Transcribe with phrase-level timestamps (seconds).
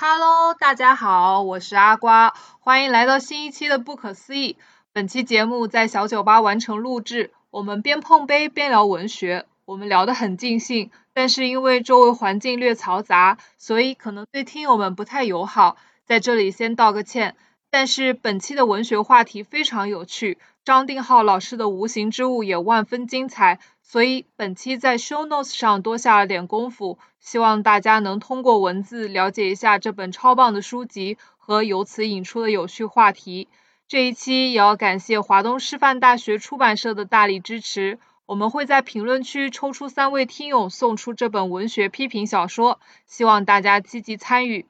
[0.00, 4.56] Hello，大家好，我是阿瓜，欢迎来到新一期的不可思议。
[4.92, 17.34] 本期节目在小酒吧完成录制，我们边碰杯边聊文学，我们聊得很尽兴，但是因为周围环境略嘈杂，所以可能对听友们不太友好，在这里先道个歉。
[17.68, 33.48] 但是本期的文学话题非常有趣，张定浩老师的无形之物也万分精彩，所以本期在 show notes 上多下了点功夫，希望大家能通过文字了解一下这本超棒的书籍和由此引出的有趣话题。
[33.86, 44.66] 这一期也要感谢华东师范大学出版社的大力支持，我们会在评论区抽出三位听友送出这本文学批评小说，希望大家积极参与。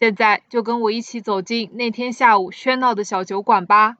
[0.00, 3.98] 现在就跟我一起走进那天下午喧闹的小酒馆吧。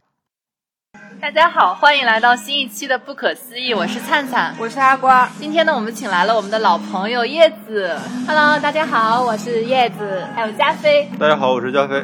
[1.21, 5.29] 大家好，欢迎来到新一期的不可思议，我是灿灿，我是阿瓜。
[5.39, 7.95] 今天呢，我们请来了我们的老朋友叶子。
[8.27, 11.07] Hello，大家好，我是叶子，还有加菲。
[11.19, 12.03] 大家好，我是加菲。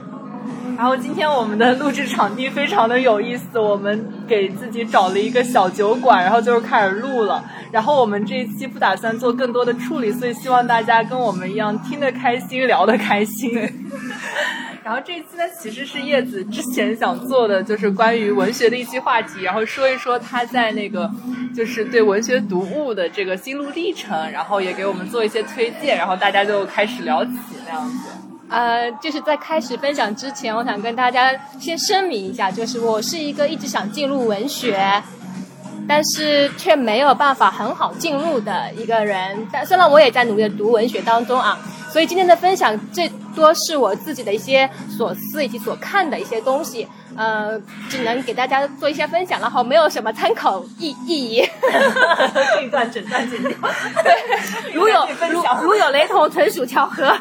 [0.76, 7.42] 然后今天我们的录制场地非常的有意思，我们给自己找了一个小酒馆，然后就是开始录了。
[7.70, 13.86] 然后我们这一期不打算做更多的处理，所以希望大家跟我们一样听得开心，聊得开心。
[14.84, 21.10] 然后这一期呢，其实是叶子之前想做的，就是关于文学的一期话题，然后说一说他在那个
[21.56, 27.30] 就是对文学读物的这个心路历程，然后也给我们做一些推荐，然后大家就开始聊起
[27.66, 28.10] 那样子。
[28.50, 35.02] 呃，就是在开始分享之前，我想跟大家先声明一下，就是我是一个一直想进入文学，
[35.88, 39.48] 但是却没有办法很好进入的一个人。
[39.50, 41.58] 但虽然我也在努力的读文学当中啊，
[41.94, 46.88] 所以今天的分享最多是我自己的一些所思以及所看的一些东西。
[47.16, 51.48] 呃，只能给大家做一些分享，然后没有什么参考意意义。
[52.54, 53.52] 这一段整段剪掉。
[54.02, 57.12] 对，如有 如如有雷同，纯属巧合。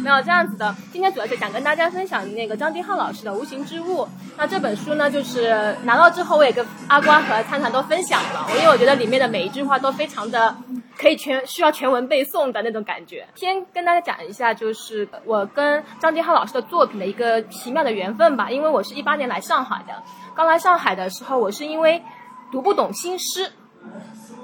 [0.00, 0.74] 没有这样子的。
[0.92, 4.02] 今天主要是想跟大家分享那个张丁浩老师的《无形之物》。
[4.36, 8.46] 那这本书呢，就是拿到之后，我也跟阿瓜和灿灿都分享了。
[8.56, 10.54] 因为我觉得里面的每一句话都非常的
[10.98, 13.26] 可以全需要全文背诵的那种感觉。
[13.34, 18.45] 先跟大家讲一下，就是我跟张丁浩老师的作品的一个奇妙的缘分吧。
[18.50, 20.02] 因为我是一八年来上海的，
[20.34, 22.02] 刚来上海的时候，我是因为
[22.50, 23.50] 读不懂新诗，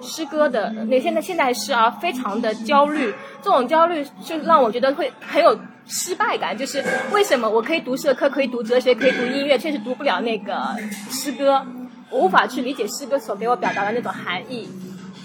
[0.00, 3.14] 诗歌的那现在现代诗啊，非常的焦虑。
[3.42, 10.76] 这种焦虑就让我觉得会很有失败感，就是为什么我可以读社科，可以读哲学，可以读音乐，确实读不了那个
[11.10, 11.64] 诗歌，
[12.10, 14.70] 我无法去理解诗歌所给我表达的那种含义，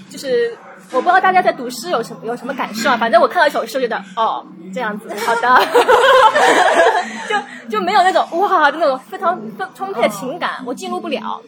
[0.09, 0.57] 就是。
[0.89, 2.95] 我不知道大家在读诗有什么有什么感受啊？
[2.95, 5.49] 反正我看到一首诗，觉得哦这样子，好的，
[7.29, 9.39] 就就没有那种哇那种非常
[9.75, 11.41] 充沛的情感，我进入不了，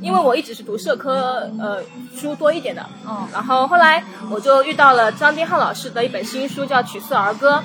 [0.00, 1.82] 因为我一直是读社科呃
[2.16, 7.56] 书多一点的，嗯，然后后来我就遇到了张丁浩老师的一本新书，叫《曲色儿歌》，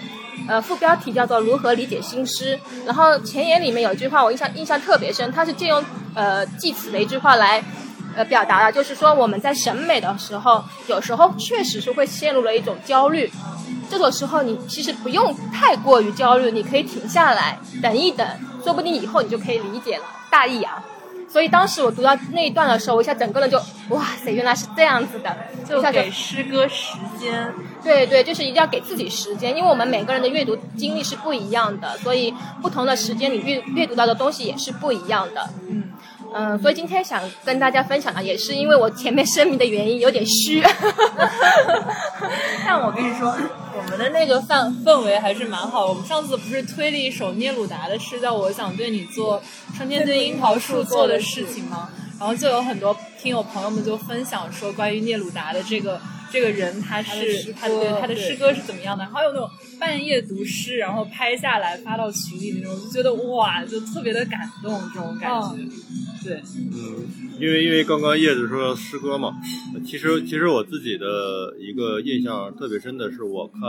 [0.48, 5.84] 呃副标题叫做《如何理解新诗》，然后前言里面有一句话我印象印象特别深，他是借用
[6.14, 7.64] 呃济慈的一句话来。
[8.18, 13.30] 呃，表达的就是说，我们在审美的时候，有时候确实是会陷入了一种焦虑。
[13.90, 18.28] 这种时候，你其实不用太过于焦虑，你可以停下来等一等，
[18.64, 20.84] 说不定以后你就可以理解了大意啊。
[21.28, 23.58] 所以当时我读到那一段的时候，我一下整个人就
[23.90, 25.36] 哇塞，原来是这样子的，
[25.68, 27.54] 就给诗歌时间。
[27.84, 35.50] 对对，就是一定要给自己时间，因为我们每个人的阅读经历是不一样的，所以不同的时间你阅阅读到的东西也是不一样的。
[35.70, 35.84] 嗯。
[36.38, 40.62] 嗯，所以今天想跟大家分享的，也是因为我前面声明的原因有点虚。
[42.68, 43.34] 但我跟你说，
[43.78, 45.86] 我们的那个氛氛围还是蛮好。
[45.86, 49.42] 我们上次不是推了一首聂鲁达的诗，叫《我想对你做
[49.78, 51.88] 春天对樱桃树做的事情》吗？
[52.20, 56.02] 然后就有很多听友朋友们就分享说，关于聂鲁达的这个。
[56.36, 59.06] 这个人他是他对他的诗歌是怎么样的？
[59.06, 65.64] 还有那种半夜读诗，然后拍下来发到群里那种，就觉得哇，就特别的感动这种感觉。
[66.26, 66.42] 对，
[66.74, 67.08] 嗯，
[67.40, 69.32] 因为因为刚刚叶子说诗歌嘛，
[69.86, 73.62] 其实其实我自己的一个印象特别深的是，我看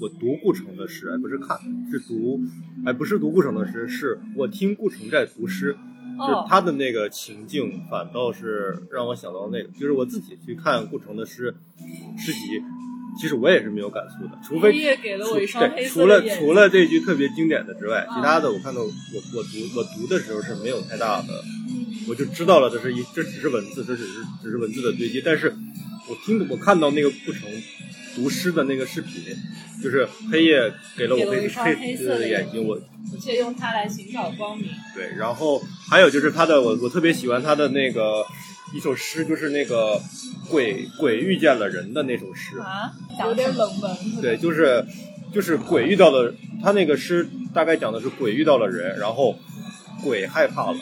[0.00, 1.58] 我读顾城的诗，而不是看，
[1.92, 2.40] 是读，
[2.86, 5.76] 哎，不是读顾城的诗，是我听顾城在读诗。
[6.18, 11.54] 就他的那个情境，反倒是让我想到那个，就是我自己去看顾城的诗
[12.18, 12.60] 诗集，
[13.20, 14.72] 其实我也是没有感触的，除非
[15.74, 21.28] 对，除了除了这句特别经典的之外，其他的我看到我我读我读的时候是没有太大的，
[22.08, 25.54] 我就知道了这是一这只是文字，这只是只是文字的堆积，但是
[26.08, 27.48] 我听我看到那个顾城
[28.18, 29.22] 读诗的那个视频，
[29.80, 32.76] 就是黑夜给了我黑黑色的眼睛，我。
[33.22, 34.68] 却用它来寻找光明。
[34.94, 38.24] 对，然后还有就是他的，我我特别喜欢他的那个
[38.74, 40.00] 一首诗，就是那个
[40.50, 42.92] 鬼鬼遇见了人的那首诗啊，
[43.24, 44.20] 有点冷门。
[44.20, 44.84] 对，就是
[45.32, 49.38] 就是鬼遇到了他那个诗，大概讲的是鬼遇到了人，然后
[50.02, 50.78] 鬼害怕了。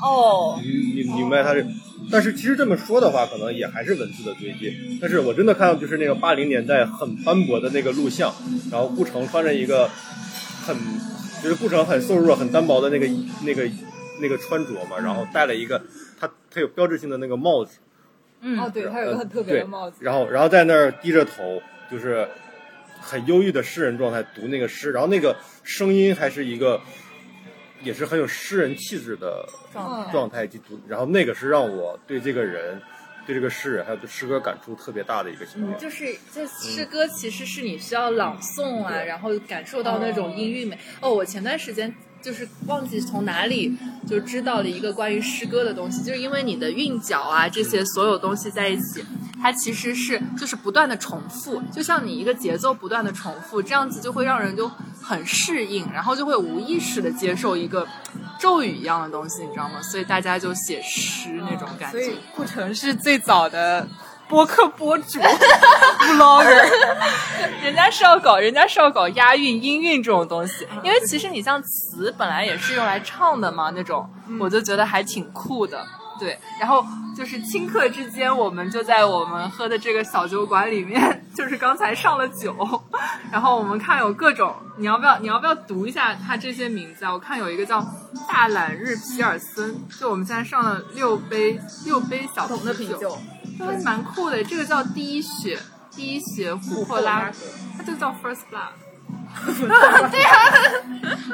[0.00, 1.66] 哦，你你明白他是？
[2.10, 4.98] 但是其实这么说的话，可能也还是文字的堆积。
[5.00, 8.34] 但是我真的看到就是那个八零年代很斑驳的那个录像，
[8.70, 9.88] 然后顾城穿着一个
[10.66, 10.76] 很
[11.42, 13.06] 就是顾城很瘦弱、很单薄的那个
[13.44, 13.68] 那个
[14.20, 15.82] 那个穿着嘛，然后戴了一个
[16.20, 17.78] 他他有标志性的那个帽子，
[18.40, 19.96] 嗯，哦，对，他有一个很特别的帽子。
[20.00, 22.28] 然后然后在那儿低着头，就是
[23.00, 26.80] 很忧郁的诗人状态读那个诗，然后那个声音还是一个
[27.82, 32.80] 也是很有诗人气质的状态状态去读，然后那个是让我对这个人、
[33.26, 35.76] 对这个诗人还有对诗歌感触特别大的一个情节。
[35.78, 40.78] 就是这诗歌其实是你需要朗诵啊，然后感受到那种音韵美。
[41.00, 43.76] 哦，我前段时间就是忘记从哪里
[44.06, 49.04] 就知道了一个关于诗歌的东西，就是因为你的韵脚啊这些所有东西在一起，
[49.40, 54.70] 它其实是就是不断的重复，就像你一个节奏不断的重复，这样子就会让人就
[55.00, 57.86] 很适应，然后就会无意识的接受一个
[58.38, 59.82] 咒语一样的东西，你知道吗？
[59.82, 61.98] 所以大家就写诗那种感觉。
[61.98, 63.86] 所以顾城是最早的
[64.32, 65.20] 播客博主
[66.00, 66.66] vlogger。
[67.62, 74.08] 人家是要搞，人家是要搞押韵、音韵这种东西，因为其实你像词本来也是用来唱的嘛，那种
[74.40, 75.84] 我就觉得还挺酷的。
[76.18, 76.84] 对，然后
[77.16, 82.56] 就是顷刻之间，我们就在我们喝的这个小酒馆里面， 就是刚才上了酒，
[83.30, 87.12] 然后我们看有各种，你要不要你要不要读一下它这些名字啊？
[87.12, 87.84] 我看有一个叫
[88.28, 93.18] 大懒日皮尔森，就我们现在上了六杯六杯小桶的啤酒
[93.58, 94.42] 还蛮酷的。
[94.44, 95.58] 这个叫第一血，
[95.94, 97.36] 第一血琥珀拉格，
[97.76, 98.72] 它就叫 First Blood。
[100.10, 100.30] 对呀、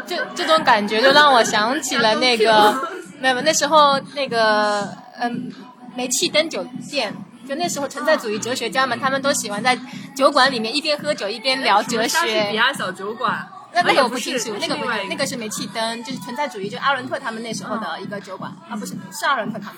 [0.07, 2.81] 就这种感觉就让我想起了 那个，
[3.21, 4.89] 没有那时候那个
[5.19, 5.53] 嗯，
[5.97, 7.15] 煤气灯酒店。
[7.49, 9.75] 就那时候存在主义哲学家们，他们都喜欢在
[10.15, 12.57] 酒馆里面一边喝酒一边聊哲莎士比。
[12.57, 13.49] 亚小酒馆。
[13.73, 19.77] 那那个我不清楚，那个不那个是煤气灯，就是存在主义，就阿伦特他们那时候的一个酒馆啊，不是是阿伦特他们，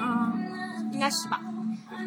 [0.00, 1.38] 嗯，应该是吧？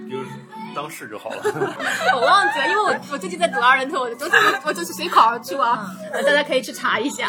[0.10, 0.30] 就是
[0.76, 1.38] 当是就好了。
[2.16, 4.36] 我忘记了，因为我我最近在读二人头，我就是
[4.66, 7.28] 我就是随口而出啊，呃大家可以去查一下。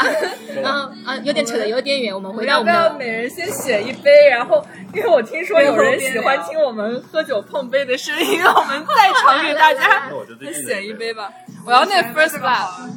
[0.65, 4.11] 嗯嗯，有点扯的有点远，我们回到我们要每人先选一杯？
[4.31, 11.29] 然后，因为我听说有人喜欢听我们喝酒碰杯的声音，让 我们再尝给大家那我就最近选一杯吧。
[11.67, 12.91] 我要那 First Blood。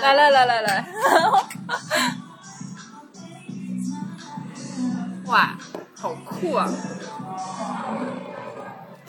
[0.00, 0.86] 来来来来来来来，
[5.26, 5.54] 哇，
[6.00, 6.70] 好酷啊！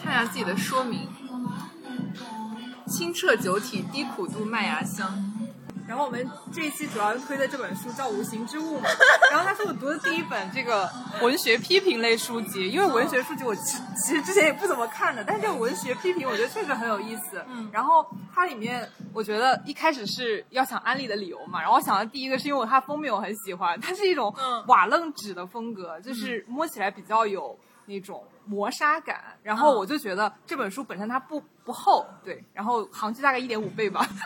[0.08, 1.06] 看一下自己的说明：
[2.88, 5.22] 清澈酒体，低苦度麦芽香。
[5.86, 8.88] 然后我们这一期主要推的这本书叫《无形之物》嘛，
[9.32, 10.90] 然后它是我读的第一本这个
[11.22, 17.44] 文学批评类书籍，因为文学书籍我其其实之前也不怎么看的，但是这个文学批评我觉得确实很有意思。
[17.50, 24.34] 嗯，然后它里面我觉得一开始是要想安利的理由嘛，然后我想的第一个是因为它封面我很喜欢，它是一种
[24.68, 27.58] 瓦楞纸的风格，就是摸起来比较有。
[27.90, 34.08] 那种磨砂感，然后我就觉得这本书本身它不不厚，对，然后行距大概一点五倍吧，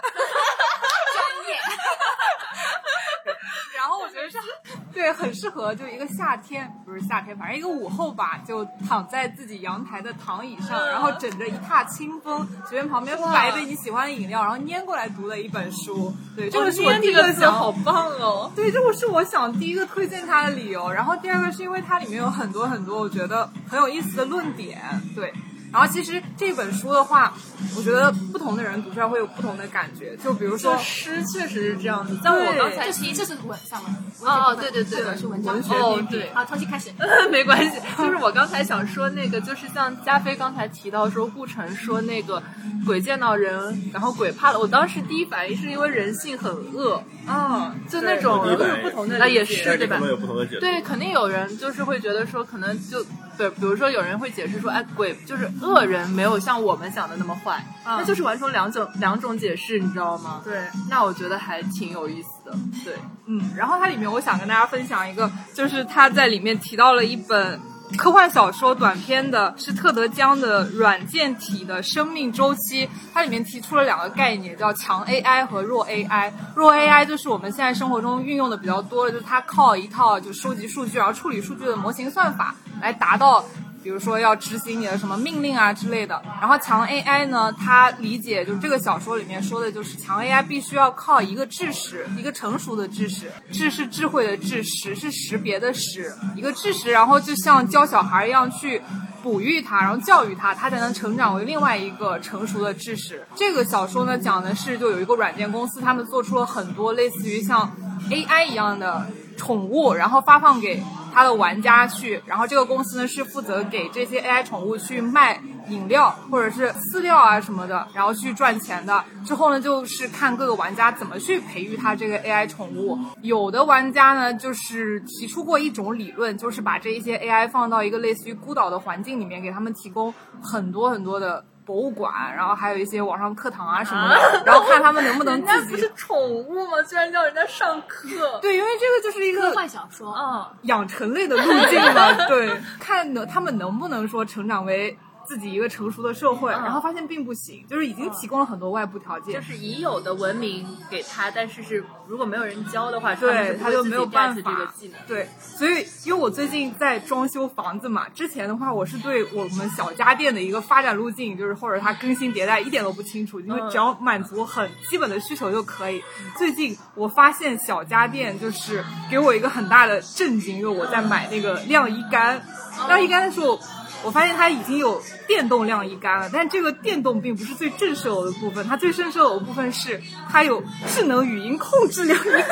[3.76, 4.38] 然后我觉得是，
[4.94, 16.14] 对，很适合就一个夏天，不是夏天，反正一个午后吧，就躺在自己阳台的躺椅上，然后枕着一榻清风，随便旁边摆杯你喜欢的饮料，然后拈过来读的一本书。
[16.36, 18.52] 对，这个是我第一个词想好棒哦！
[18.56, 20.90] 对，这个是我想第一个推荐它的理由。
[20.92, 24.80] 然后第二个是因为它里面有很多很多我觉得很有意思的论点。
[25.16, 25.34] 对，
[25.72, 27.34] 然后其实这本书的话，
[27.78, 30.16] 我觉得不同的人读出来会有不同的感觉。
[30.18, 33.94] 就比如说说，诗确实是这样子，但我刚才这是这是文上文
[34.30, 36.90] 哦哦对对对是文章文学哦对好，重新开始。
[37.32, 42.42] 没关系，就是我刚才想说那个，就是像加菲刚才提到说，顾城说那个
[42.86, 44.60] 鬼见到人，然后鬼怕了。
[44.60, 50.62] 我当时第一反应是因为人性很恶，啊，就那种对会有不同的那也是对吧有不同的解读。
[50.62, 53.04] 对，肯定有人就是会觉得说，可能就
[53.38, 60.42] 对，比如说有人会解释说，哎，鬼就是恶人，没有像我们想的那么坏，嗯那就是完成两种两种解释，你知道吗？
[60.44, 60.62] 对。
[60.90, 62.52] 那我觉得还挺有意思的，
[62.84, 62.96] 对。
[63.28, 67.60] 嗯，然后它里面我想跟大家分享一个，就是他在里面提到了一本
[67.98, 72.88] 科幻小说短篇的，是特德·江的《软件体的生命周期》。
[73.14, 76.32] 它里面提出了两个概念，叫强 AI 和弱 AI。
[76.56, 83.44] 弱 AI 就是我们现在生活中运用的比较多的，就是它靠一套就收集数据然后处理数据的模型算法来达到。
[83.84, 86.22] 比如说要执行你的什么命令啊之类的。
[86.40, 98.82] 然后强 AI 呢，它理解就是这个小说里面说的，就是强 AI 必须要靠一个知识，一个成熟的知识，智是智慧的智，识是识别的识，一个知识，然后就像教小孩一样去
[99.24, 103.26] 哺育它，然后教育它，它才能成长为另外一个成熟的知识。
[103.36, 107.72] 这个小说呢，讲的是就有一个软件公司，他们做出了很多类似于像
[108.10, 109.06] AI 一样的
[109.42, 110.80] 宠物，然后发放给
[111.12, 112.22] 他的玩家去。
[112.28, 119.04] 然后这个公司呢是负责给这些 AI 宠物去卖饮料或者是饲料啊什么的，然后去赚钱的。
[119.26, 122.96] 之后呢，就是看各个玩家怎么去培育它这个 AI 宠物。
[123.24, 131.44] 有的玩家呢，就是提出过一种理论，就是把这一些 AI 放到一个类似于孤岛的环境里面，给他们提供很多很多的。
[131.66, 135.72] 博物馆，然后还有一些网上课堂啊什么的， 然后看他们能不能自己。
[135.72, 136.82] 不是宠物吗？
[136.84, 138.08] 居然叫人家上课。
[138.42, 142.14] 对，因为这个就是一个科幻想说，嗯，养成类的路径嘛。
[142.28, 142.50] 对，
[142.80, 144.98] 看能他们能不能说成长为。
[145.26, 154.52] 自己一个成熟的社会，然后发现并不行，就是已经提供了很多外部条件，就是已有的文明给他，但是是如果没有人教的话，对他就没有办法。
[154.52, 154.98] 这个技能。
[155.08, 166.04] 对，所以因为我最近在装修房子嘛，之前的话我是对我们小家电的一个发展路径，就是或者它更新迭代一点都不清楚，因为只要满足很基本的需求就可以。
[166.38, 172.44] 最近我发现小家电就是给我一个很大的震惊，因为我在买那个晾衣杆，
[172.88, 173.60] 晾衣杆的时候。
[174.04, 182.46] 我发现它已经有电动晾衣杆了，但这个电动并不是最震慑我的部分，它最震慑我的部分是它有智能语音控制晾衣杆。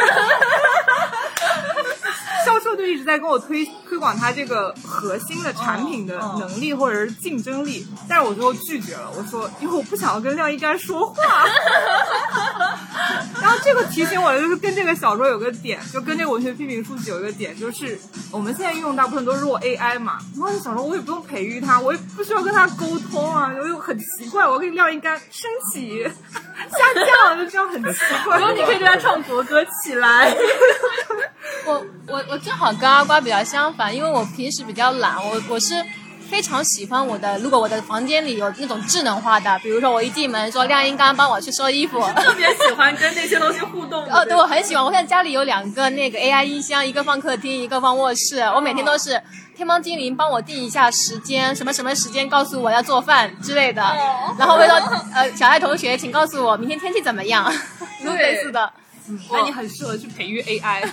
[2.50, 11.16] 销售就一直在跟我推推广他这个核心的产品的能力或者是竞争力，但是我最后拒绝了，我说因为我不想要跟晾衣杆说话。
[13.42, 17.98] 然后这个提醒我的就是跟这个小说有个点，就跟这个文学批评书籍有一个点，就是
[18.32, 28.38] 我们现在运用大部分都是弱 AI 嘛，然后就想说我也不用培育它，我也不需要跟它沟通啊，我又很奇怪，我可以晾衣杆升起、下降，就这样很奇怪。
[28.40, 30.36] 然后你可以对它唱国歌起来。
[31.66, 35.74] 我我我正好跟阿瓜比较相反，因为我平时比较懒，我我是
[36.30, 44.04] 非常喜欢我的，如果我的房间里有那种智能化的，比如说我一进门说晾衣杆帮我去收衣服，特别喜欢跟那些东西互动。
[44.14, 44.86] 哦，对，我很喜欢。
[44.86, 48.42] 我现在家里有两个那个 AI 音箱，一个放客厅，一个放卧室。
[48.56, 49.20] 我每天都是
[49.56, 53.82] 天猫精灵帮我定一下时间，什么什么时间告诉我要做饭之类的。
[54.38, 54.76] 然后为了
[55.16, 57.52] 呃小爱同学，请告诉我明天天气怎么样，
[58.06, 58.72] 类似的。
[59.32, 60.84] 那你很适合去培育 AI，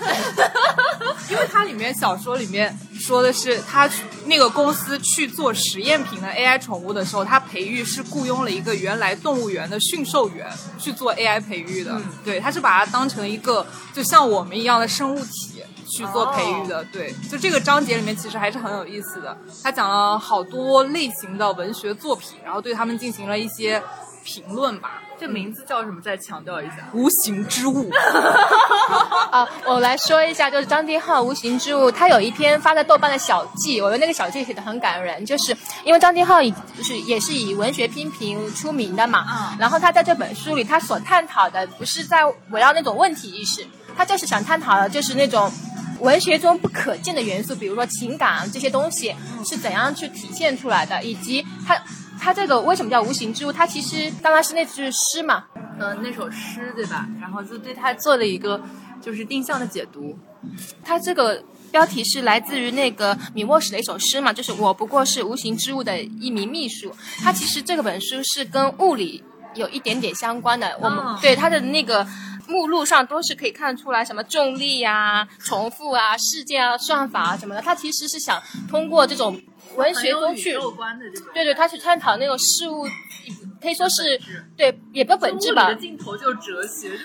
[1.30, 3.88] 因为它里面小说里面说的是，他
[4.24, 12.00] 那个公司去做实验品的 AI 宠物的时候，他培育是雇佣了一个原来动物园的驯兽员去做 AI 培育的。
[12.24, 16.84] 对，他是把它当成一个就像我们一样的生物体去做培育的。
[16.86, 23.82] 对，就这个章节里面其实还是很有意思的，他讲了好多类型的文学作品，然后对他们进行了一些
[24.26, 25.00] 评论吧。
[25.18, 26.00] 这名字叫什么？
[26.02, 27.88] 再强调一下，无形之物。
[29.30, 39.24] 啊，我来说一下，就是张天浩《无形之物》，他有一篇发在豆瓣的小记，我觉得那个小记写的很感人，就是因为张天浩以就是也是以文学批评出名的嘛。
[39.30, 39.56] 嗯。
[39.58, 43.66] 然后他在这本书里，他所探讨的不是在围绕那种问题意识，
[43.96, 45.50] 他就是想探讨的就是那种
[46.00, 49.14] 文学中不可见的元素，比如说情感这些东西
[49.46, 51.80] 是怎样去体现出来的，以及他。
[52.18, 53.52] 它这个为什么叫无形之物？
[53.52, 55.44] 它其实当然是那句诗嘛，
[55.78, 57.06] 呃，那首诗对吧？
[57.20, 58.60] 然后就对它做了一个
[59.00, 60.18] 就是定向的解读。
[60.84, 66.92] 它这个标题是来自于那个米沃什的一首诗嘛，就是我不过是无形之物的一名秘书。
[67.18, 69.22] 它其实这个本书是跟物理
[69.54, 70.76] 有一点点相关的。
[70.80, 72.06] 我们对它的那个
[72.48, 77.60] 目录上都是可以看出来什么重力啊、重复啊、事件啊、算法啊什么的。
[77.60, 79.40] 它其实是想通过这种。
[79.76, 80.56] 文学中去，
[81.32, 82.86] 对对，他去探讨那种事物，
[83.60, 84.20] 可以说是
[84.56, 85.72] 对，也不本质吧。
[85.74, 86.98] 镜头就哲学。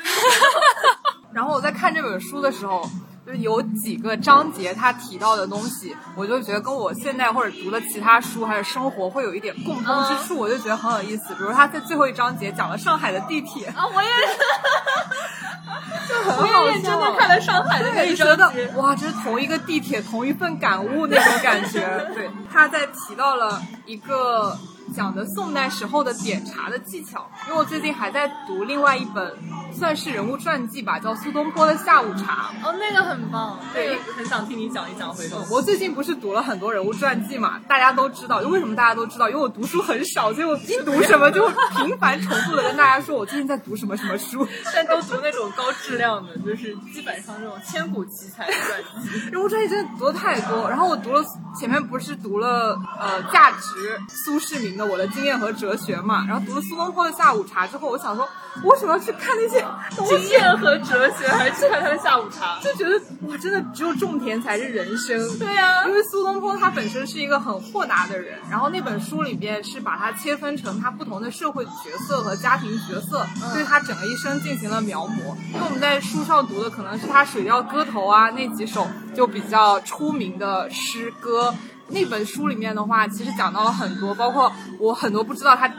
[1.34, 2.82] 然后我在看这本书的时候，
[3.26, 11.34] 就有几个章节他提到的东西，我就觉得跟我现在或者读的其他书还有生活会有一点共通之处，我就觉得很有意思。
[11.36, 14.10] 比如他在最后一章节讲了上海的地铁啊，我也。
[16.38, 21.80] 我也认真的看了上海的那一章节，哇，这是同一个地铁，同一份感悟那种感觉。
[22.14, 24.58] 对，他在提到了一个。
[24.94, 29.34] 讲的宋代时候的点茶的技巧，因为我最近还在读另外一本，
[29.72, 32.52] 算是人物传记吧，叫苏东坡的下午茶。
[32.62, 35.14] 哦，那个很棒，对，很想听你讲一讲。
[35.14, 39.30] 回头我最近不是读了很多人物传记嘛，大家都知道，为什么大家都知道？
[39.30, 41.48] 因为我读书很少，所以我一读什么就
[41.78, 44.46] 频繁重复的跟大家说，我最近在读什么什么书。
[44.76, 49.30] 但都读那种高质量的，就是基本上这种千古奇才的传记。
[49.30, 51.24] 人物传记真的读的太多，然后我读了
[51.58, 54.86] 前面不是读了呃价值苏世民的。
[54.92, 58.28] 我的经验和哲学嘛，然后读了苏东坡的下午茶之后，我想说，
[58.64, 59.64] 为什么要去看那些
[60.08, 65.38] 经验和哲学，还是去看他的下午茶，就觉得哇，真的只有种田才是人生。
[65.38, 75.36] 对呀、因为苏东坡他本身是一个很豁达的人，然后那本书里边是把他切分成他不同的社会角色和家庭角色，对他整个一生进行了描摹。
[75.54, 81.54] 因为我们在书上读的可能是他《水调歌头》啊那几首就比较出名的诗歌。
[81.90, 85.70] 那本书里面的话，其实讲到了很多，包括我很多不知道他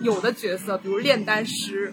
[0.00, 1.92] 有的角色，比如炼丹师，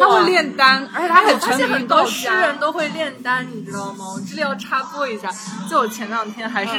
[0.00, 1.86] 他会炼丹，而且他很沉迷于很。
[1.86, 4.06] 多诗人都会炼丹，你知道吗？
[4.16, 5.30] 我这里要插播一下，
[5.70, 6.72] 就我前两天还是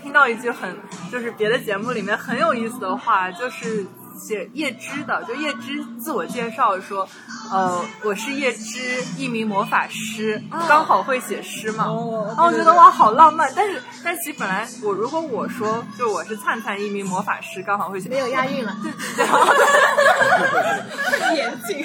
[0.00, 0.76] 听到一句很，
[1.10, 3.84] 就是别的节目里面很有意思的话，就是
[4.18, 7.08] 写叶芝的，就叶芝自我介绍说，
[7.50, 11.84] 呃，我是叶芝，一名魔法师，刚好会写诗嘛。
[11.84, 13.52] 哦然后我觉得哇，好浪漫。
[13.54, 18.76] 但是，但其实本来我如果我说，就我是灿灿，一名魔法师，刚好会写，没有押韵了。
[21.10, 21.84] 太严谨，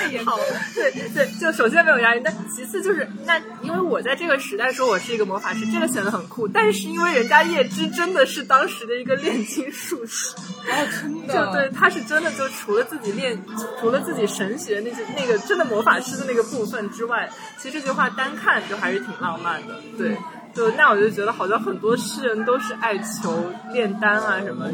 [0.00, 0.32] 太严谨。
[0.74, 6.48] 对对，就首先没有押韵，但其次就是那，因为我在这个时代说我是一个魔法师，这个显得很酷。
[6.48, 13.38] 但是因为人家叶芝真的是当时的一个炼金术士，哦，真就对，他是真的就除了自己练，
[13.80, 19.80] 除了自己神学那些那个真的魔法师的那个部分之外，其实这句话单看就还是挺浪漫的。
[19.96, 20.16] 对，
[20.54, 24.68] 就那我就觉得好像很多诗人都是爱求炼丹啊什么，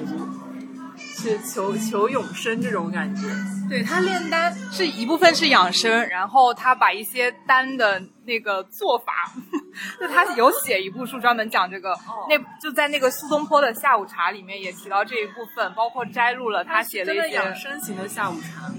[1.19, 3.23] 去求求永生这种感觉。
[3.69, 9.31] 对他炼丹是一部分是养生，然后他把一些丹的那个做法，
[10.01, 11.95] 就他有写一部书专门讲这个，
[12.31, 18.73] 那就在那个苏东坡的下午茶里面也提到这一部分，包括摘录了他写的一些养生型的下午茶，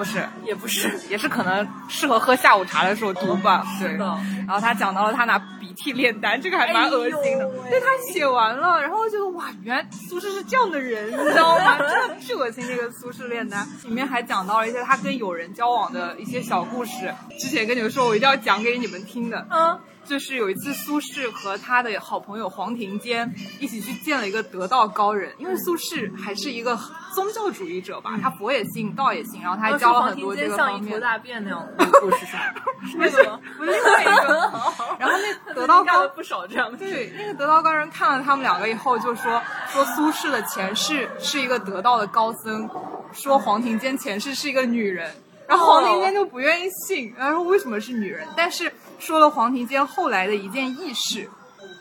[0.00, 0.90] 不是，也不是。
[1.10, 3.66] 也是可能适合喝下午茶的时候读吧。
[3.78, 7.46] 对，然后他讲到了他拿鼻涕炼丹，这个还蛮恶心的。
[7.68, 11.76] 对他写完了，然后就哇，原来苏轼是这样的人，你知道吗？
[11.86, 12.66] 真的巨恶心。
[12.66, 19.46] 这个苏轼炼丹里面还讲到了一些他跟友人交往的一些小故事，之前跟你们说，我一定要讲给你们听的。
[19.50, 19.78] 嗯，
[20.10, 26.76] 就是有一次苏轼和他的好朋友黄庭坚一起去见了一个得道高人，因为苏轼还是一个
[27.14, 31.00] 宗教主义者吧，他佛也信，道也信，然后他还教了很多这个像一坨方面的。
[31.00, 32.40] 大便那样 的故事上，
[32.84, 33.40] 是那个吗？
[33.56, 34.52] 不是另外一个，
[34.98, 36.76] 然后那得道高 干了不少这样。
[36.76, 42.68] 对那个得道高人看了他们两个以后，就说说苏轼的前世是一个得道的高僧，
[43.12, 45.08] 说黄庭坚前世是一个女人，
[45.46, 48.26] 然后黄庭坚就不愿意信，然后说为什么是女人？
[48.36, 51.28] 但是说了黄庭坚后来的一件轶事，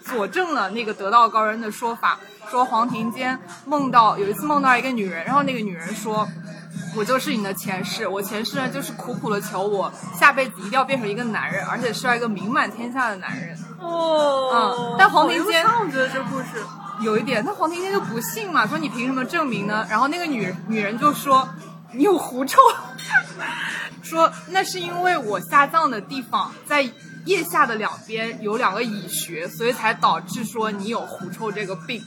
[0.05, 2.17] 佐证了那个得道高人的说法，
[2.49, 6.27] 说黄庭坚梦到有一次梦到一个女人，然后那个女人说。
[6.95, 13.55] 我就是你的前世，我前世呢就是苦苦的求我下辈子一定要变成一个男人，而且是要一个名满天下的男人。
[13.79, 16.63] 哦嗯但黄庭坚我觉得这故事，
[17.01, 19.85] 有一点，但黄庭坚就不信嘛，说你凭什么证明呢？
[19.87, 21.47] 然后那个女女人就说
[21.91, 22.57] 你有狐臭，
[24.01, 26.89] 说那是因为我下葬的地方在
[27.25, 32.03] 腋下的两边有两个蚁穴，所以才导致说你有狐臭这个病。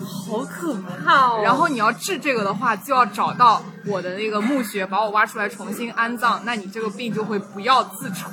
[0.00, 1.40] 好可怕哦。
[1.42, 8.30] 然后你要治这个的话，就要找到我的那个墓穴，把我挖出来重新安葬，那你这个病就会不药自除。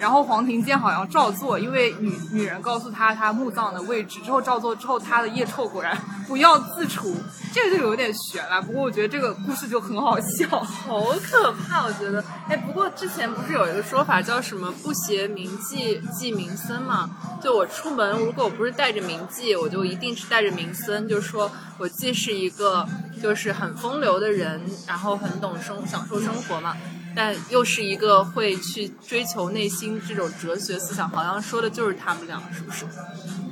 [0.00, 7.14] 然后黄庭坚好像照做，因为女女人告诉他他墓葬的位置之后照做之后，他的腋臭果然不药自除，
[7.52, 8.62] 这个就有点悬了。
[8.62, 10.48] 不过我觉得这个故事就很好笑。
[10.48, 12.24] 好可怕，我觉得。
[12.48, 17.10] 哎，不过之前不是有一个说法叫什么“不携名妓祭名僧”吗？
[17.42, 21.06] 就我出门，如果我不是带着名妓，我就一定是带着名僧。
[21.06, 22.88] 就是说我既是一个
[23.22, 26.74] 就是很风流的人，然后很懂生享受生活嘛，
[27.14, 31.08] 但又是一个会去追求内心这种哲学思想。
[31.10, 32.84] 好像说的就是他们俩，是不是？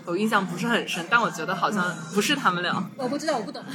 [0.05, 2.83] 我印象不是很深，但我觉得好像不是他们俩。
[2.97, 3.63] 我不知道，我不懂。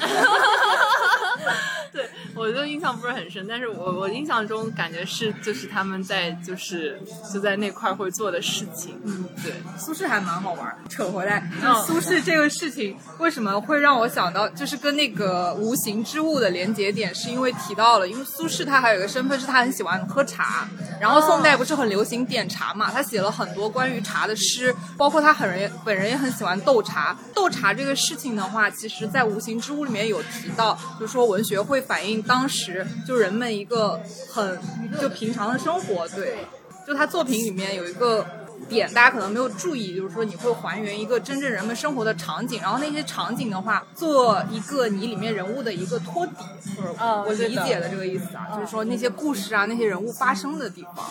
[1.91, 6.99] 对，我就印象不是很深，但是我我印象中感觉是就是他们在就是
[7.31, 10.75] 就在那块儿会做的事情，嗯，对，苏轼还蛮好玩。
[10.89, 11.49] 扯回来，
[11.85, 20.67] 苏轼这个事情为什么会让我想到，就是跟那个无形之物的连接点，是因为提到了，因为苏轼他还有一个身份是他很喜欢喝茶，
[20.99, 27.15] 然后宋代不是很流行点茶嘛，他写了很多关于茶的诗，包括他很人本人也很喜欢斗茶。
[27.33, 33.99] 斗茶这个事情的话，其实在无形之物里面有提到，就是说文学会反映当时就人们一个
[34.31, 34.59] 很
[35.01, 36.37] 就平常的生活，对。
[36.85, 38.25] 就他作品里面有一个
[38.67, 46.33] 点，大家可能没有注意，就是说你会还原一个真正人们生活的场景，然后那些场景的话，做一个你里面人物的一个托底，
[46.75, 51.05] 或者嗯我理解的这个意思啊，就是说那些故事啊，那些人物发生的地方，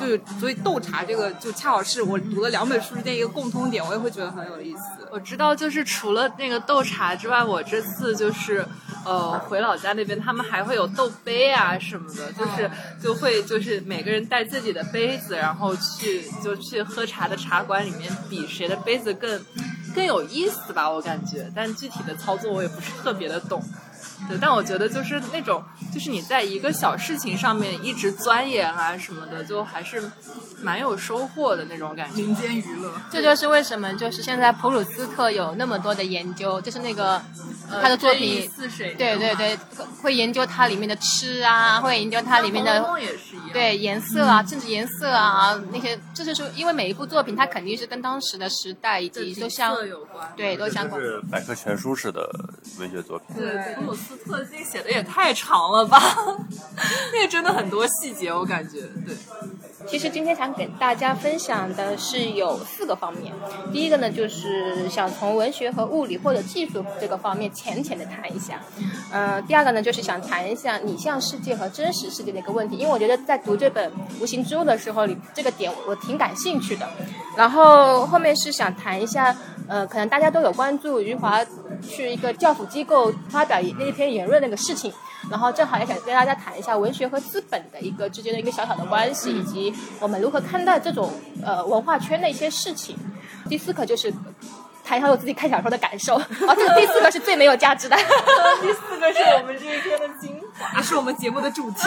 [0.00, 5.08] 就所以斗茶这个就恰好是我读了两本书之间一个共通点，我也会觉得很有意思。
[5.10, 8.64] 我知道，就是除了那个斗茶之外，我这次就是
[9.04, 12.70] 呃回老家那边，他们还会有斗杯啊什么的，就是
[13.02, 19.44] 就会就是每个人带自己的杯子，然后去就去喝茶的茶馆里面比谁的杯子更
[19.94, 23.62] 更有意思吧，我感觉，但具体的操作我也不是特别的懂。
[24.28, 30.02] 对，但我觉得就是那种，就是你在一个小事情上面一直钻研啊什么的，就还是
[30.62, 32.16] 蛮有收获的那种感觉。
[32.16, 37.20] 民间娱乐，这就是为什么就是现在普鲁斯特有那么多的研究，就是那个
[37.82, 39.58] 他的作品，似水，对对对，
[40.02, 42.88] 会研究它里面的吃啊，会研究它里面的
[43.52, 51.00] 对颜色啊，政治颜色啊那些，这就是因为每一部作品它肯定是跟当时的时代以及都相有关，对都相关。
[51.00, 52.28] 是百科全书式的
[52.78, 53.36] 文学作品。
[53.36, 55.98] 对，普鲁斯特这写的也太长了吧？
[57.12, 59.14] 那个真的很多细节，我感觉对。
[59.86, 63.32] 其实今天想给大家分享的是有四个方面。
[63.72, 68.60] 第一个呢，就是想从文学和物理或者技术这个方面浅浅的谈一下。
[69.10, 76.88] 呃，第二个呢，就是想谈一下拟像世界和真实世界的一个问题，因为我觉得在读这本《无形之物》的时候，里这个点我挺感兴趣的。
[77.36, 79.34] 然后后面是想谈一下，
[79.70, 81.40] 呃，可能大家都有关注余华
[81.80, 84.92] 去一个教辅机构发表那一篇言论那个事情。
[85.30, 91.12] 然后正好也想跟大家谈一下文学和资本的一个之间的一个小小的关系，以及我们如何看待这种
[91.44, 92.98] 呃文化圈的一些事情。
[93.48, 94.12] 第四个就是
[94.82, 96.16] 谈一下我自己看小说的感受。
[96.16, 97.94] 啊，这个第四个是最没有价值的。
[98.60, 101.86] 第四个是我们这一天的精华，也是我们节目的主题。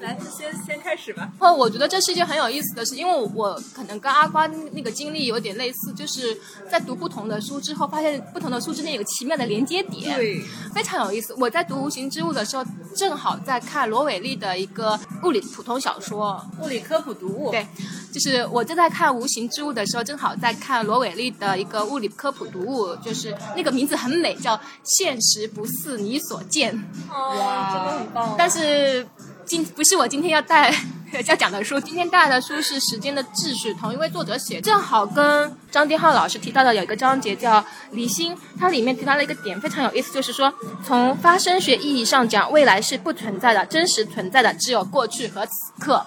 [0.00, 1.30] 来，先先开始吧。
[1.38, 6.36] 哦，我觉得这是一件很有意思的事，因为我可能跟阿瓜那个经历有点类似，就是
[6.70, 10.40] 在读不同的书之后，发现不同的书之间有个奇妙的连接点，对，
[10.74, 11.34] 非常有意思。
[11.38, 17.48] 我在读《无形之物》的时候，正好在看罗伟丽的一个物理普通小说《物理科普读物》。
[17.50, 17.66] 对，
[18.12, 26.74] 就是我正在看《无形之物》的时候，正好在看罗伟丽的一个物理科普读物，就是那个名字很美，叫《现实不似你所见》。
[27.12, 28.34] 哇，真的很棒。
[28.36, 29.06] 但是。
[29.46, 30.74] 今不是我今天要带
[31.26, 40.52] 要讲的书，今天带的书是《时间的秩序》，同一位作者写，正好跟张天浩老师提到的有一个章节叫“离心”，它里面提到了一个点非常有意思，就是说
[40.84, 46.04] 从发生学意义上讲，未来是不存在的，真实存在的只有过去和此刻。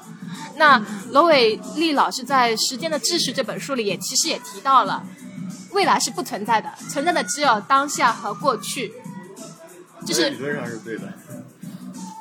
[0.58, 5.02] 那罗伟丽老师在《时间的秩序》这本书里也其实也提到了，
[5.72, 8.94] 未来是不存在的，存在的只有当下和过去。
[10.06, 11.14] 就是理论上是对的。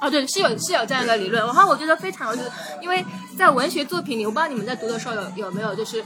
[0.00, 3.04] 哦，对，是有是有这样一个理论，然后我觉得非常有意思，因为
[3.36, 6.02] 在文学作品里，我不知道你们在读的时候有有没有，就是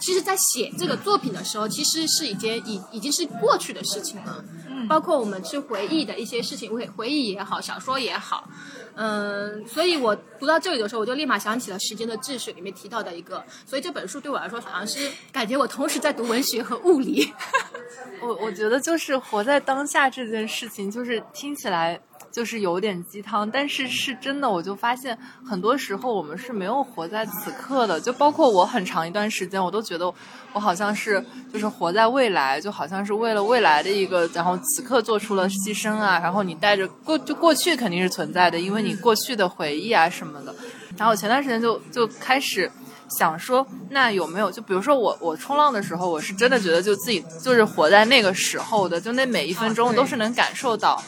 [0.00, 8.48] 其实，在写这个作品的时候，其实是已经已已经是过去的事情了，嗯，包括我们去回忆的一些事情，回回忆也好，小说也好，
[8.94, 17.32] 嗯，所以我读到这里的时候，我就立马想起了《时间的秩序》里面提到的一个，所以这本书对我来说，好像是感觉我同时在读文学和物理。
[18.22, 22.00] 我我觉得就是活在当下这件事情，就是听起来。
[22.34, 24.50] 就是有点鸡汤，但是是真的。
[24.50, 25.16] 我就发现
[25.48, 30.12] 很多时候我们是没有活在此刻的，就包括我很长一段时间，我都觉得
[30.52, 36.18] 我好像是就是活在未来，就好像是为了未来的一个，然后此刻做出了牺牲啊。
[36.18, 40.52] 然后你带着过就过去肯定是存在的，因为你过去的回忆啊什么的。
[40.96, 42.68] 然后前段时间就就开始
[43.08, 51.00] 想说，那有没有就比如说我我冲浪的时候，我是真的觉得就自己就是活在那个时候的，就那每一分钟都是能感受到。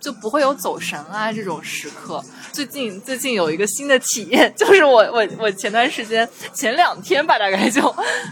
[0.00, 2.22] 就不会有走神啊这种时刻。
[2.52, 7.82] 最近最近有一个新的体验， 就是我我我前段时间前两天吧，大概就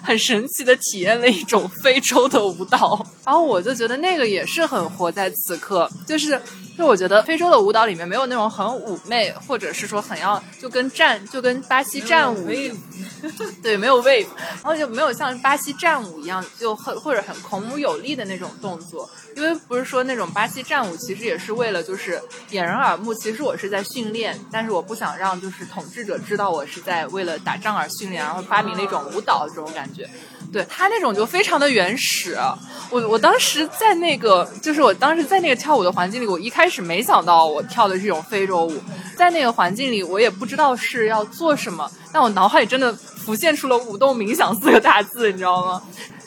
[0.03, 6.41] 很神奇的体验了一种非洲的舞蹈，然后我就觉得那个也是很活在此刻，就是
[6.77, 12.49] 就我觉得非洲的舞蹈里面没有那种很妩媚，或者是说很要就跟战就跟巴西战舞，
[13.63, 14.27] 对，没有 wave，
[14.63, 19.09] 然后就没有像巴西战舞一样就很或者很孔武有力的那种动作。
[19.37, 23.13] 因为不是说那种巴西战舞，其实也是为了就是掩人耳目。
[23.13, 30.09] 其实我是在训练，但是我不想让就是统治者知道我是在为了打仗而训练，然后发明了一种舞蹈这种感觉。
[30.51, 32.39] 对他那种就非常的原始。
[32.91, 38.75] 我我当时在那个就是我当时在那个跳舞的环境里，我一开始没想到我跳的这种非洲舞，
[39.15, 45.83] 在那个环境里我也不知道是要做什么，但我脑海里真的浮现出了舞动冥想四个大字，你知道吗？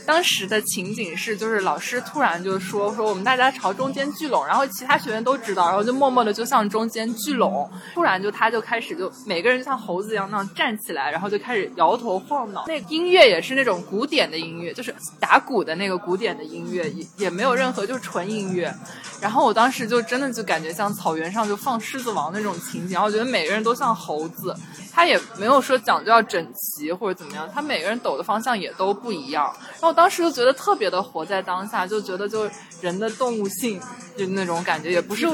[0.06, 7.70] 当时的情景是，就是老师突然就说说我们大家朝中间聚拢，然后其他学员都知道，然后就默默的就向中间聚拢。
[7.94, 12.66] 突然就他就开始就每个人就像猴子一样那样站起来，然后就开始摇头晃脑。
[12.68, 18.74] 那音乐也是那种古典的音乐，就是打鼓的那个古典的音乐，也也没有任何就是纯音乐。
[19.22, 24.56] 然后我当时就真的就感觉像草原上就放狮子王那种情景，然后我觉得每个人都像猴子。
[24.92, 29.46] 他也没有说讲究要整齐或者怎么样，他每个人抖的方向也都不一样。
[29.74, 32.50] 然后我当时就觉得特别的活在当下，就觉得就
[32.82, 33.80] 人的动物性
[34.18, 35.28] 就那种感觉，也不是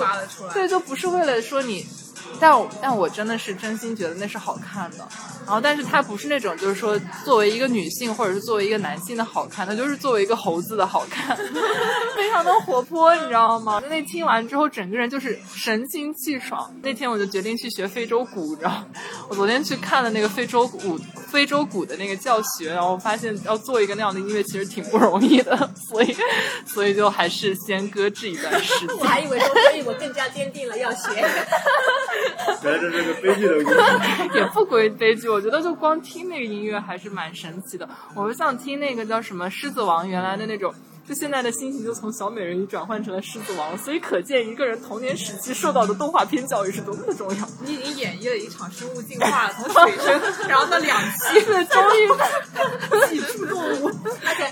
[0.53, 1.85] 对，就不是为了说你。
[2.39, 4.97] 但我但我真的是真心觉得那是好看的，
[5.45, 11.35] 然后但是它不是那种就是说作为一个女性或者是作为一个男性的好看，它就是作为一个猴子的好看，
[12.15, 13.81] 非常的活泼，你知道吗？
[13.89, 16.71] 那听完之后整个人就是神清气爽。
[16.83, 18.83] 那天我就决定去学非洲鼓，你知道，
[19.29, 26.15] 我昨天去看了那个非洲鼓非洲鼓的那个教学，然后发现要做一个那样的音乐其实挺不容易的， 所以
[26.65, 28.95] 所以就还是先搁置一段时间。
[28.97, 31.27] 我还以为说，所以我更加坚定了要学。
[32.63, 33.80] 原来这是个悲剧的故事，
[34.38, 35.30] 也不归悲剧。
[35.30, 37.88] 我觉得就光听那个音乐还是蛮神奇的。
[38.15, 40.73] 我就想听那个叫什么《狮子王》原来的那种。
[41.07, 47.47] 就现在的心情就从小美人鱼转换成了狮子王，所以可见一个人童年时期受到的动画片教育是多么的重要。
[47.63, 52.09] 你已经演绎了一场生物进化，从水生，然后到两栖，终于
[53.07, 53.89] 脊柱动物，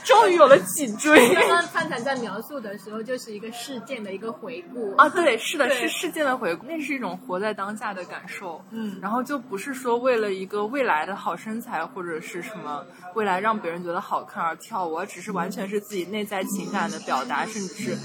[0.05, 1.35] 终于有了脊椎。
[1.35, 8.63] 刚刚灿灿在描述的时候，就是一个事件的一个回顾啊，对，是的，是事件的回顾，那是一种活在当下的感受。
[8.71, 12.81] 嗯，然后就不是说为了一个未来的好身材或者是什么
[13.13, 16.44] 未来让别人觉得好看而跳舞，而只是完全是自己内在。
[16.47, 17.97] 情感的表达，甚至是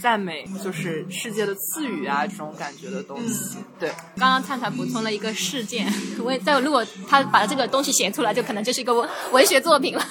[0.00, 3.56] 赞美，就是世界的赐予啊，这种感觉的东西。
[3.78, 10.04] 对，刚刚灿灿补充了一个事件，我也在如果他把这个东西写出来，就可能就是一个文文学作品了。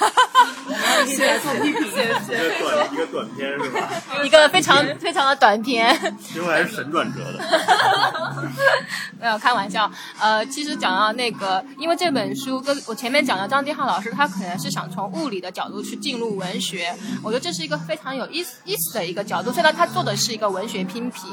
[1.06, 3.89] 写作品，写写一个短一个短片是吧？
[4.23, 5.95] 一个非常非常的短片。
[6.36, 7.39] 因为还是神转折的。
[9.19, 19.52] 没有开玩笑，呃，其实讲到那个，因为这本书跟我前面讲的张帝浩老师，他可能是想从物理的角度去进入文学，我觉得这是一个非常有意思意思的一个角度。
[19.52, 21.28] 虽然他做的是一个文学拼皮，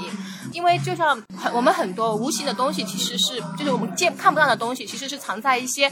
[0.52, 5.90] 因为就像很我们很多无形的东西，其实是就是我们见看不到的东西，其实是藏在一些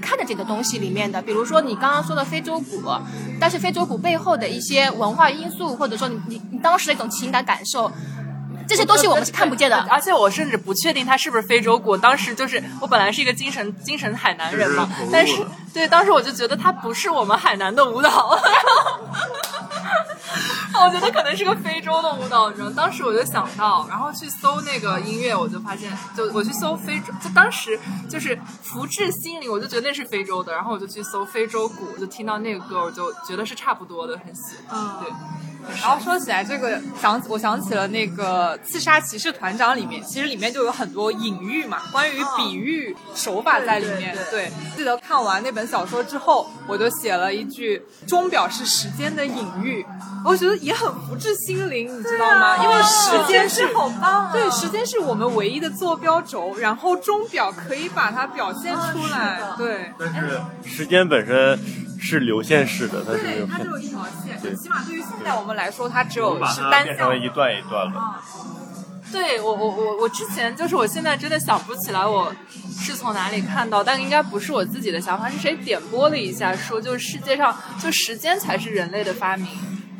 [0.00, 1.20] 看得见的东西里面的。
[1.20, 2.82] 比如说你刚刚说的非洲鼓，
[3.38, 7.92] 但是非洲鼓背后的一些文化因素，或者说你你你当时的一种情感感受。
[8.68, 11.96] 这些东西我们是看不见的，而且我甚至不确定他是不是非洲鼓。
[11.96, 15.34] 当时就是我本来是一个精神精神海南人嘛，但是
[15.74, 18.38] 对当时我就觉得他不是我们海南的舞蹈，
[20.82, 22.50] 我觉得可能是个非洲的舞蹈。
[22.50, 27.78] 你知道，当时我就想到，然后去搜那个音乐，我就发现，就我去搜非洲，就当时
[28.08, 35.10] 就是福至心灵，我就觉得那是非洲的，然后我就去搜非洲鼓，就听到那个歌，我就觉得是差不多的，很喜欢，对。
[35.82, 44.16] 然后说起来这个，想我想起了那个《刺杀骑士团长》里面，其实里面就有很多隐喻嘛，关于比喻手法在里面。
[44.30, 49.84] 对，记得看完那本小说之后，我就写了一句“钟表是时间的隐喻”，
[50.24, 52.62] 我觉得也很福至心灵，你知道吗？
[52.62, 59.40] 因为时间是好棒，对，时间是我们唯一的坐标轴，然后钟表可以把它表现出来。
[59.56, 61.89] 对，但是时间本身。
[62.00, 66.84] 是流线式的，它是它只有一条线，起码对于现在我们来说，它只有是单向。
[66.84, 68.20] 变成了一段一段了。
[69.12, 72.32] 对我，我，我，我之前就是，我现在真的想不起来我
[72.78, 79.48] 是从哪里看到，但应该不是我自己的想法，是谁点播了一下，说就是世界上就时间才是人类的发明，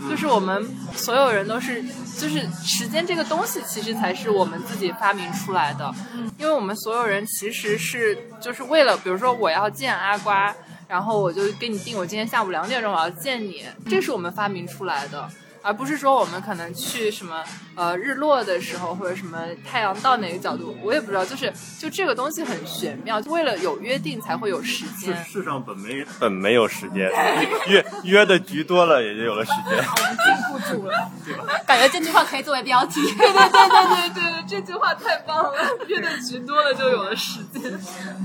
[0.09, 1.83] 就是我们所有人都是，
[2.17, 5.93] 就是时间这个东西其实才是我们自己发明出来的，
[6.39, 10.55] 因为我们所有人其实是就是为了，比如说我要见阿瓜。
[10.91, 15.31] 然后我就给你定，我今天下午两点钟我要见你，这是我们发明出来的。
[15.63, 17.43] 而不是说我们可能去什么
[17.75, 21.25] 呃日落的时候或者什么太阳到哪个角度，我也不知道。
[21.25, 25.15] 就是就这个东西很玄妙，为了有约定才会有时间。
[25.25, 27.11] 世上本没本没有时间，
[27.69, 29.79] 约约的局多了也就有了时间。
[29.79, 31.45] 我们禁不住了，对吧？
[31.67, 33.03] 感觉这句话可以作为标题。
[33.03, 35.53] 对对对对对对，这句话太棒了，
[35.87, 37.73] 约的局多了就有了时间。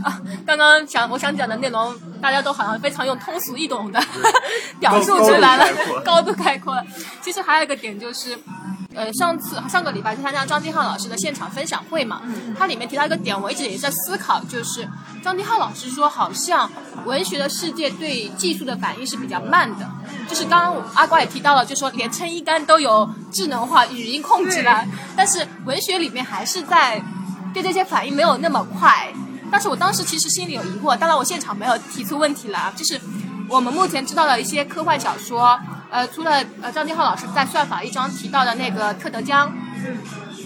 [0.04, 4.02] 啊，刚刚想我想讲的内容，大家都好像非常用通俗易懂的
[4.80, 5.68] 表述出来了，
[6.04, 6.86] 高度概括了。
[7.26, 8.38] 其实还有一个点就是，
[8.94, 12.22] 呃，上次上个礼拜去参加张金浩老师的现场分享会嘛，
[12.56, 14.88] 他里面提到一个点，我一直也在思考，就是
[15.24, 16.72] 张金浩老师说，好像
[17.04, 19.90] 文学的世界对技术的反应是比较慢的，
[20.30, 24.86] 就是刚刚阿瓜也提到了，就说连撑衣杆都有智能化语音控制了，
[25.18, 27.02] 但是文学里面还是在
[27.56, 29.12] 对这些反应没有那么快。
[29.52, 33.02] 但是我当时其实心里有疑惑，当然我现场没有提出问题来，就是
[33.50, 35.60] 我们目前知道的一些科幻小说。
[35.92, 39.52] 呃，除了呃张天浩老师在算法一章提到的那个特德江，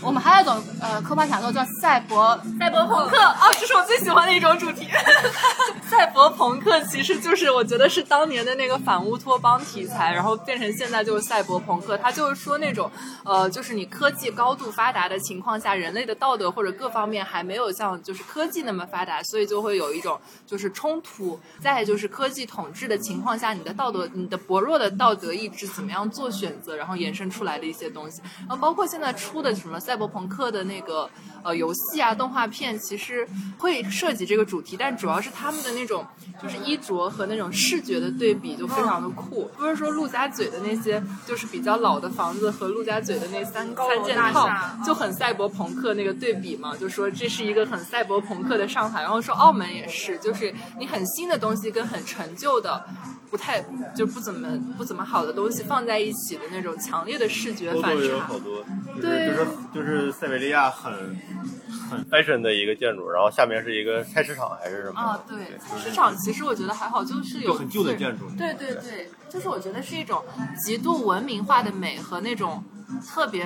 [0.02, 4.88] 我们还有一种呃科幻小说叫赛博赛博朋克啊，这是我最喜欢的一种主题。
[5.90, 11.98] 赛博朋克其实就是我觉得是当年的那个反乌托邦题材，然后变成现在就是赛博朋克。
[11.98, 12.90] 它就是说那种
[13.26, 21.40] 呃，就是你科技高度发达的情况下，人类的道德或者各方面还没有像就是科技那么发达，所以就会有一种就是冲突。
[21.60, 28.22] 再就是科技统治的情况下，你的道德、你的薄弱的道德意志怎么样做选择，然后衍生出来的一些东西。
[28.40, 31.10] 然后包括现在出的什么赛博朋克的那个
[31.42, 36.06] 呃游戏啊、动画片，其实会涉及这个主题，但主要是他们的那种
[36.40, 39.50] 就是衣着和那种视觉的对比就非常的酷。
[39.58, 44.48] 不是说陆家嘴的那些就是比较老的房子和陆家嘴的那三三件套
[44.86, 52.86] 就很赛博朋克那个对比嘛，就说这是一个很赛博朋克的上海，然后说澳门也是，就是你很新的东西跟很陈旧的。
[53.30, 53.64] 不太
[53.96, 58.04] 就不怎么不怎么好的东西放在一起的那种强烈的视觉反差。
[58.04, 58.64] 有好多，
[59.02, 60.92] 对，就是就是塞维利亚很
[61.90, 65.00] 很 fashion 的一个建筑，然后下面是一个菜市场还是什么？
[65.00, 68.30] 啊，对，菜市场其实我觉得还好，就是有很旧的建筑。
[68.38, 70.24] 对对对，就是我觉得是一种
[70.66, 72.64] 极度文明化的美和那种。
[73.08, 73.46] 特别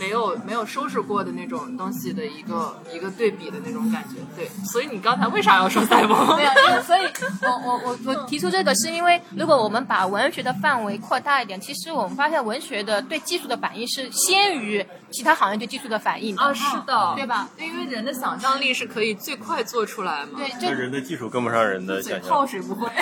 [0.00, 4.48] 没有没有收拾过的那种东西的一个一个对比的那种感觉，对。
[4.64, 6.36] 所以你刚才为啥要说赛博？
[6.36, 7.02] 没有，所以
[7.40, 17.48] 我我我我提出这个是因为，如果我们把文学的范围扩大一点，其实我们发现文学的对技术的反应是先于其他行业对技术的反应啊，是的，对吧？
[17.58, 20.38] 因为人的想象力是可以最快做出来嘛。
[20.38, 22.28] 对，这人的技术跟不上人的想象。
[22.28, 22.90] 泡水不会。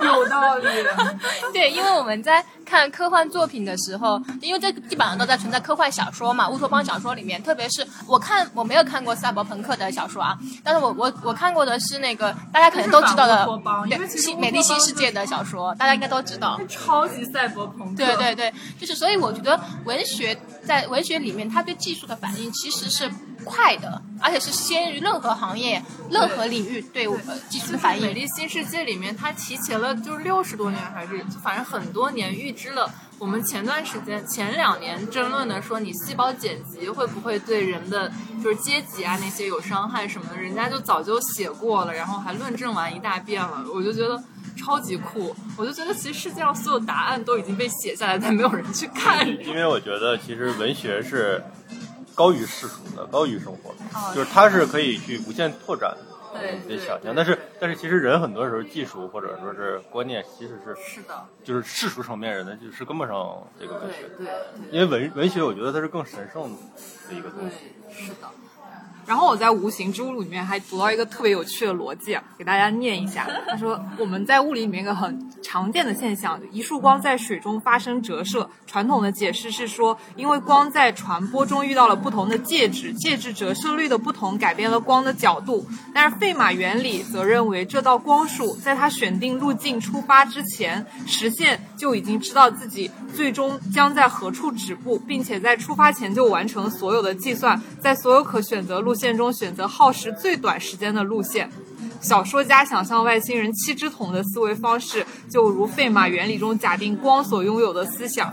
[0.00, 0.64] 有道理。
[1.52, 13.46] 对，因为我们在看科幻作品的时候，因为这基本上都在存在科幻小说嘛，乌托邦小说里面，特别是我看我没有看过赛博朋克的小说啊，但是我我我看过的是那个大家可能都知道的，
[13.88, 16.60] 对，新美丽新世界的小说，大家应该都知道。
[16.68, 18.04] 超级赛博朋克。
[18.04, 23.10] 对对对，就是所以我觉得文学在文学里面，它对技术的反应其实是。
[23.44, 28.06] 快的，而且是先于任何行业、任何领域对我们技术的反应。
[28.06, 38.10] 美丽新世界里面，它提前了就是六十多年，还是反正很多年预知了我们前段时间前两年争论的说你细胞剪辑会不会对人的
[38.42, 43.66] 就是阶级啊那些有伤害什么的，人家就早就写过了，然后还论证完一大遍了。
[43.74, 44.16] 我就觉得
[44.56, 49.26] 超级酷，我就觉得其实世界上所有答案都已经被写下来，但没有人去看。
[49.44, 51.42] 因为我觉得其实文学是。
[52.16, 53.74] 高于世俗的，高于生活，
[54.14, 55.96] 就是它是可以去无限拓展
[56.62, 57.12] 你的想象。
[57.12, 64.08] 但是，但是其实人很多时候技术或者说是观念，其实是是的，就是世俗层面人的，就是跟不上这个文学。
[64.16, 64.28] 对，
[64.70, 66.44] 因为文文学，我觉得它是更神圣
[67.08, 67.72] 的一个东西。
[67.92, 68.30] 是的。
[69.06, 73.28] 然后我在无形之物里面还读到一个特别有趣的逻辑，给大家念一下。
[73.46, 78.48] 他说，我们在物理里面一个很常见的现象，一束光在水中发生折射。
[78.66, 85.66] 传统的解释是说，因为光在传播中遇到了不同的介质，介质折射率的不同改变了光的角度。
[85.92, 98.93] 但是费马原理则认为，这道光束在它选定路径出发之前，实现就已经知道自己最终将在何处止步，并且在出发前就完成所有的计算，在所有可选择路。
[98.94, 101.50] 路线中选择耗时最短时间的路线。
[102.00, 108.32] 小说家想象外星人七只桶的思维方式，就如费马原理中假定光所拥有的思想。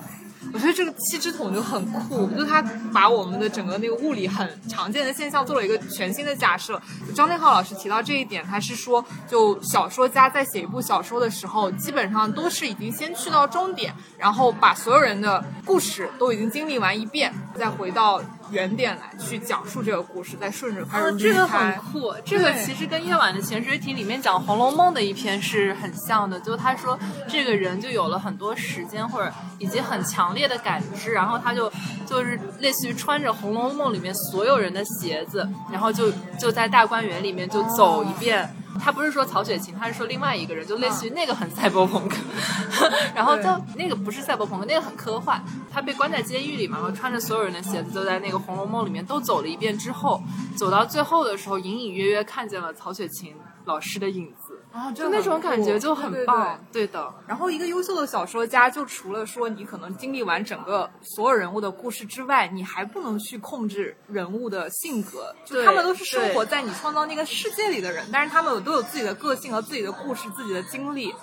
[0.54, 2.62] 我觉得这个七只桶就很酷，就他
[2.94, 6.80] 把我们的整个那个物理很常见的现象做了一个全新的假设。
[7.16, 18.22] 张天浩老师提到这一点，他是说，就小说家在写一部小说的时候，基本上都是已经先去到终点，然后把所有人的故事都已经经历完一遍，再回到。
[18.52, 26.40] 原点来去讲述这个故事，再顺着开始这个很酷，这个其实跟《夜晚的潜水艇》里面讲《红楼梦》的一篇是很像的。
[26.40, 31.72] 就他说，这个人就有了很多时间或者以及很强烈的感知，然后他就
[32.06, 38.50] 就是类似于穿着《红楼梦》里面所有人的鞋子，然后就就在大观园里面就走一遍。
[38.80, 42.18] 他不是说曹雪芹，他是说另外一个人，就类似于那个很赛博朋克，
[43.14, 43.44] 然后就
[43.76, 45.44] 那个不是赛博朋克，那个很科幻。
[45.72, 50.22] 他被关在监狱里嘛，然后穿着所有人的鞋子，就在那个《红楼梦》里面都走了一遍之后，
[50.56, 54.41] 走到最后的时候，隐隐约约看见了曹雪芹老师的影子。
[54.72, 57.14] 啊，就那种感觉就很棒，对的。
[57.28, 65.36] 然后一个优秀的小说家，就除了说你可能经历完整个所有人物的故事之外，你还不能去控制人物的性格。
[65.46, 71.14] 就他们都是生活在你创造那个世界里的人，但是他们都有自己的个性和自己的故事、自己的经历。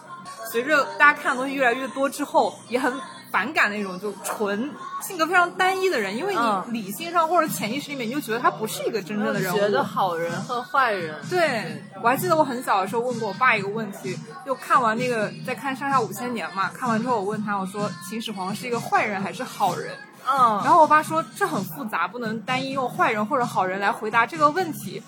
[0.53, 2.93] 随着大家看的东西越来越多之后，也很。
[3.31, 4.71] 反感那种就纯
[5.03, 9.59] 性格非常单一的人，因为你理性上或者潜意识里面你就觉得他不是一个真正的人物。
[9.59, 11.15] 觉得好人和坏人。
[11.29, 19.95] 对，我还记得我很小的时候问过我爸一个问题，就看完那个在看《上下五千年》嘛，看完之后我问他，我说秦始皇是一个坏人还是好人？
[20.27, 20.61] 嗯。
[20.65, 25.03] 然后我爸说这很复杂，不能单一用坏人或者好人来回答这个问题。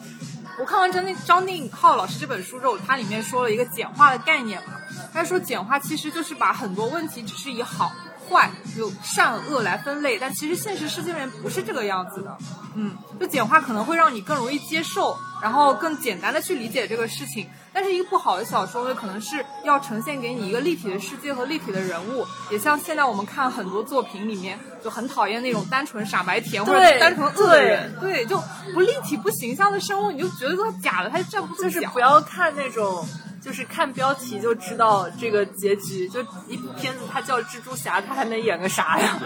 [0.58, 4.74] 我看完张定张定浩老师这本书之后，他里面说了一个简化的概念嘛，
[5.10, 7.90] 他说简化其实就是把很多问题只是以好。
[8.30, 12.38] 坏有善恶来分类，但其实现实世界里面不是这个样子的。
[12.76, 17.48] 嗯，就简化可能会让你更容易接受，然后更简单的去理解这个事情。
[17.72, 22.24] 但是一个不好的小说呢，可能是要呈现给你一个立体的世界和立体的人物。
[22.50, 28.40] 也像现在我们看很多作品里面，就很讨厌那种单纯傻白甜或者单纯恶的人，对，就
[28.72, 33.06] 不立体不形象的生物，你就觉得他假的，他站不住就是不要看那种。
[33.40, 39.18] 就是看标题就知道这个结局，就一部片子它叫蜘蛛侠，它还能演个啥呀？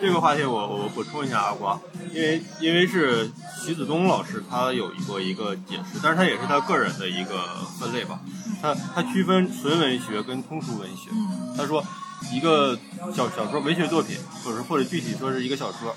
[0.00, 1.78] 这个话题我我补充一下阿瓜，
[2.12, 3.30] 因为因为是
[3.62, 7.42] 徐子东老师他有一个一个解释，但是他也是他个人的一个
[7.80, 8.20] 分类吧。
[8.62, 11.10] 他他区分纯文学跟通俗文学。
[11.56, 11.84] 他说
[12.32, 12.78] 一个
[13.14, 15.94] 小小说文学作品，或者或者具体说是一个小说，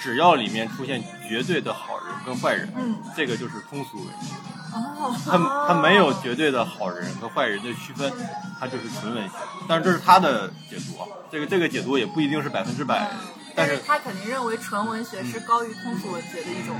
[0.00, 2.72] 只要里面出现绝对的好人跟坏人，
[3.16, 4.34] 这个就是通俗文学。
[4.74, 8.12] 哦，他他没有绝对的好人和坏人的区分，
[8.58, 9.34] 他就是纯文学。
[9.68, 13.10] 但是这是他的解读啊，这个这个解读也不一定是百分之百。
[13.54, 16.76] 但是他肯定认为纯文学是高于通俗文学的一种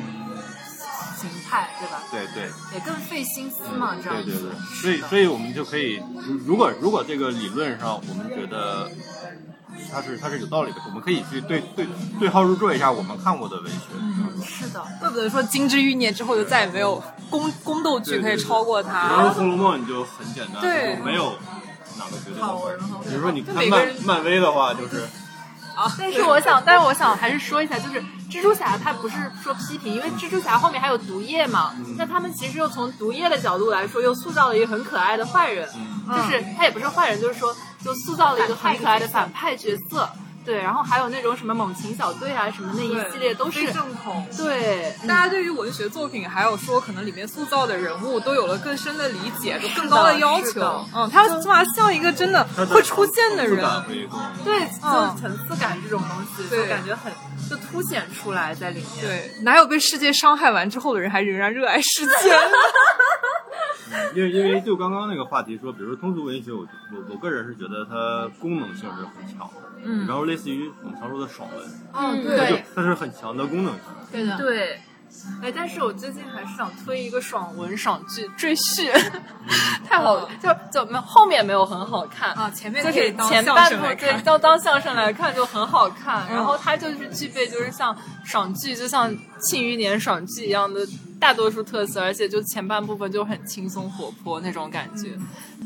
[1.16, 2.02] 形态，对吧？
[2.10, 6.02] 对对，也更费心思嘛，这样对对对，所以所以我们就可以，
[6.44, 8.90] 如果如果这个理论上我们觉得。
[9.92, 11.86] 它是它是有道理的，我们可以去对对
[12.18, 13.78] 对号入座一下我们看过的文学。
[13.96, 19.08] 嗯，是的，怪不得说《金枝欲孽》之后就再也没有宫宫斗剧可以超过它。
[19.08, 21.36] 然后《红楼梦》你就很简单，对，没有
[21.98, 22.78] 哪个绝对好人。
[23.04, 25.02] 比如说你看漫漫威的话，就是
[25.76, 25.92] 啊。
[25.98, 31.72] 但是我想，但是我想还是说一下，就是蜘蛛侠他不是说批评，因为蜘蛛侠后面还有毒液嘛。
[31.96, 35.68] 那他们其实又从毒液的角度来说，又塑造了一个很可爱的坏人，
[36.08, 37.54] 就是他也不是坏人，就是说。
[37.84, 40.08] 就塑造了一个很可爱的反派角色，
[40.44, 44.26] 对，然后还有那种什么猛禽小队啊，什么那一系列都是正统。
[44.36, 50.86] 对，大家对于文学作品，还有说可能里面塑造的人物都有了更深的理解，就更高的要求。
[50.94, 53.64] 嗯，他起码像一个真的会出现的人，
[54.44, 57.12] 对，就层次感这种东西，就感觉很
[57.48, 59.04] 就凸显出来在里面。
[59.04, 62.12] 对，哪有被世界伤害完之后的人还仍然热爱世界？
[64.14, 74.80] 因为因为就刚刚那个话题说，比如说通俗文学，我我我个人是觉得它功能性是很强的，嗯，然后类似于我们常说的爽文，嗯，对，它是很强的功能性，对的，对。
[75.40, 78.92] 哎，但是我最近还是想推一个爽文爽剧《赘婿》，
[79.88, 82.32] 太好了，就就没后面没有很好看。
[82.32, 89.08] 啊，前面就是前半部对，当当相声来看就很好看，然后它就是具备就是像爽剧，就像
[89.38, 90.80] 《庆余年》爽剧一样的。
[91.20, 95.10] 大多数特色，而且就前半部分就很轻松活泼那种感觉，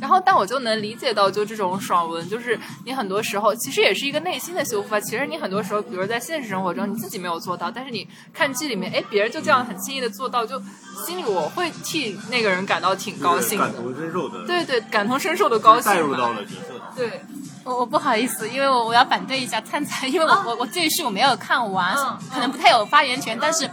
[0.01, 5.01] 然后但我就能理解到，就这种爽文，就是你很多时候其实也是一个内心的修复吧。
[5.01, 10.61] 其实你很多时候，比如在现实生活中你自己没有做到，但是你看剧里面，哎，别人就这样很轻易的做到，就
[11.05, 16.81] 心里我会替那个人感到挺高兴的，感同身受的，对对，感同身受的高兴，带入到了角色。
[16.95, 17.21] 对，
[17.65, 21.97] 我我不好意思，因为我我要反对一下灿灿，因为我我我这一是我没有看完，
[22.33, 23.69] 可能不太有发言权，但是。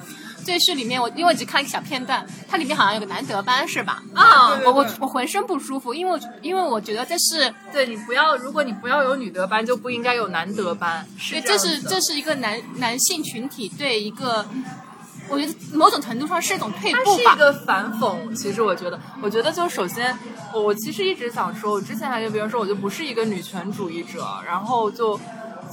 [0.46, 4.04] 这是里面我因为只看一个小片段，它里面好像有个男德班是吧？
[4.14, 11.04] 啊，我我我浑身不舒服，因为因为我觉得这是对你不要，如果你不要有女德班，就不应该有男德班。
[11.32, 14.46] 对，这是这是一个男男性群体对一个，
[15.30, 17.32] 我觉得某种程度上是一种退步吧。
[17.32, 20.16] 是一个反讽，其实我觉得，我觉得就首先，
[20.54, 25.20] 我我其实一直想说，我之前还跟别人说，我就不是一个女权主义者，然后就。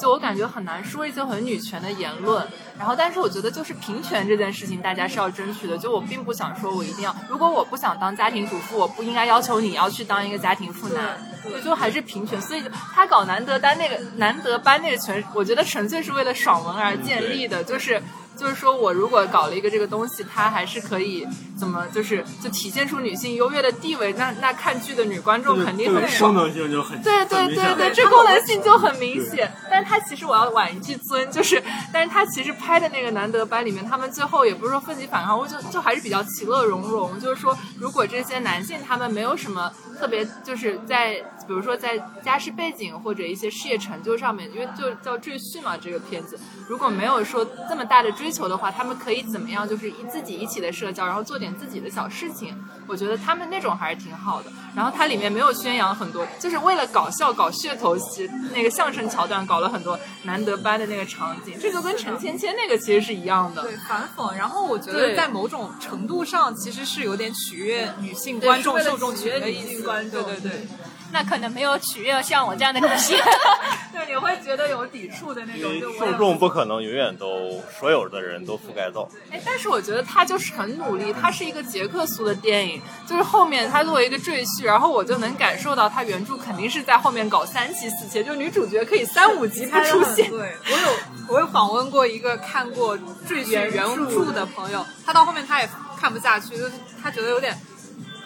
[0.00, 2.44] 就我感觉很难说一些很女权的言论，
[2.78, 5.78] 然后但是我觉得就是平权这件事情，大家是要争取的。
[5.78, 11.18] 就我并不想说我一定要，如果我不想当家庭主妇，我不应该要求你要去当一个家庭妇男。
[11.64, 12.62] 就还是平权，所以
[12.94, 18.02] 他搞难得班那个难得班那个权，我觉得纯粹是为了爽文而建立的，就是。
[18.34, 24.10] 就是说，我如果搞了一个这个东西，它还是可以怎么，就是就体现出女性优越的地位。
[24.14, 26.32] 那那看剧的女观众肯定很爽。
[26.32, 29.52] 功能性就很对对对对，这功能性就很明显。
[29.70, 31.62] 但是它其实我要挽一句尊，就是，
[31.92, 37.18] 但是它其实拍的那个难得班里面，他们最后也不是说奋起反抗，我就就还是比较其乐融融。
[37.18, 46.38] 就是说，如果这些男性他们没有什么特别，就是在比如说在家世背景或者一些事业成就上面，因为就叫赘婿嘛，这个片子
[46.68, 48.12] 如果没有说这么大的。
[48.12, 49.66] 追求的话，他们可以怎么样？
[49.66, 52.54] 就是一自己一起的社交，然后做点自己的小事情。
[52.86, 54.52] 我觉得他们那种还是挺好的。
[54.76, 61.58] 然后它里面没有宣扬很多，就是为了搞笑、搞噱头，其那个相声桥段搞了很多难得班的那个场景。
[61.58, 64.36] 这个跟陈芊芊那个其实是一样的，对反讽。
[64.36, 70.22] 然后我觉得在某种程度上，其实是有点取悦女性观众、受众群的女性观众。
[70.22, 70.68] 对对对。
[71.12, 73.16] 那可能没有取悦像我这样的女性。
[73.92, 75.70] 对，你会觉得有抵触的那种。
[75.98, 79.06] 受众不可能永远都所有的人都覆盖到。
[79.30, 90.30] 哎，但是我觉得他就是很努力，他是一个杰克苏的电影，就是后面他作为一个赘婿，然后我就能感受到他原著肯定是在后面搞三妻四妾，就女主角可以三五集不出现。
[90.30, 92.96] 对 我有我有访问过一个看过
[93.28, 95.68] 赘婿原著的朋友，他到后面他也
[96.00, 97.54] 看不下去，就是他觉得有点。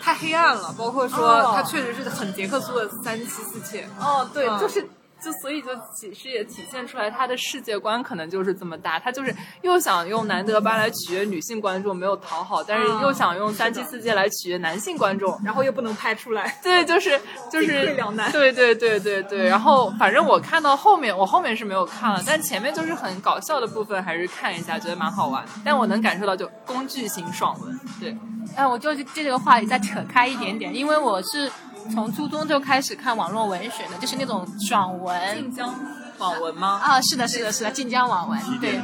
[0.06, 3.88] 太黑暗了，包括说他确实是很杰克苏的三妻四妾。
[3.98, 4.88] 哦，对，就是。
[5.22, 17.18] 就所以就其实也体现出来他的世界观可能就是这么大，他就是又想用南德巴来取悦女性观众没有讨好，但是又想用三妻四妾来取悦男性观众，然后又不能拍出来，对，就是
[17.50, 19.48] 就是两难，对对对对对。
[19.48, 25.44] 然后反正我看到后面，我后面是没有看了，但前面就是很搞笑的部分还是看一下，觉得蛮好玩。
[25.64, 28.16] 但我能感受到就工具型爽文，对。
[28.54, 31.50] 哎，我就就这个话题再扯开一点点，因为我是。
[31.92, 35.36] 从初中就开始看网络文学的，就是那种爽文。
[35.36, 35.74] 晋江
[36.18, 36.80] 网文吗？
[36.82, 38.38] 啊，是的，是的，是的，晋江网文。
[38.60, 38.80] 对，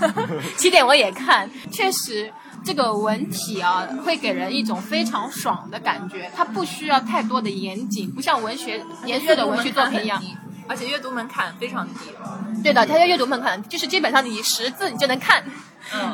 [0.56, 2.32] 起点我也看，确实
[2.64, 6.30] 这个文体啊，会给人一种非常爽的感觉。
[6.34, 10.22] 它不需要太多的严谨，不像文学严肃的文学作品一样，
[10.68, 12.10] 而且阅读门槛非常低。
[12.62, 15.42] 对的，它的阅读门槛就是基本上你识字你就能看，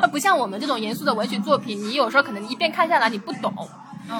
[0.01, 3.53] 它不像我们这种严肃的文学作品，你有时候可能一遍看下来你不懂。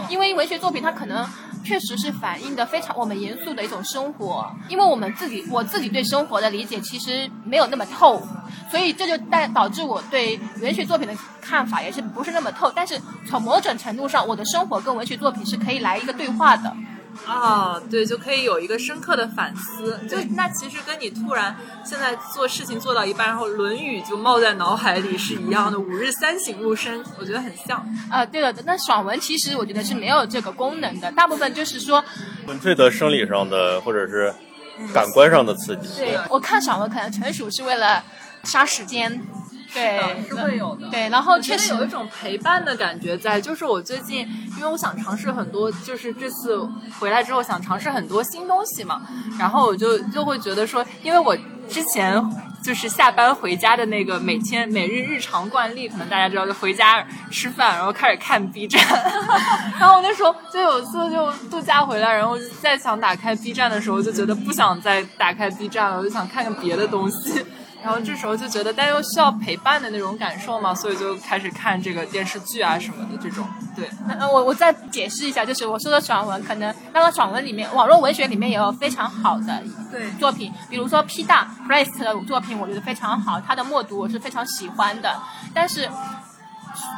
[0.09, 1.27] 因为文学作品它可能
[1.63, 8.21] 确实是反映的非常我们严肃的一种生活，因为我们自己我自己对生活的理解其实没有那么透，
[8.69, 12.71] 所以这就带导致我对文学作品的看法也是不是那么透。
[12.75, 16.75] 但是从某种程度上，我的生活跟文学作品是可以来一个对话的。
[17.25, 19.99] 啊，对，就可以有一个深刻的反思。
[20.09, 21.55] 就那其实跟你突然
[21.85, 25.79] 现在做事情做到一半，然后《论语》就冒在脑海里是一样的。
[25.79, 27.85] 五日三省吾身，我觉得很像。
[28.09, 32.03] 啊，对了，那爽文其实我觉得是没有这个功能的，大部分就是说
[32.45, 34.33] 纯粹的生理上的或者是
[34.93, 35.87] 感官上的刺激。
[35.97, 38.03] 对，我看爽文可能纯属是为了
[38.43, 39.21] 杀时间。
[39.73, 40.87] 对，是会有的。
[40.89, 43.39] 对，然后确实有一种陪伴的感觉在。
[43.39, 46.59] 就是我最近，因为我想尝试很多，就是这次
[46.99, 49.01] 回来之后想尝试很多新东西嘛。
[49.37, 51.37] 然后我就就会觉得说，因为我
[51.69, 52.21] 之前
[52.63, 58.83] 就是下班回家的那个每天每日日常惯例，可能大家知道，就回家吃饭，然后开始看 B 站。
[59.79, 67.45] 然后我那时候就有一次就度假回来，然后再想打开 B 站的时候，就觉得不想再打开 B 站了，我就想看看别的东西。
[67.81, 73.47] 然后这时候就觉得，但又需要陪伴的那种感受嘛，所以就开始看这个电视剧啊什么的这种。
[73.73, 85.15] 对，那我我再解释一下，就是我说的爽文，可能那个爽文里面，网络文学里面也有非常好的对作品，比如说 P 大 Priest 的作品，我觉得非常好，他的默读我是非常喜欢的。
[85.53, 85.89] 但是，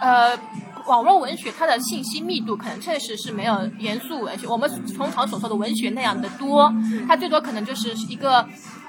[0.01, 0.35] 呃，
[0.87, 4.67] 网络文学它的信息密度可能确实是没有严肃文学，我们
[4.97, 6.73] 通常所说的文学那样的多，
[7.07, 8.43] 它最多可能就是一个。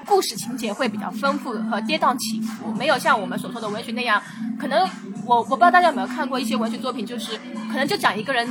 [0.05, 4.21] 故事情节会比较丰富和跌宕起伏，没有像我们所说的文学那样。
[4.59, 4.87] 可能
[5.25, 7.37] 我我不知道大家有没有看过一些文学作品，就是
[7.71, 8.47] 可能就讲一个人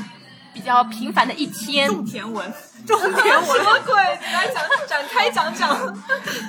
[0.53, 1.89] 比较平凡的一天。
[1.89, 2.53] 种田文，
[2.87, 3.95] 种田文什么鬼？
[3.95, 5.95] 来讲展开讲讲，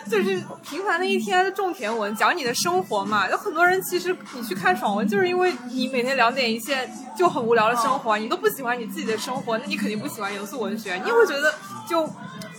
[0.09, 3.29] 就是平凡的一天种田文，讲你的生活嘛。
[3.29, 11.53] 有很多人其实你去看爽文，就是因为你每天两点一线就很无聊的生活，你都不喜欢你自己的生活，那你肯定不喜欢严肃文学，你会觉得
[11.89, 12.09] 就。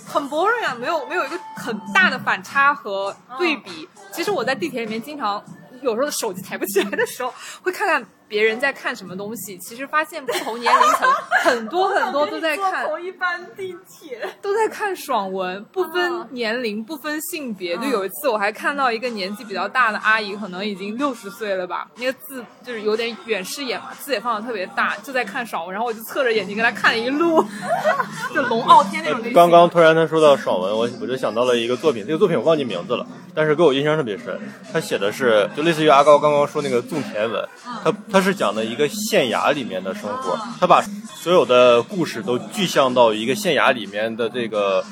[0.07, 3.88] 很 boring 啊，没有没有一个很大的反差和对比。
[4.12, 5.42] 其实我在地铁里面经常，
[5.82, 7.32] 有时候手机抬不起来的时候，
[7.62, 8.05] 会看看。
[8.35, 9.57] 别人在看什么东西？
[9.59, 11.09] 其实发现不同年龄层
[11.45, 17.76] 很多很多都在看同一班地铁， 都在看爽文，不分年龄，不分性别。
[17.76, 27.41] 就有一次我还看到一个年纪比较大的阿姨，可能已经六十岁了吧，那个字就是有点远视眼嘛，字也放的特别大，就在看爽文，然后我就侧着眼睛跟她看了一路，
[28.35, 29.22] 就龙傲天那种。
[29.32, 34.39] 刚刚突然他说到爽文，我我就想到了一个作品，这个作品我忘记名字了，但是给我印象特别深。
[34.72, 37.47] 他写的是就类似于阿高刚刚说那个种田文，
[37.82, 37.93] 他。
[38.12, 40.80] 他是讲的一个县衙里面的生活，他把
[41.16, 44.85] 所有的故事都具象到一个县衙里面的这个，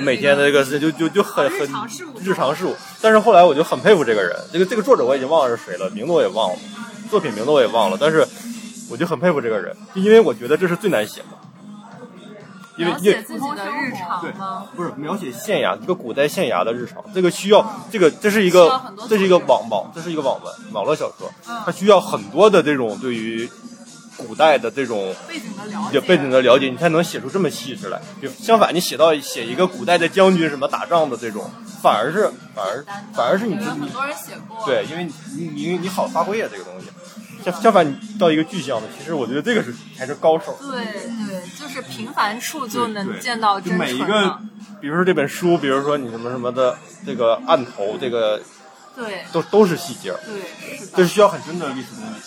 [0.00, 1.68] 每天的这个就就就很很
[2.22, 2.76] 日常事务。
[3.00, 6.56] 但是后来我就很佩服这个人，这个这个作者我已经忘了是谁了，名字我也忘了，
[7.10, 8.24] 作品名字我也忘了，但是
[8.88, 11.45] 我就很佩服这个人，因为我觉得这是最难写的。
[12.76, 14.66] 描写自己的日常吗？
[14.76, 21.30] 不是描写县衙一个古代县衙的日常，这个需要这个这是一个这是一个网网这是一个网文网络小说，
[21.64, 23.48] 它需要很多的这种对于
[24.16, 28.00] 古代的这种背景的了解，背景的了解，你才能写出这么细致来。
[28.22, 31.50] 就相反，你写到写一个古代的将军什么打仗的这种，
[31.82, 35.04] 反而是反而反而是你很多人写过，对，因为
[35.36, 36.86] 你你你好发挥啊这个东西。
[37.52, 40.56] 相相反，你到一个具象的，其实我觉得这个是才是高手。
[40.60, 40.84] 对
[41.26, 44.38] 对，就是平凡处就能见到就真每一个。，
[44.80, 48.42] 比如说这本书，比如说你什么什么的这个案头，这个
[48.94, 52.20] 对都都是细节，对，是的这是需要很深的历史功底。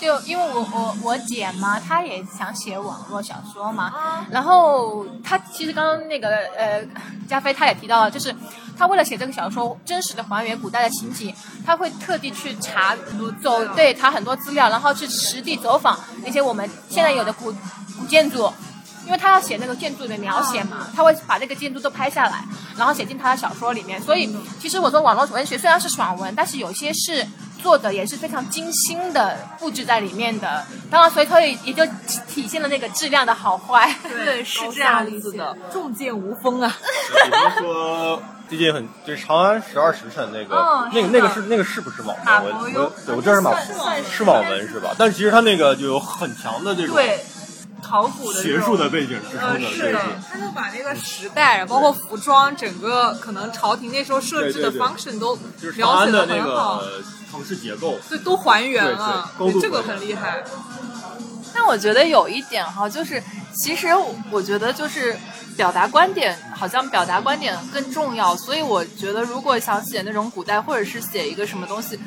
[0.00, 6.86] 就因为我我我姐嘛，她也想写网络小说嘛，然后她其实刚刚那个呃，
[7.28, 8.32] 加菲她也提到了，就是
[8.78, 11.34] 她为了写这个小说，真实的还原古代的情景，
[11.66, 12.96] 他会特地去查
[13.42, 17.52] 走对查很多资料，然后去实地走访那些我们现在有的古
[17.98, 18.50] 古建筑。
[19.06, 22.44] 因为他要写那个建筑的描写嘛，他会把这个建筑都拍下来，
[22.76, 23.98] 然后写进他的小说里面。
[24.02, 24.28] 所以，
[24.60, 27.26] 其实我说网络文学虽然是爽文，但是有些是
[27.62, 30.62] 做的也是非常精心的布置在里面的。
[30.90, 33.90] 当然，所以它也也就体体现了那个质量的好坏。
[34.02, 35.56] 对 是这样子的。
[35.72, 36.76] 重剑无锋啊！
[37.58, 42.54] 比如说最近很就是《长安十二时辰》那个，嗯那个那个是那个是不是网文？
[42.54, 44.94] 我伯庸对我知道是马算算是是网文是吧？
[44.98, 47.20] 但其实它那个就有很强的这种对，
[47.82, 50.00] 考古的学术的背景支撑的，呃，是的
[50.32, 57.98] 他就把那个时代，包括服装，整个可能朝廷那时候设置的 function 都就是描写的很好，个城市结构。
[58.08, 60.42] 对，都还原了，对这个很厉害。
[61.54, 63.22] 但我觉得有一点哈，就是
[63.54, 63.88] 其实
[64.30, 65.16] 我觉得就是
[65.58, 68.36] 表达观点，好像表达观点更重要。
[68.36, 71.98] 所以我觉得，如果想写那种古代，或者是写一个什么东西，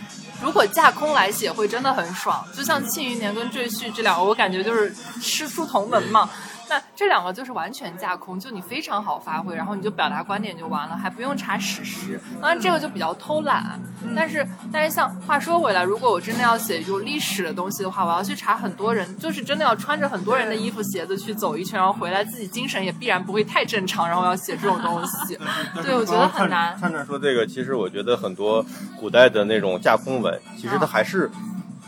[0.41, 2.47] 如果架空来写，会真的很爽。
[2.55, 6.29] 就像《庆余年》跟《赘婿》这两个，我感觉就是师出同门嘛。
[6.71, 12.17] 那这两个就是完全架空，就你非常好发挥，然后你就表达观点就完了，还不用查史实。
[12.41, 13.77] 当然这个就比较偷懒，
[14.15, 25.37] 但是但是像话说回来，如果我真的要写有历史的东西的话，我要去查很多人，就是真的要穿着很多人的衣服鞋子去走一圈，然后回来自己精神也必然不会太正常，然后要写这种东西。
[25.83, 26.77] 对，我觉得很难。
[26.77, 28.65] 灿灿说这个，其实我觉得很多
[28.97, 31.29] 古代的那种架空文，其实它还是。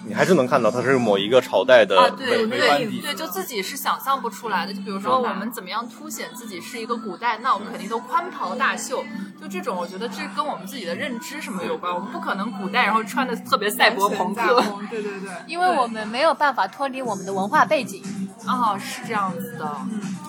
[0.06, 2.60] 你还是能看到它是某一个朝代的啊，对对
[3.01, 4.74] 对，就自己是想象不出来的。
[4.74, 9.04] 就比如说我们怎么样凸显自己是一个古代，那我们肯定都宽袍大袖。
[9.41, 11.93] 就这种，我觉得这跟我们自己的认知什么有关。
[11.93, 14.64] 我们不可能古代然后穿的特别赛博朋克。
[14.89, 18.04] 对对对，因为我们没有办法脱离我们的文化背景。
[18.45, 19.76] 哦，是这样子的。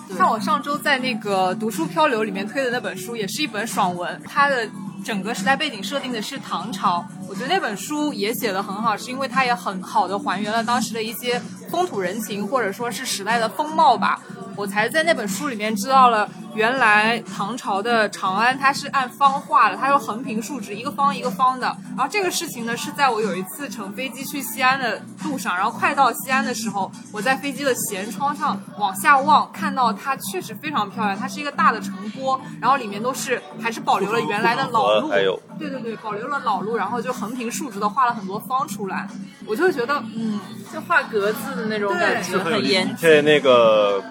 [0.07, 4.69] 对像我上周在那个读书漂流里面推的那本书，也是一本爽文，它的
[5.05, 7.05] 整个时代背景设定的是唐朝。
[7.29, 11.39] 我觉得那本书也写的很好，是因为它也很好的还原了当时的一些
[11.69, 14.19] 风土人情，或者说是时代的风貌吧。
[14.55, 21.67] 我才在那本书里面知道了，原来唐朝的长安它是按方画的，它是横平竖直，一个方一个方的。
[21.89, 39.07] 然后这个事情呢，是在我有一次乘飞机去西安的路上，然后快到西安的时候，我在飞机的舷窗上往下望，看到它确实非常漂亮，它是一个大的城郭，然后里面都是还是保留了原来的老路，还有对对对，保留了老路，然后就横平竖直的画了很多方出来，
[39.45, 40.39] 我就觉得，嗯，
[40.73, 42.95] 就画格子的那种感觉，很严谨。
[43.01, 44.03] 对那个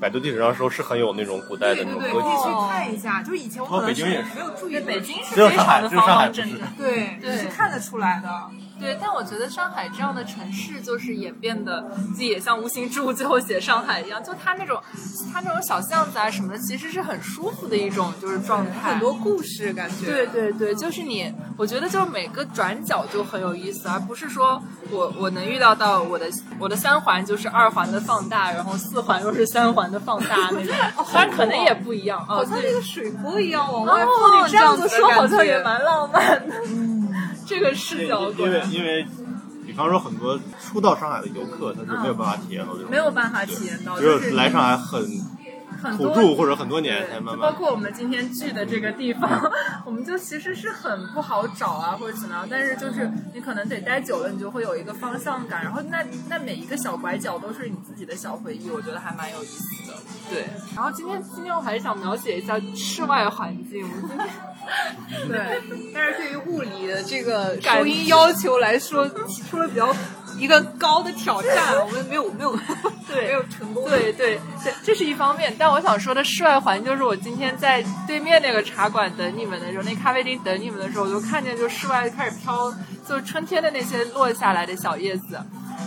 [0.00, 2.28] 百度地图上说是很有那种古代的对对对，那种格局。
[2.28, 3.22] 可以去看一下。
[3.22, 6.60] 就以前我可能北京也是没有注意，北京是只有非上海只有常的方方正正。
[6.76, 8.28] 对，对是看得出来的。
[8.80, 14.80] 对，但我觉得上海这样的城市就是演变的，自己也像无形之物最后写上海一样，就它那种
[15.32, 18.92] 它那种小巷子啊什么的，其实是很舒服的一种就是状态。
[18.92, 20.06] 很多故事感觉。
[20.06, 26.26] 对对对，就是你，我觉得就是每个转角就很有意思，而不是说我我能预料到我的
[26.58, 30.74] 我的三环就是二环的放大，然后四环又是三环的放大那种，
[31.12, 32.26] 当然可能也不一样啊。
[32.28, 34.08] 好像对那个水波一样往外哦
[34.42, 36.54] 放，，这样子说好像也蛮浪漫的。
[37.48, 39.06] 这个视角因为因为，
[39.66, 45.02] 比方说很多初到上海的游客，他是没有办法体验到这种，没有办法体验到，只有就是来上海很
[45.80, 49.50] 很多土著或者很多年才包括我们今天聚的这个地方，
[49.86, 52.46] 我们就其实是很不好找啊，或者怎么样。
[52.50, 55.62] 但是就是你可能得待久了，你就会有一个方向感。
[55.62, 59.96] 然后那那每一个小拐角都是你自己的小回忆，我觉得还蛮有意思的。
[60.28, 60.46] 对。
[60.74, 63.88] 然后今天今天我还是想描写一下室外环境。
[63.88, 64.26] 我们今天
[65.28, 65.62] 对，
[65.94, 69.94] 但是对于物理的这个收音要求来说，提出了比较
[70.38, 72.56] 一个高的挑战，我们没有没有
[73.06, 73.88] 对没有成功。
[73.88, 75.54] 对对对，这是一方面。
[75.58, 82.72] 但我想说的室外环境就是我今天在对面那个茶馆等你们的时候，那咖啡厅等你们的时候，我就看见就室外开始飘，
[83.08, 85.40] 就是春天的那些落下来的小叶子。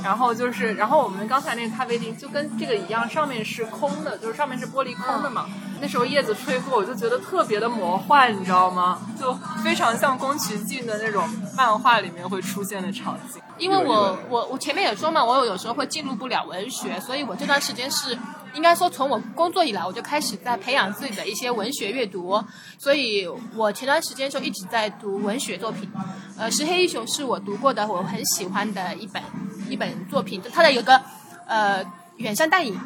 [0.04, 5.46] 然后就是，然后我们刚才那个咖啡厅就跟这个一样，上面是空的，就是上面是玻璃空的嘛。
[5.82, 9.00] 那时候叶子吹过，我就觉得特别的魔幻，你知道吗？
[9.20, 11.28] 就非常像宫崎骏的那种
[11.58, 13.42] 漫画里面会出现的场景。
[13.58, 18.18] 因为我我我前面也说嘛，我有有时候会进入不了文学，所以我这段时间是
[18.54, 22.44] 应该说从我工作以来，我就开始在培养自己的一些文学阅读，
[22.78, 25.92] 所以我前段时间就一直在读文学作品。
[26.38, 29.22] 呃，石黑一雄是我读过的我很喜欢的一本
[29.68, 31.00] 一本作品，就他的有个
[31.48, 31.84] 呃
[32.18, 32.80] 远山淡影，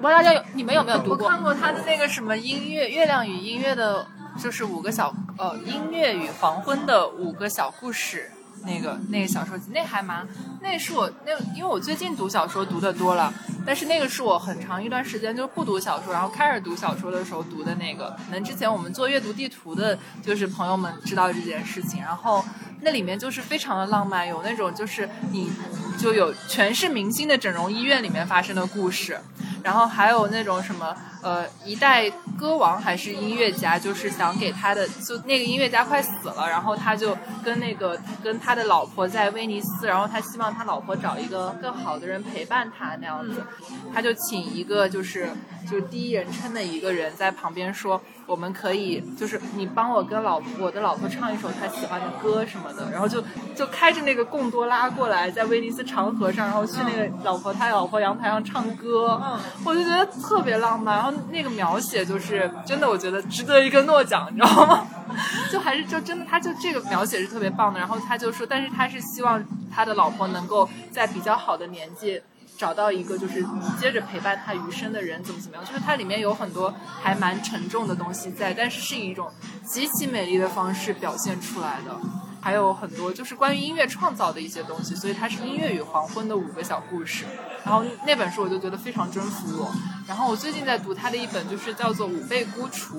[0.00, 1.26] 不知道大家有你们有没有读过？
[1.26, 4.06] 我看过他的那个什么音乐《月亮与音乐的》，
[4.42, 8.30] 就是五个小呃音乐与黄昏的五个小故事。
[8.64, 10.26] 那个那个小说集，那还蛮，
[10.60, 13.32] 那是我那因为我最近读小说读的多了，
[13.66, 18.16] 但是那个是我很长一段时间就不读小说，然后开始读小说的时候读的那个。
[18.26, 22.44] 可能之前我们做阅读地图的，就是朋友们知道这件事情，然后
[22.80, 25.50] 那里面就是非常的浪漫，有那种就是你
[25.98, 29.18] 就有全是明星的整容医院里面发生的故事。
[29.60, 32.08] 然后还有那种什么，呃，一代
[32.38, 43.44] 歌王还是音乐家，就是想给他的，就那个音乐家快死了，然后他就跟那个跟他的老婆在威尼斯，然后他希望他老婆找一个更好的人陪伴他那样子，
[43.92, 45.28] 他就请一个就是
[45.70, 48.00] 就第一人称的一个人在旁边说。
[48.28, 53.24] 我们可以就是你帮我跟老我的老婆唱一首她喜欢的歌什么的，然后就
[53.56, 59.18] 就开着那个贡多拉过来，在威尼斯长河上，然后去那个老婆他老婆阳台上唱歌，
[59.64, 60.94] 我就觉得特别浪漫。
[60.96, 64.86] 然后那个描写就是真的，我觉得值得一个诺奖，你知道吗？
[65.50, 67.80] 就还是就真的，他就这个描写是特别棒的。
[67.80, 69.42] 然后他就说，但是他是希望
[69.74, 72.20] 他的老婆能够在比较好的年纪。
[72.58, 73.46] 找到一个就是
[73.80, 75.64] 接着陪伴他余生的人，怎么怎么样？
[75.64, 79.30] 就是它里面有很多还蛮沉重的东西在，但是是以一种
[79.64, 81.96] 极其美丽的方式表现出来的。
[82.40, 87.24] 还有很多就是关于音乐创造的一些东西，所以它是音乐与黄昏的五个小故事。
[87.64, 89.72] 然后那本书我就觉得非常征服我。
[90.06, 92.96] 然后我最近在读他的一本，就是叫做《五倍孤雏》。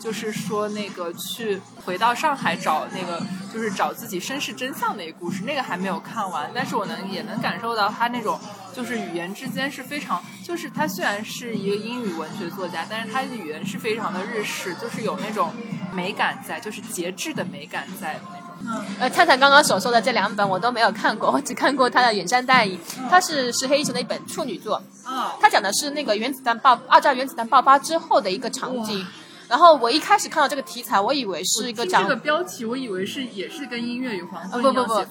[0.00, 3.24] 就是说，那个去回到上海找那个，
[3.54, 8.36] 就是找自己身世真相的一个故事，那个还没有看完，但是我能也能感受到他那种，
[8.74, 15.52] 就是语言之间是非常，就是他虽然是一个英语文学作家，但是他的语言是非常的日式，就是有那种
[15.92, 18.84] 美感在，就是节制的美感在那种。
[19.00, 22.78] 呃，灿灿刚刚所说的这两本我都没有看过，我只看过他的《远山淡影》，
[23.10, 24.80] 他是石黑一雄的一本处女作。
[25.04, 25.36] 啊。
[25.40, 29.06] 他讲的是那个原子弹爆，二战原子弹爆发之后的一个场景。
[29.52, 34.48] 然后我一开始看到这个题材，我以为是一个讲这个标题，我以为是也是跟音乐有关。
[34.48, 35.04] 不不不，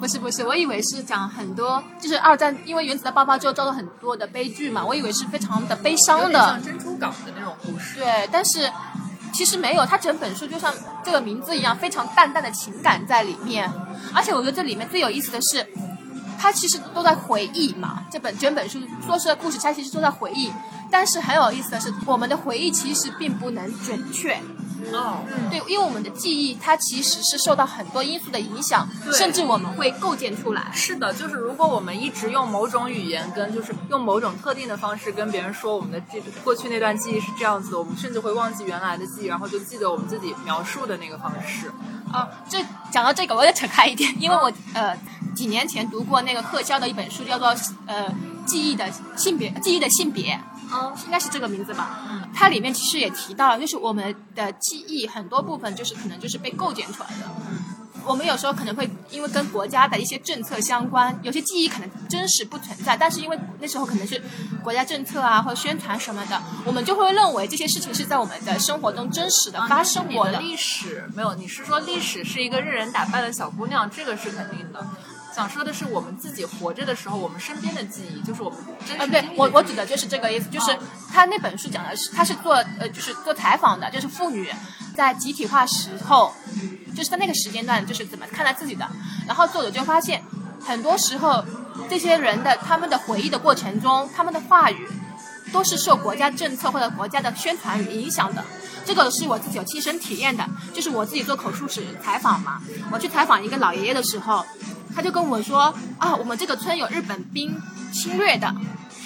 [0.00, 7.98] 不是不是，我以为是讲很多，就是二战，因为原子弹爆发之后造成很多的悲剧嘛，我以为是非常的悲伤的，像珍珠港的那种故事。
[7.98, 8.72] 对，但是
[9.34, 10.72] 其实没有，它整本书就像
[11.04, 13.70] 这个名字一样，非常淡淡的情感在里面。
[14.14, 15.62] 而且我觉得这里面最有意思的是，
[16.38, 20.52] 它其实都在回忆嘛，这本整本书说是故事，它其实都在回忆。
[20.90, 24.38] 但是很有意思的是，我们的回忆其实并不能准确。
[24.92, 30.70] 哦，对，因为我们的记忆它其实是受到很多因素的影响，甚至我们会构建出来。
[30.72, 41.68] 是的，就是如果我们一直用某种语言跟就是用某种特定的方式跟别人说我们的这过去那段记忆是这样子，我们甚至会忘记原来的记忆，然后就记得我们自己描述的那个方式。
[42.12, 44.96] 啊，这讲到这个，我得扯开一点，因为我呃
[45.36, 47.48] 几年前读过那个贺潇的一本书，叫做
[47.86, 48.12] 呃
[48.46, 50.40] 记忆的性别，记忆的性别。
[50.72, 52.00] 嗯，应该是这个名字吧。
[52.10, 57.30] 嗯，它里面其实也提到了，就是我们的记忆很多部分就是可能就是被构建出来的。
[57.48, 57.58] 嗯，
[58.04, 64.20] 我们有时候可能会因为跟国家的一些政策相关，有些记忆可能真实不存在，但是因为那时候可能是
[64.64, 70.40] 国家政策啊或者宣传什么的，我们就会认为这些事情是在我们的生活中真实的发生过的。
[70.40, 74.84] 历史没有，你是说历史是一个任人打扮的小姑娘，这个是肯定的。
[75.36, 78.58] 想说的是，我们自己活着的时候，我们身边的记忆，就是我们
[78.88, 79.06] 真实。
[79.08, 80.74] 对我，我指的就是这个意思，就是
[81.12, 84.50] 他那本书讲的是，他是做呃，就是做采访的，就是妇女
[84.96, 86.32] 在集体化时候，
[86.96, 88.88] 就是在那个时间段，就是怎么看待自己的。
[89.26, 90.24] 然后作者就发现，
[90.58, 91.44] 很多时候
[91.90, 94.88] 这些人的他们的回忆的过程中，他们的话语
[95.52, 98.42] 都是受国家政策或者国家的宣传影响的。
[98.86, 104.42] 这个是我自己有亲身体验的，就是我自己做口述史采访嘛，我去采访一个老爷爷的时候。
[104.96, 107.54] 他就跟我说啊，我们这个村有日本兵
[107.92, 108.52] 侵略的，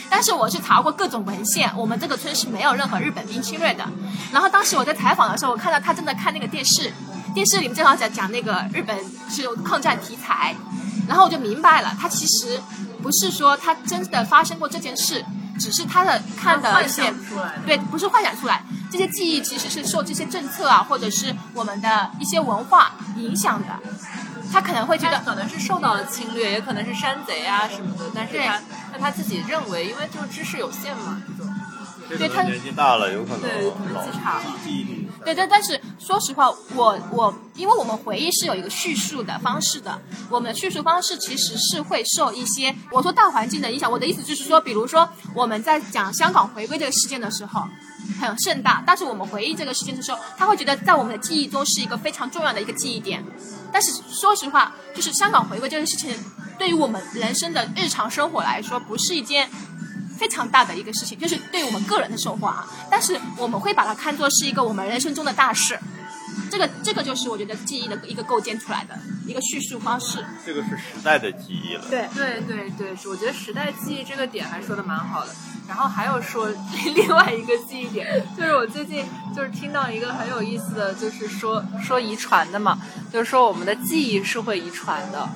[0.09, 3.85] 但是我是查过各种文献，我们这个村是没有任何日本兵侵略的。
[4.33, 6.93] 然后当时我在采访的时候，我看到他正在看那个电视，
[7.35, 8.97] 电视里面正好讲讲那个日本
[9.29, 10.55] 是有抗战题材，
[11.09, 12.61] 然后我就明白了，他其实
[13.03, 15.25] 不是说他真的发生过这件事，
[15.59, 17.13] 只是他的看的一些
[17.67, 18.63] 对，不是幻想出来，
[18.93, 23.69] 这些记忆其实是受这些政策啊，或者是我们的一些文化影响的。
[24.53, 28.61] 他可能会觉得可能是受到了侵略，也可能是山贼啊什么的，但是他
[28.93, 31.55] 那他自己认为，因为就是知识有限嘛，这种。
[32.19, 39.97] 对他年纪大了，有可能对可能老记差了记忆力对但，但是说实话，我我因为我们回忆是有一个叙述的方式的，
[40.29, 43.89] 我们的叙述方式其实是会受一些我说大环境的影响。
[43.89, 47.69] 我的意思就是说，比如说我们在讲香港回归这个事件的时候。
[48.21, 53.25] 很盛大，但是我们回忆这个事情的时候，他会觉得在我们的记忆中是一个非常重要的一个记忆点。
[53.73, 56.15] 但是说实话，就是香港回归这件事情，
[56.59, 59.49] 对于我们人生的日常生活来说，不是一件
[60.19, 62.67] 非常大的一个事情，就是对于我们个人的生活啊。
[62.91, 65.79] 但是我们会把它看作是一个我们人生中的大事。
[66.51, 70.19] 这个这个就是我觉得记忆的一个构建出来的一个叙述方式。
[70.45, 71.85] 这个是时代的记忆了。
[71.89, 75.35] 对对对对，我觉得时代记忆这个点还说的蛮好的。
[75.69, 76.49] 然后还有说
[76.97, 79.05] 另外一个记忆点，就是我最近
[79.37, 82.77] 就是听到一个很有意思的，就是说说遗传的嘛，
[83.13, 85.29] 就是说我们的记忆是会遗传的。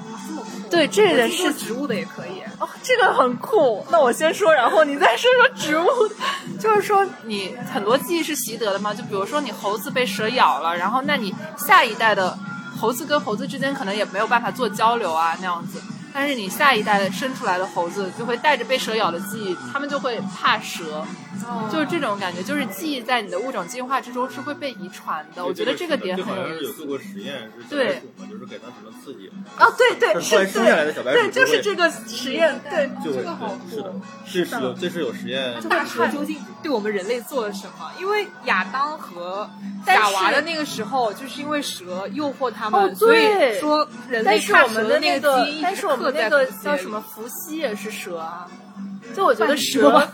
[0.68, 2.42] 对，这个是植物的也可以。
[2.82, 3.84] 这个很酷。
[3.90, 5.86] 那我先说，然后你再说说植物。
[6.60, 12.36] 就是说你很多记忆是习得的吗，就比如说你猴子被蛇咬了，然后那你下一代的
[12.80, 15.80] 猴子跟猴子之间可能也没有办法做交流啊，那样子。
[16.16, 21.04] 但是你下一代生出来的猴子就会带着被蛇咬的记忆，他们就会怕蛇，
[21.72, 25.44] 就是这种感觉，就是记忆在你的物种进化之中是会被遗传的。
[25.44, 26.64] 我觉得这个点很有意思。
[26.66, 28.00] 有做过实验，是对，
[28.30, 29.28] 就是给它什么刺激？
[29.58, 33.18] 哦，对对，是对，生下来的小白鼠，对，就是这个实验，对，就会
[33.68, 33.92] 是的，
[34.24, 35.60] 是是有这是有实验。
[35.68, 37.92] 大蛇究竟对我们人类做了什么？
[38.00, 39.48] 因为亚当和
[39.84, 48.48] 夏娃的那个时候，就是因为蛇诱惑他们，所以说人类看蛇的那个基因但是我们那个叫什么伏羲也是蛇啊，
[49.14, 49.90] 就我觉得蛇，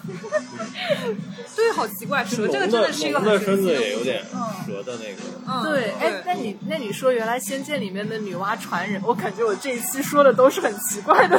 [1.56, 4.22] 对，好奇怪，蛇这个真的是一个很身子也有点
[4.66, 11.38] 蛇的那个，对，哎，那你那你说原来《仙剑》里面的女娲传人，我感觉我这一期说的都是很奇怪的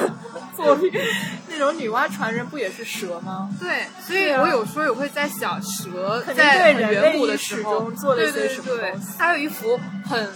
[0.55, 0.91] 作品，
[1.49, 3.49] 那种女娲传人不也是蛇吗？
[3.59, 9.07] 对，所以我有时候也会在想，蛇在远古的时候做了一些什么东西？
[9.17, 10.29] 它有一幅很。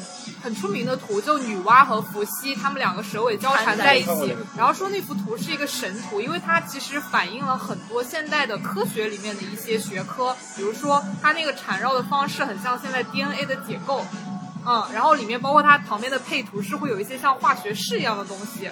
[0.45, 14.05] 很出名的图，就女娲和伏羲他们两个蛇尾交缠在一起，然后说那幅图是一个神图，因为它其实反映了很多现代的科学里面的一些学科，比如说它那个缠绕的方式很像现在 DNA 的结构，
[14.67, 18.69] 嗯，然后里面包括它旁边的配图是会有一些像化学式一样的东西，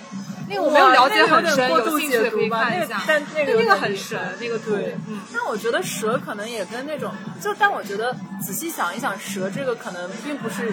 [0.48, 4.76] 那个我没有了解很深，有兴趣可以看一下，但那个那个很神，那个图，
[5.08, 7.12] 嗯，但我觉得蛇可能也跟那种，
[7.42, 10.72] 就但我觉得仔细想一想，蛇这个可能并不是。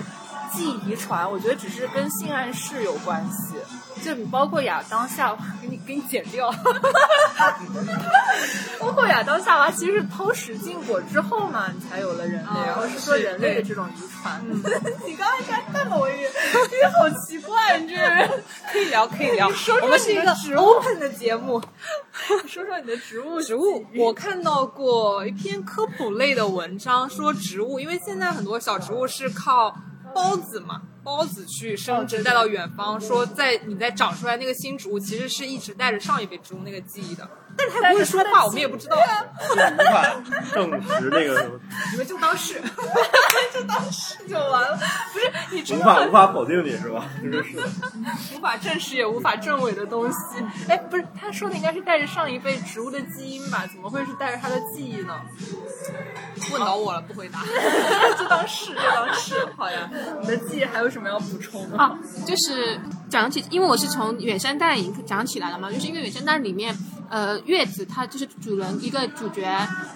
[0.53, 3.55] 记忆遗传，我觉得只是跟性暗示有关系。
[4.03, 6.51] 就你包括亚当夏娃， 给你给你剪掉。
[8.79, 14.41] 包括亚当夏娃，其实是偷食禁果之后嘛，你才有了人类，然后是说人类的这种遗传。
[15.07, 18.31] 你刚才还瞪了我一眼，你好奇怪，你这个人。
[18.73, 19.49] 可以聊，可以聊。
[19.83, 21.61] 我们是一个 open 的节目。
[22.47, 23.41] 说说你的植物。
[23.43, 29.77] 植物，我看到过一篇科普类的文章，说植物，因为现在很多小植物是靠。
[30.15, 37.29] 孢子嘛，孢子去生殖带到远方，说在你在长出来那个新植物，其实是一直带着上一辈植物那个记忆的。
[37.57, 38.97] 但是他不会说话，我们也不知道。
[38.97, 39.57] 无
[39.93, 40.05] 法
[40.55, 41.59] 证实那个什么。
[41.93, 42.61] 你们就当是，
[43.53, 44.79] 就当是就完了。
[45.13, 47.05] 不是你无法无法否定你是吧？
[47.23, 47.57] 这个是
[48.35, 50.19] 无法证实也无法证伪的东西。
[50.69, 53.67] 哎，不是，他说的应该是带着上一辈植物的基因吧？
[53.73, 55.21] 怎么会是带着他的记忆呢？
[56.53, 57.41] 问倒我了，不回答。
[58.19, 59.35] 就当是，就当是。
[59.57, 59.91] 好呀，
[60.21, 61.79] 你的记忆还有什么要补充的？
[61.79, 62.81] 啊，就是
[63.11, 66.75] 讲起，因为我是从远山淡影讲起来了嘛，就是因为远山淡里面。
[67.11, 69.43] 呃，月子她就是主人一个主角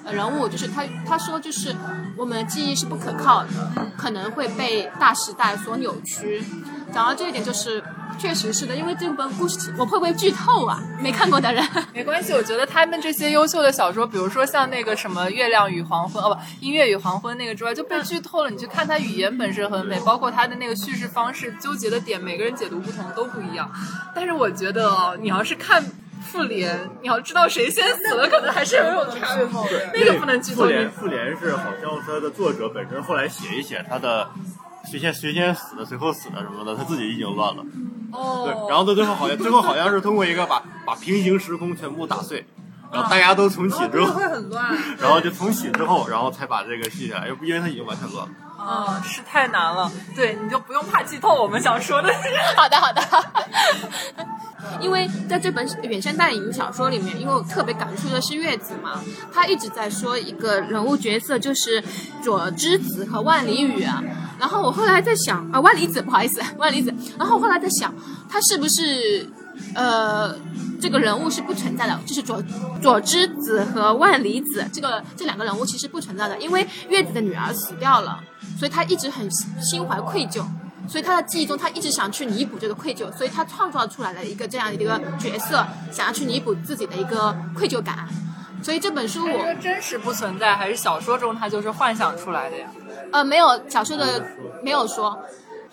[0.04, 1.72] 人物，就是他他说就是
[2.16, 3.48] 我们的记忆是不可靠的，
[3.96, 6.42] 可能会被大时代所扭曲。
[6.94, 7.82] 讲到这一点，就是
[8.16, 10.80] 确实是的，因为这本故事我会不会剧透啊？
[11.02, 18.50] 没看过的人 没关系，我觉得他们这些优秀的小说，比如说像那个什么《月亮与黄昏》哦不，《音乐与黄昏》那个之外，就被剧透了。
[18.50, 23.68] 你去看它语言本身很美，包括它的那个叙事方式，纠结的点，每个人解读不同都不一样。
[24.14, 25.84] 但是我觉得你要是看。
[26.32, 29.46] 复联，你要知道谁先死了，可能还是有有差别。
[29.92, 30.62] 那个不能剧透。
[30.62, 34.26] 复联，复联是好像他的作者本身后来写一写他的
[34.90, 37.64] 谁先谁先死的，谁后死的什么的，他自己已经乱了。
[38.12, 38.44] 哦。
[38.44, 42.46] 对，然后到最后好像最后好像是通过一个把把平行时空全部打碎，
[42.92, 44.72] 然后大家都重启之后会很乱。
[45.00, 48.32] 然后就重启之后，然后才把这个续下来，因为他已经完全乱了。
[48.66, 49.90] 嗯，是太难了。
[50.14, 52.08] 对，你就不用怕剧透我们想说的。
[52.56, 53.02] 好的，好的。
[54.80, 59.00] 因为在这本远山淡影小说里面，因为我特别感触的是月子嘛，
[59.32, 61.82] 他一直在说一个人物角色就是
[62.22, 63.82] 佐之子和万里羽，
[64.38, 67.94] 然后我后来在想啊，万里子不好意思，万里子，然后我后来在想，
[68.28, 69.28] 他是不是
[69.74, 70.34] 呃
[70.80, 72.42] 这个人物是不存在的，就是佐
[72.82, 78.20] 佐之子和万里子这个这两个人物其实不存在的，因为月子的女儿死掉了，
[78.58, 80.44] 所以他一直很心怀愧疚。
[80.86, 88.06] 所以他的记忆中，他一直想去弥补这个愧疚，所以他创造出来了一个这样的一个角色，想要去弥补自己的一个愧疚感。
[88.62, 92.68] 所以这本书我是真实不存在，还是小说中他就是幻想出来的呀？
[93.12, 94.24] 呃没有小说的
[94.62, 95.18] 没有说，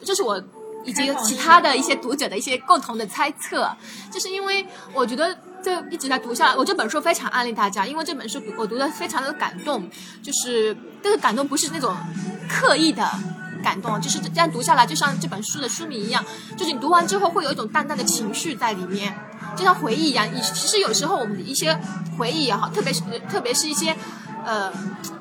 [0.03, 0.41] 这是我
[0.83, 3.69] 以及其他的一些读者的一些共同的猜测，
[4.11, 9.89] 就是因为我觉得这一直在读下来，我这本书非常安利大家，因为这本书我读的非常的感动，
[10.21, 11.95] 就是这个感动不是那种
[12.49, 13.07] 刻意的。
[13.61, 16.23] 感动，就是这样读下来，就像这本书的书名一样，
[16.57, 19.15] 就是你读完之后会有一种淡淡的情绪在里面，
[19.55, 20.27] 就像回忆一样。
[20.33, 21.79] 你其实有时候我们的一些
[22.17, 23.95] 回忆也好，特别是特别是一些，
[24.45, 24.71] 呃，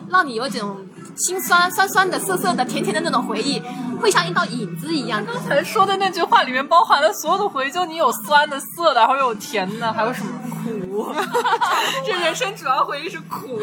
[0.08, 0.86] 让你有种
[1.16, 3.62] 心酸、酸酸的、涩涩的、甜甜的那种回忆，
[4.00, 5.24] 会像一道影子一样。
[5.24, 10.30] 刚才说的那句话里面包含了所有的回忆，就你有酸的、涩的，然后有甜的，还有什么？
[10.62, 11.14] 苦，
[12.04, 13.60] 这人生主要回忆是苦。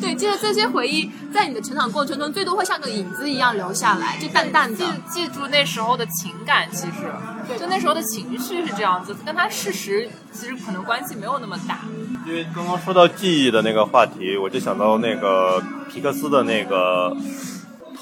[0.00, 6.68] 对，就是这些回忆，在你的成长过程中，最多会像个影子一样留下来，就淡淡的记记住那时候的情感。
[6.72, 7.12] 其实，
[7.58, 11.80] 就那时候的情绪是这样子，跟他事实其实可能关系没有那么大。
[12.26, 17.16] 因为刚刚说到记忆的那个话题，我就想到那个皮克斯的那个。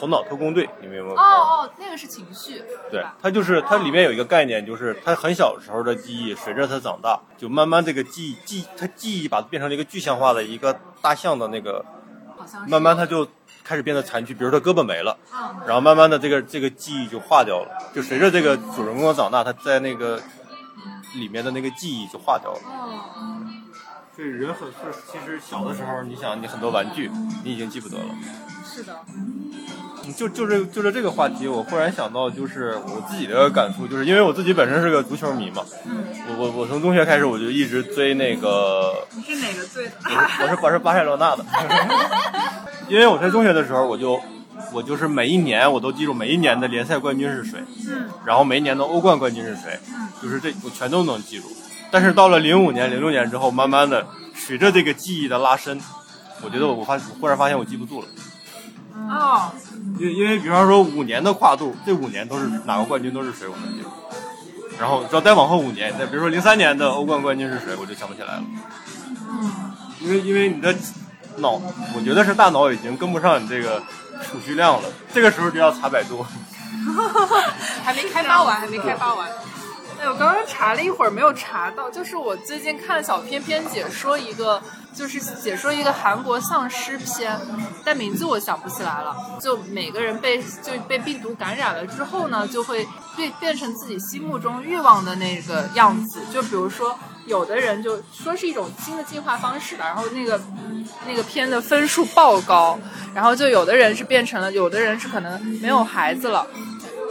[0.01, 1.21] 头脑特工队，你明白吗？
[1.21, 2.63] 哦哦，那个是情绪。
[2.89, 11.85] 对，它就是它里面有一个概念，就是他很小时候的记忆，随着他长大，就慢慢这个记忆记，他记忆把它变成了一个具象化的一个大象的那个，
[12.69, 13.27] 慢慢他就
[13.69, 15.15] 开始变得残缺，比如他胳膊没了，
[15.67, 20.19] 然后慢慢的这个这个记忆就化掉了，就随着这个主人公的长大，他在那个
[21.15, 22.61] 里面的那个记忆就化掉了。
[24.17, 24.75] 所以人很是，
[25.13, 27.11] 其实小的时候，你想你很多玩具，
[27.45, 28.05] 你已经记不得了。
[28.65, 28.99] 是的。
[30.15, 35.63] 就就是就是这个话题，我忽然想到，就是我自己的感触，就是因为我自己本身是个足球迷嘛。
[36.29, 38.95] 我我我从中学开始我就一直追那个。
[39.15, 39.93] 你是哪个队的？
[40.43, 41.45] 我是我是巴塞罗那的。
[42.89, 44.21] 因为我在中学的时候，我就
[44.73, 47.61] 我就是每一年我都记住每一年的联赛冠军是谁，
[48.25, 51.47] 然后每一年的欧冠冠军是谁，嗯就是这我全都能记住。
[51.91, 55.81] 但是到了零五年、零六年之后，慢慢的随着这个记忆的拉伸，
[56.43, 58.09] 我觉得我发忽然发现我记不住了。
[59.09, 59.51] 哦。
[59.99, 63.89] 因因为比方说五年的跨度，这五年都是哪个冠军都是谁，我能记住。
[64.79, 68.45] 然后只要再往后五年，再比如说零三年的欧冠冠军是谁，我就想不起来了。
[69.29, 69.51] 嗯。
[70.01, 70.73] 因为因为你的
[71.39, 71.61] 脑，
[71.97, 73.83] 我觉得是大脑已经跟不上你这个
[74.23, 76.25] 储蓄量了，这个时候就要查百度。
[77.85, 79.29] 还没开发完，还没开发完。
[80.01, 84.63] 哎，我刚刚查了一会儿，没有查到，就是我最近看小片片解说一个。
[84.95, 87.39] 就是解说一个韩国丧尸片，
[87.85, 89.15] 但名字我想不起来了。
[89.41, 92.85] 就每个人被就被病毒感染了之后呢，就会
[93.15, 96.19] 变变成自己心目中欲望的那个样子。
[96.33, 100.41] 就比如说，有的人就说是一种新的进化方式吧，然后那个
[101.07, 102.77] 那个片的分数爆高。
[103.15, 106.45] 然后就有的人是变成了，有的人是可能没有孩子了，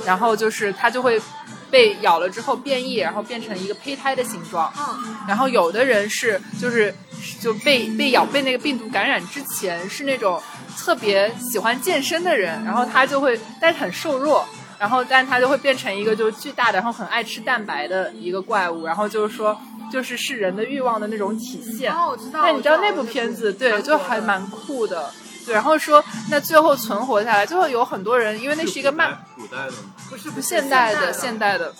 [0.05, 1.21] 然后就是他就会。
[1.69, 4.71] 被咬了之后变异，然后变成一个胚胎的形状。
[4.77, 6.93] 嗯，然后有的人是就是
[7.41, 10.41] 就被被咬被那个病毒感染之前是那种
[10.77, 14.45] 特别喜欢健身的人，然后他就会但是很瘦弱，
[14.79, 19.59] 然后但他就会变成一个就巨大的，然后很爱吃蛋白的一个怪物，然后就是说
[19.91, 21.93] 就是是人的欲望的那种体现。
[21.93, 22.41] 哦，我知道。
[22.43, 25.11] 但你知道那部片子对，就还蛮酷的。
[25.47, 29.73] 对，然后说那最后存活下来，最后有很多人，因为那是一个漫古代的，
[30.09, 31.73] 不是不现代的，现代的，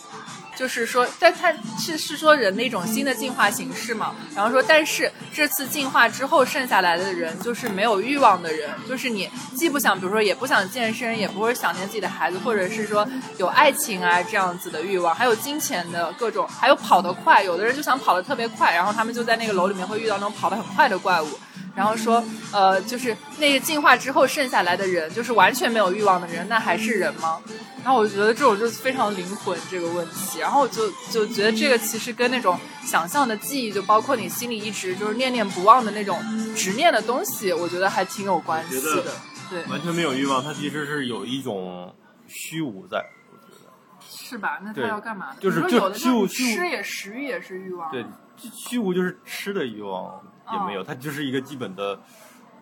[0.56, 4.16] 就是说，但它是是说人的一种新的进化形式嘛。
[4.34, 13.06] 然后说，但是这次进化之后剩下来的人，就是没有欲望的人，就是你既不想，比如说也不想健身，也不会想念自己的孩子，或者是说
[13.38, 21.28] 有爱情啊这样子的欲望，还有金钱的各种，还有跑得快，有的人就想跑得特别快，然后他们就在那个楼里面会遇到那种跑得很快的怪物。
[21.78, 27.40] 然后说，呃，就是那个进化之后剩下来的人，就是完全没有欲望的人，那还是人吗？
[27.84, 30.40] 然后我觉得这种就是非常灵魂这个问题。
[30.40, 36.20] 然后我就就觉得这个其实跟那种想象的记忆，就包括你心里一直就是念念不忘的那种
[36.56, 39.04] 执念的东西，我觉得还挺有关系的。
[39.48, 41.96] 对，完全没有欲望，它其实是有一种
[42.28, 43.70] 虚无在，我觉得。
[44.02, 44.60] 是吧？
[44.64, 45.36] 那他要干嘛？
[45.40, 47.92] 就是就虚无，吃也食欲也是欲望。
[47.92, 48.04] 对，
[48.36, 50.20] 虚无就是吃的欲望。
[50.54, 52.00] 也没有，它就是一个基本的，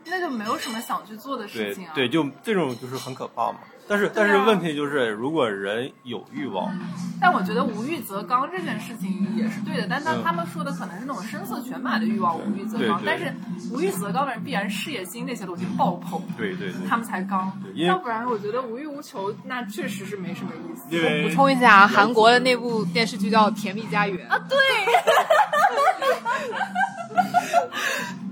[0.05, 1.91] 那就没有什么想去做的事情啊。
[1.93, 3.59] 对对，就这种就是很可怕嘛。
[3.87, 6.75] 但是但是问题就是，如果人有欲望，
[7.21, 9.85] 但我觉得无欲则刚这件事情也是对的。
[9.87, 12.99] 但他他们说的可能是那种声色犬马的欲望，无欲则刚。
[13.05, 13.31] 但是
[13.71, 17.51] 无欲则刚的人，必然事业心那些东西爆棚，对对对，他们才刚。
[17.75, 20.85] 要不然，我觉得无欲无求，那确实是没什么意思。
[20.91, 24.57] 我补充一下，韩国的那部电视剧叫《甜蜜家园》啊，对。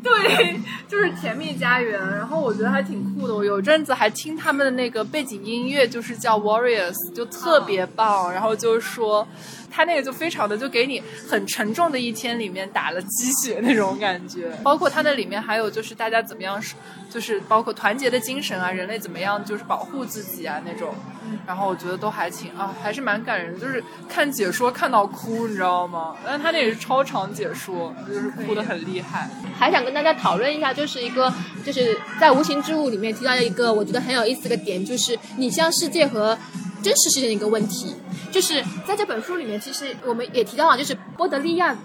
[0.04, 3.34] 对，就是《甜蜜家园》，然后我觉得还挺酷的。
[3.34, 8.32] 我有阵子还听他们的那个背景音乐，就是叫《Warriors》，就特别棒。
[8.32, 9.28] 然后就是说，
[9.74, 14.52] 他那个就非常的，就给你很沉重的一天里面打了鸡血那种感觉。
[14.64, 16.62] 包括它的里面还有就是大家怎么样，
[17.10, 20.94] 就是包括团结的精神啊，人类怎么样就是保护自己啊那种。
[21.48, 26.16] 然后我觉得都还挺啊，还是蛮感人，就是看解说看到哭，你知道吗？
[26.24, 29.28] 但他那也是超长解说，就是哭的很厉害。
[29.58, 31.34] 还想跟大家讨论一下，就是一个
[31.66, 36.38] 就是在无形之物里面提到一个我觉得很有意思的点，就是你向世界和
[36.84, 37.96] 真实世界的一个问题。
[38.32, 41.76] 就是在这本书里面，其实我们也提到了，就是波德利亚。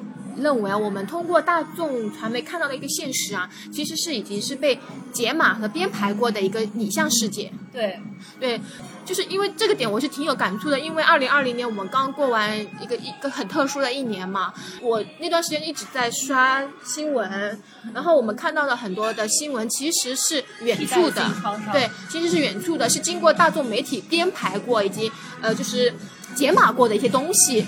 [0.41, 4.79] 认为啊我们通过大众传媒看到的一个现实啊，其实是已经是被
[5.11, 7.53] 解码和编排过的一个拟像世界。
[7.73, 7.99] 对，
[8.39, 8.61] 对，
[9.09, 10.79] 就是因为这个点我是挺有感触的。
[10.79, 14.53] 因为二零二零年我们刚过完一个一个很特殊的一年嘛，
[14.83, 17.59] 我那段时间一直在刷新闻，
[17.95, 21.27] 然后我们看到的很多的新闻其实是远处的，
[21.73, 25.91] 对，其实是远处的，是经过大众媒体编排过以及呃就是
[26.35, 27.67] 解码过的一些东西。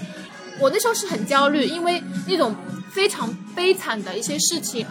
[0.59, 2.55] 我那时候是很焦虑，因为那种
[2.93, 4.87] 非常悲惨的一些事情，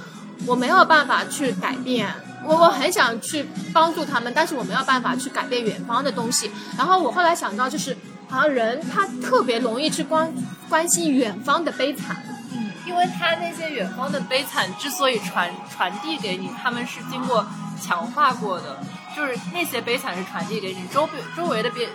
[0.47, 2.11] 我没有办法去改变。
[2.45, 6.49] 我我很想去帮助他们，但是我没有办法去改变远方的东西。
[6.77, 7.95] 然后我后来想到，就是
[8.27, 10.33] 好像人他特别容易去关
[10.69, 12.23] 关心远方的悲惨，
[12.53, 17.45] 嗯，因为他那些远方的悲惨之所以传传递给你，他们是经过
[17.81, 18.79] 强化过的，
[19.15, 21.87] 就是那些悲惨是传递给你周边周围的悲。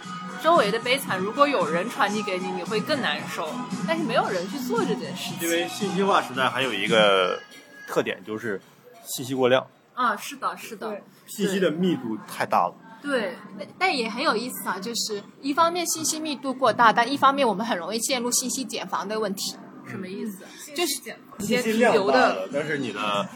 [0.43, 3.49] 周围的悲惨，如果有人传递给你，你会更难受。
[3.89, 5.39] 但是没有人去做这件事情。
[5.41, 7.41] 因为信息化时代还有一个
[7.89, 8.61] 特点，就是
[9.07, 9.67] 信息过量。
[9.95, 11.01] 啊，是的，是的。
[11.27, 12.75] 信息的密度太大了。
[13.03, 13.37] 对，
[13.79, 19.57] 但也很有意思啊，就是一方面信息密度过大，但一方面我们很容易陷入信息茧房的问题。
[19.87, 20.45] 什么意思？
[20.75, 20.95] 就是
[21.39, 23.29] 信息量大了，但是你的。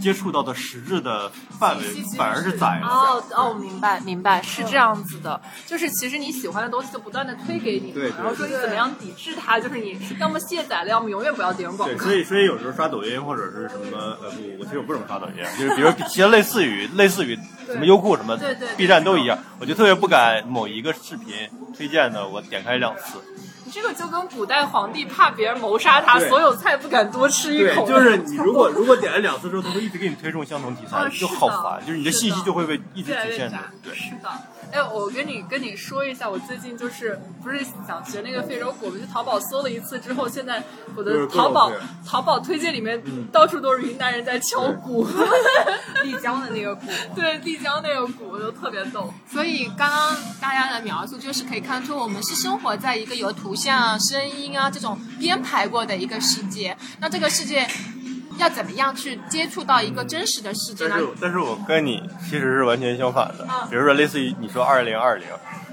[0.00, 1.84] 接触到的实质的范围
[2.16, 2.88] 反而是窄了。
[2.88, 5.40] 哦哦，明白明白，是这样子的。
[5.66, 11.94] 就是其实你喜欢的东西就不断的推给你，对，然后说你怎么样抵制它，就是你 要么卸载了，要么永远不要点广告。
[11.94, 23.18] 对，所以所以有时候刷抖音或者是什么呃不，我其实我不怎么刷抖音，就是比如 其实类似于类似于什么优酷什么，对对，B 站都一样，我就特别不敢某一个视频推荐的我点开两次。
[23.70, 27.86] 这个就跟古代皇帝怕别人谋杀他，所有菜不敢多吃一口。
[27.86, 31.80] 对，就是你如果如果点了两次之后，他会一直给你推送相同题材，就好烦。
[31.86, 33.56] 就是你的信息就会被一直局限着。
[33.82, 34.30] 对，是的。
[34.72, 40.62] 哎，我跟你跟你说一下，我最近就是不是想学那个非洲鼓，我去淘宝搜了一次之后，现在
[40.94, 41.72] 我的淘宝
[42.06, 43.02] 淘宝推荐里面
[43.32, 45.06] 到处都是云南人在敲鼓，
[46.04, 49.12] 丽江的那个鼓， 对，丽江那个鼓就特别逗。
[49.30, 56.76] 所以刚刚大家的描述就是可以看出，我们是生活在一个有图像、声音啊这种编排过的一个世界。
[57.00, 57.66] 那这个世界。
[58.40, 60.96] 要怎么样去接触到一个真实的世界呢？
[60.96, 63.46] 但是，但是我跟你其实是完全相反的。
[63.68, 65.28] 比如说，类似于你说二零二零，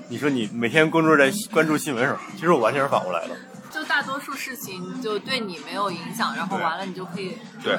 [0.09, 3.35] 你说你每天关注在关注新闻上，其实我完全是反过来的。
[3.69, 7.37] 就大多数事情就对你没有影响，然后完了你就可以。
[7.63, 7.77] 对。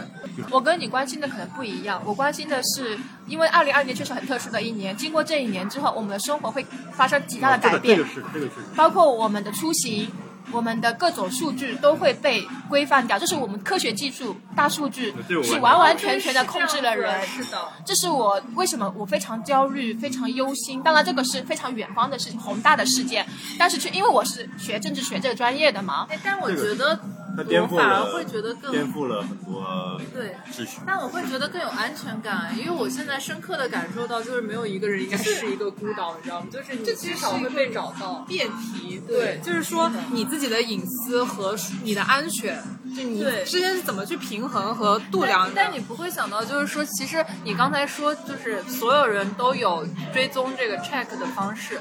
[0.51, 7.97] 我跟你关心的可能不一样，我关心的是，因为二零二年确实很特殊的一年，经过这一年之后，我们的生活会发生极大的改变。
[7.97, 8.53] 这个是这个是。
[8.77, 10.11] 包括我们的出行。
[10.53, 17.27] 我们的各种数据都会被规范掉，这是我们科学技术、大数据是完完全全的控制了人。
[17.27, 20.83] 是的，这是我为什么我非常焦虑、非常忧心。
[20.83, 23.27] 当然，这个是非常远方的事情、宏大的事件，
[23.59, 26.07] 但是却因为我是学政治学这个专业的嘛。
[26.11, 26.99] 哎，但我觉得。
[27.37, 36.47] 我反而会觉得更颠覆了很多对秩序，但我会觉得更有安全感，因为我现在深刻的感受到，就是没有一个人应该是一个孤岛，你知道吗？
[36.51, 38.25] 就是你至少会被找到。
[38.29, 42.63] 辩题，对，就是说你自己的隐私和你的安全，
[42.97, 45.51] 就你之间是怎么去平衡和度量？
[45.55, 51.81] 但你不会想到，就是说，其实你刚才说，就是所有人都有追踪这个 check 的方式。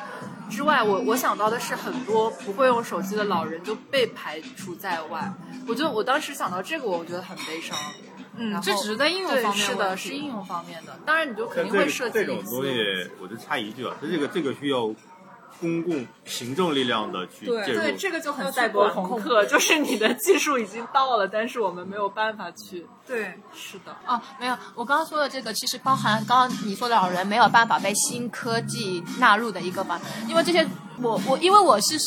[0.49, 5.31] 之外，我我想到的是很多不会用手机的老人就被排除在外。
[5.67, 7.77] 我就我当时想到这个，我觉得很悲伤。
[8.37, 10.99] 嗯，这只是在应用方面，是的，是应用方面的。
[11.05, 14.93] 当然，你就肯定会涉及这种东西，我就插一句啊，这个这个需要。
[15.59, 22.85] 公共行政力量的去介入，对这个就很赛博朋克，就是你的技术已经到了，但是我们没有办法去。
[23.05, 23.95] 对，是的。
[24.05, 30.67] 哦，没有，我刚刚说的这个其实包含刚刚你说的老人没有办法被新科技纳入的一个吧，因为这些
[31.01, 31.97] 我我因为我是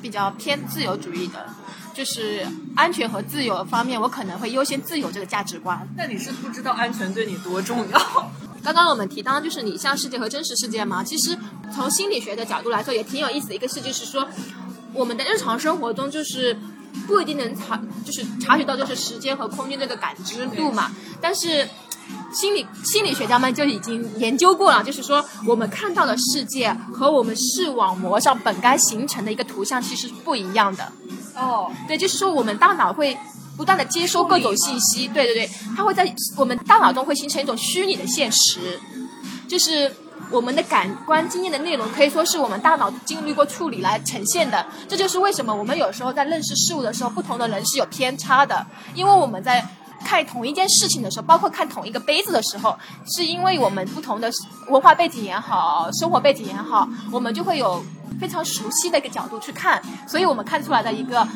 [0.00, 1.46] 比较偏自由主义的，
[1.92, 5.86] 就是安全和自由方面，我可能会优先自由这个价值观。
[5.96, 8.30] 那你是不知道安全对你多重要。
[8.72, 11.36] 刚刚我们提到就是拟像世界和真实世界嘛，其实
[11.74, 14.28] 从心理学的角度来说也挺有意思的一个事，就是说
[14.92, 16.56] 我们的日常生活中就是
[17.06, 20.90] 不一定能察，就是察觉到就是时间和空间这个感知度嘛。
[21.20, 21.66] 但是
[22.32, 30.92] 心理心理学家们就已经研究过了，就是说我们看到的世界和我们视网膜上本该形成的一个图像其实是不一样的。
[31.34, 33.16] 哦，对，就是说我们大脑会
[33.58, 38.80] 不断的接收各种信息，对对对，它会在我们大脑中会形成一种虚拟的现实，
[39.46, 39.92] 就是
[40.30, 44.64] 我们的感官经验的内容可以说是我们大脑经历过处理来呈现的。
[44.88, 48.64] 这就是为什么我们有时候在认识事物的时候，不同的人是有偏差的，
[48.94, 49.68] 因为我们在。
[50.04, 52.76] 看同一件事情的时候，包括看同一个杯子的时候，
[53.06, 54.30] 是因为我们不同的
[54.68, 57.82] 文化背景也好，生活背景也好，我们就会有
[58.20, 61.26] 非常熟悉的一个角度去看，所以我们看出来的一个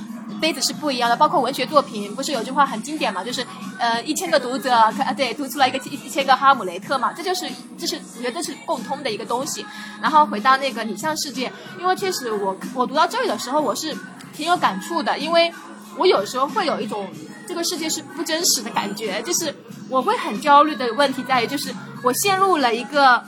[0.40, 1.16] 杯子是不一样的。
[1.16, 3.46] 包括文学作品，不是有句话很经典嘛，就是
[3.78, 7.46] 呃一千个读者，啊对，读出来一个一一千个哈姆雷特嘛，这就是
[7.78, 9.66] 这是我觉得这是共通的一个东西。
[10.00, 13.94] 然后回到那个拟像世界，因为确实我我读到这里的时候，我是
[14.34, 15.52] 挺有感触的，因为
[15.98, 17.06] 我有时候会有一种。
[17.46, 19.54] 这个世界是不真实的感觉，就是
[19.88, 23.22] 我会很焦虑的问题在于，就是我陷入了一个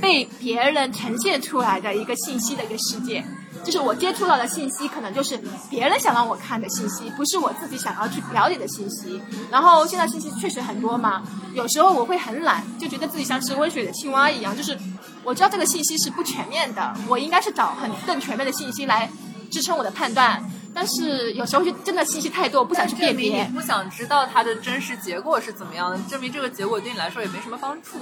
[0.00, 3.24] 被别人呈现出来的一个信息的一个世界，
[3.64, 5.38] 就是我接触到的信息可能就是
[5.70, 9.22] 别人想让我看的信息，不是我自己想要去了解的信息。
[9.50, 11.22] 然后现在信息确实很多嘛，
[11.54, 14.76] 有时候我会很懒，就觉得自己像是温水的青蛙一样，就是
[15.22, 19.08] 我知道这个信息是不全面的，我应该是找很更全面的信息来
[19.50, 20.42] 支撑我的判断。
[20.74, 23.44] 但是有时候就真的信息太多，不想去辨别。
[23.54, 27.98] 不想知道它的真实结果是怎么样的，证明这个结果对你来说也没什么帮助。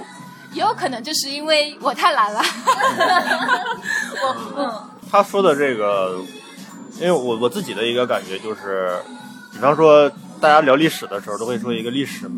[0.53, 2.41] 也有可能就是因为我太懒了。
[4.21, 4.89] 我嗯。
[5.09, 6.19] 他说的这个，
[6.95, 8.97] 因为我我自己的一个感觉就是，
[9.51, 12.29] 比方说大家聊历史的时候，都会说一个历史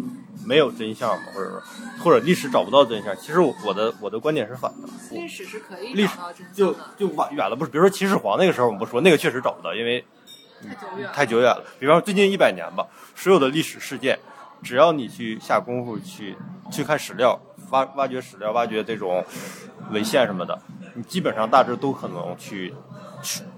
[0.46, 1.62] 没有真相嘛，或者说
[2.04, 3.16] 或者历史找不到真相。
[3.18, 4.88] 其实我的我的观点是反的。
[5.12, 6.54] 历史是可以找到真相的。
[6.54, 7.72] 就就远远了，不是？
[7.72, 10.04] 比如说秦始皇那个时候，我们不说那个确实找不到，因为。
[10.68, 11.64] 太久远，太久远了。
[11.80, 12.86] 比方说最近一百年吧，
[13.16, 14.18] 所有的历史事件，
[14.62, 16.36] 只要你去下功夫去
[16.72, 19.24] 去看史料，挖挖掘史料，挖掘这种
[19.92, 20.60] 文献什么的，
[20.94, 22.74] 你基本上大致都可能去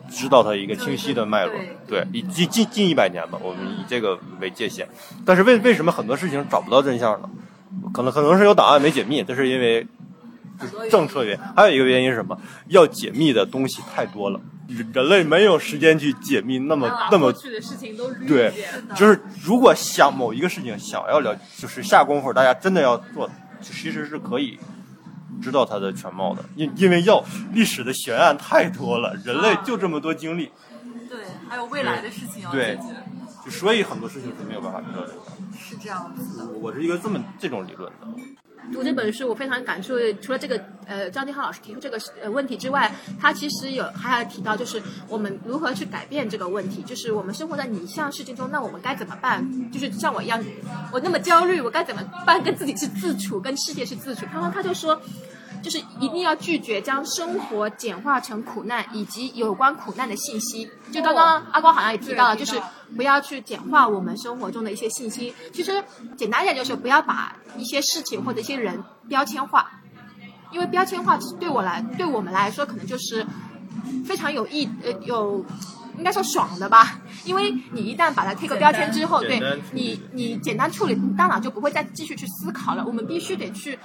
[0.09, 1.53] 知道它一个清晰的脉络。
[1.87, 4.87] 对，以近近近一百年吧，我们以这个为界限。
[5.25, 7.29] 但是为为什么很多事情找不到真相呢？
[7.93, 9.85] 可能可能是有档案没解密，这是因为
[10.89, 11.43] 政策原因。
[11.55, 12.37] 还有一个原因是什么？
[12.67, 14.39] 要解密的东西太多了。
[14.67, 18.51] 人类没有时间去解密那么那么去的事情都对，
[18.95, 23.29] 就是如果想某一个事情想要了，就是下功夫，大家真的要做，
[23.61, 24.57] 其实是可以
[25.41, 26.43] 知道它的全貌的。
[26.55, 27.23] 因因为要
[27.53, 30.51] 历史的悬案太多了，人类就这么多精力。
[31.07, 32.83] 对，还有未来的事情要解决。
[33.45, 35.13] 就所以很多事情是没有办法知道的。
[35.55, 36.47] 是这样子的。
[36.59, 38.07] 我是一个这么这种理论的。
[38.71, 39.93] 读这本书，我非常感触。
[40.21, 46.81] 除了这个，呃，张定浩老师提出这个呃问题之外，他其实有还要提到，就是我们如何去改变这个问题。
[46.83, 49.45] 就是我们生活在拟像世界中，那我们该怎么办？
[49.71, 50.43] 就是像我一样，
[50.91, 52.41] 我那么焦虑，我该怎么办？
[52.43, 54.25] 跟自己是自处，跟世界是自处。
[54.33, 54.99] 然后他就说。
[55.65, 60.69] 就是一定要拒绝将生活简化成苦难以及有关苦难的信息。
[60.91, 62.61] 就刚刚阿光好像也提到了，就是
[62.95, 65.33] 不要去简化我们生活中的一些信息。
[65.51, 65.83] 其实
[66.15, 69.81] 简单一点就是不要把一些事情或者一些人标签化，
[70.51, 73.25] 因为标签化对我来对我们来说可能就是
[74.05, 75.43] 非常有益呃有
[75.97, 77.01] 应该说爽的吧。
[77.23, 82.85] 因为你一旦把它贴个标签之后，对你你简单处理，你大脑就不会再继续去思考了。
[82.85, 83.79] 我们必须得去。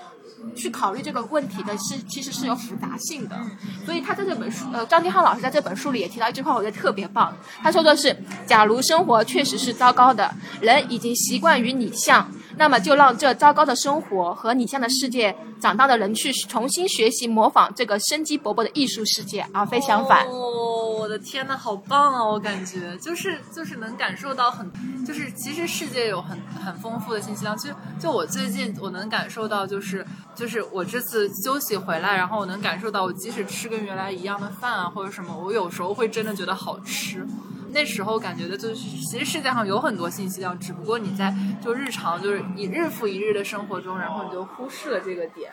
[0.54, 3.38] 去考虑这个问题的是，其实是有复杂性的。
[3.84, 7.36] 所以他在这本书，呃，张天浩老师在这本书里也提到一句话，我觉得特别棒。
[7.62, 12.30] 他说的是：假如生活确实是糟糕的，人已经习惯于你像，
[12.60, 20.26] 那么就让这糟糕的生活和你像的世界长大的人去重新学习模仿这个生机勃勃的艺术世界，而非相反。
[20.26, 22.22] 哦，我的天呐，好棒啊！
[22.22, 24.70] 我感觉就是就是能感受到很，
[25.06, 27.56] 就是其实世界有很很丰富的信息量。
[27.56, 30.06] 其实就我最近我能感受到就是。
[30.36, 37.26] 就是我这次休息回来，然后我能感受到，我即使吃跟原来一样的饭啊，或者什么，我有时候会真的觉得好吃。
[37.72, 45.52] 那时候感觉的就是，其实世界上有很多信息量，只不过你在就日常就是你日复一日的生活中，然后你就忽视了这个点。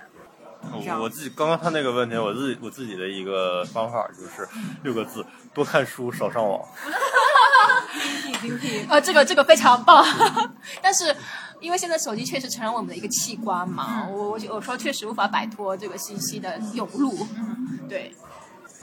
[0.73, 4.47] 我我自己刚刚他那个问题，我自己我自己的一个方法就是
[4.83, 6.61] 六个字：多看书，少上网。
[8.31, 10.05] 精辟精辟，呃，这个这个非常棒，
[10.81, 11.15] 但是。
[11.59, 17.11] 因为现在手机确实成了我们的一个器官嘛，我我有时候确实无法摆脱这个信息的涌入。
[17.35, 18.13] 嗯，对。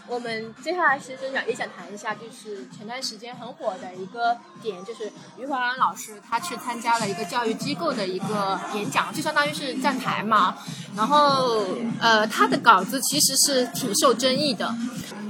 [0.06, 10.56] 我们接下来其实想也想谈一下，就是前段时间很火的一个点，就是余华老师他去参加了一个教育机构的一个演讲，就相当于是站台嘛。
[10.96, 11.64] 然后
[12.00, 14.74] 呃，他的稿子其实是挺受争议的。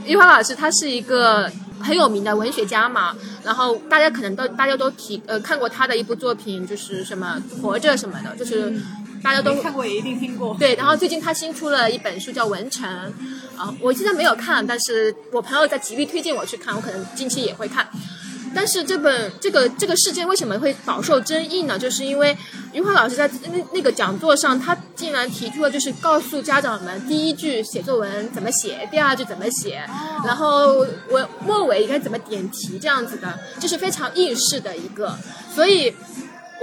[0.04, 1.50] 余华老师他是一个。
[1.80, 8.72] 很有名的文学家嘛，然后大家可能都大家都提呃看过他的一部作品，就是什么活着什么的，就是
[9.24, 10.54] 大家都看过也一定听过。
[10.58, 12.86] 对，然后最近他新出了一本书叫《文成》，
[13.58, 17.88] 啊，我现在没有看，但是我朋友在极力推荐我去看，我可能近期也会看。
[18.56, 21.76] 但是这本这个这个事件为什么会饱受争议呢？
[21.76, 22.36] 就是因为
[22.72, 29.82] 余华老师在那那个讲座上，他竟然提出了就是告诉家长们，第一句写作文怎么写，第二句怎么写，
[30.24, 35.18] 然后我末尾应该怎么点题，这样子的，就是非常应试的一个。
[35.52, 35.92] 所以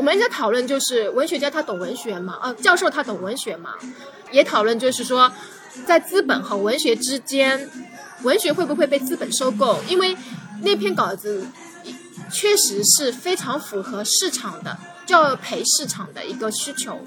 [0.01, 2.35] 我们在讨论，就是文学家他懂文学吗？
[2.41, 3.75] 啊，教授他懂文学吗？
[4.31, 5.31] 也讨论就是说，
[5.85, 7.69] 在资本和文学之间，
[8.23, 9.79] 文学会不会被资本收购？
[9.87, 10.17] 因为
[10.63, 11.45] 那篇稿子。
[12.33, 16.97] 确实是非常符合市场的，教培市场的一个需求。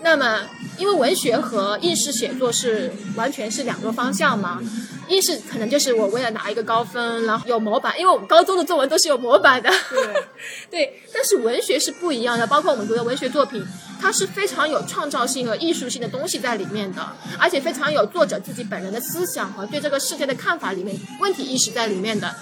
[0.00, 0.40] 那么，
[0.78, 4.62] 因为文学和应试写作是完全是两个方向嘛，
[5.08, 9.70] 应试可能就是我为了拿一个高分，然后有模板，因为我们高中的作文都是有模板的。
[9.90, 10.24] 对，
[10.70, 11.02] 对。
[11.12, 13.64] 但是文学是不一样的，包括我们读的文学作品，
[14.00, 17.06] 它是非常有创造性和艺术性的东西在里面的，
[17.38, 22.34] 而且非常有作者自己本人的思想和对这个世界的看法里面问题意识在里面的，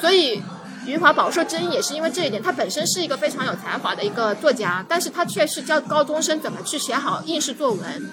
[0.00, 0.42] 所以。
[0.84, 8.10] 余华饱受争议也是因为这一点，他本身是一个非常有才华的一个作家，但是他却是教高中生怎么去写好应试作文。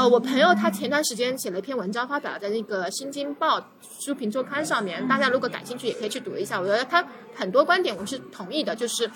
[0.00, 3.60] 呃，我朋友他前段时间写了一篇文章，发表在那个《新京报》
[4.02, 6.58] 书评周刊上面，大家如果感兴趣也可以去读一下。
[6.58, 7.04] 我觉得他
[7.34, 9.10] 很多观点我是同意的，就是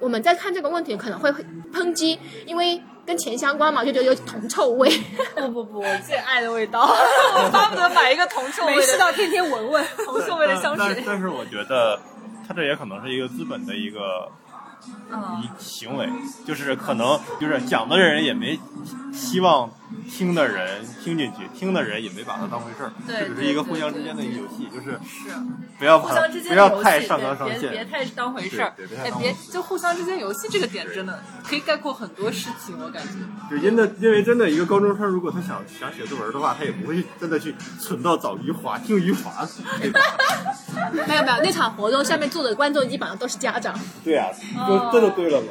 [0.00, 1.30] 我们在看这个问题可能会
[1.70, 4.90] 抨击，因为跟钱相关嘛，就觉得有铜臭味。
[5.36, 6.80] 不不不，最爱的味道，
[7.36, 11.02] 我巴不得买一个铜臭味的，没事到天天闻闻铜臭味的香水。
[11.04, 12.00] 但是我觉得。
[12.48, 14.28] 他这也可能是一个资本的一个
[15.40, 16.08] 一行为，
[16.46, 18.58] 就是可能就是讲的人也没
[19.12, 19.70] 希望
[20.10, 25.30] 听的人听进去，听的人也没把它当回事儿，这只是一个互相之间的一个游戏，就是是
[25.78, 28.72] 不要互相之间不要太上纲上线，别太当回事儿，
[29.04, 33.10] 哎，别就互相之间游戏这个点真的可以概括很多事情，我感觉。
[33.50, 39.46] 就因的，因为真的一个高中生，如果他想想写作文的话，他也不会真的去蠢到找余华听余华。
[40.92, 43.78] 没有没有，那场活动下面坐的观众基本上都是家长。
[44.02, 44.28] 对啊，
[44.66, 45.48] 就这就对了嘛。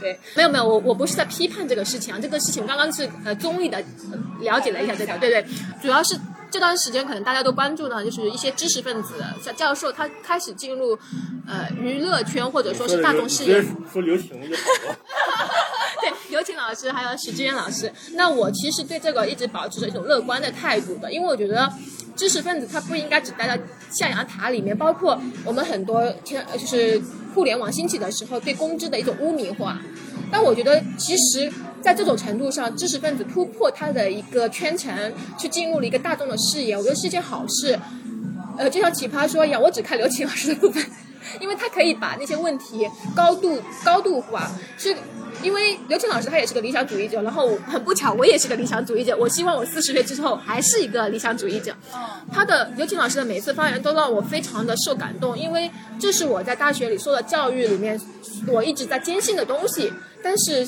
[0.00, 3.78] 对，没有没有，我我不是在批判这个事情啊，这个事情刚刚是呃综艺的
[4.12, 5.44] 呃了解了一下这条，对对，
[5.80, 6.14] 主要是
[6.50, 10.98] 这段时间可能大家都关注呢，就是一些知识分子像教授他开始进入
[11.46, 13.62] 呃娱乐圈或者说是大众视野。
[13.92, 14.96] 说刘晴就好了。
[16.00, 21.72] 对，刘晴老师还有许志远老师，那我其实对这个一直保持着一种乐观的态度的，因为我觉得。
[22.16, 23.58] 知识分子他不应该只待在
[23.90, 27.00] 象牙塔里面，包括我们很多天就是
[27.34, 29.80] 互联网兴起的时候对公知的一种污名化。
[30.30, 31.50] 但我觉得，其实，
[31.80, 34.94] 在这种程度上，知识分子突破他的一个圈层，
[35.38, 37.78] 去进入了一个大众的视野，我觉得是一件好事。
[38.56, 40.84] 呃，就像奇葩说一样，我只看刘擎老师的部分，
[41.40, 44.96] 因为他可以把那些问题高度高度化，是。
[45.42, 49.16] 因为刘青老师他也是个理想主义者，然后很不巧我也是个理想主义者。
[49.16, 51.74] 我希望我四十岁之后还是一个理想主义者。
[52.30, 57.98] 他的刘青老师的每一次发言都让我非常的受感动，因为这是我在大学里受的教育里面
[58.46, 59.90] 我一直在坚信的东西。
[60.22, 60.66] 但是，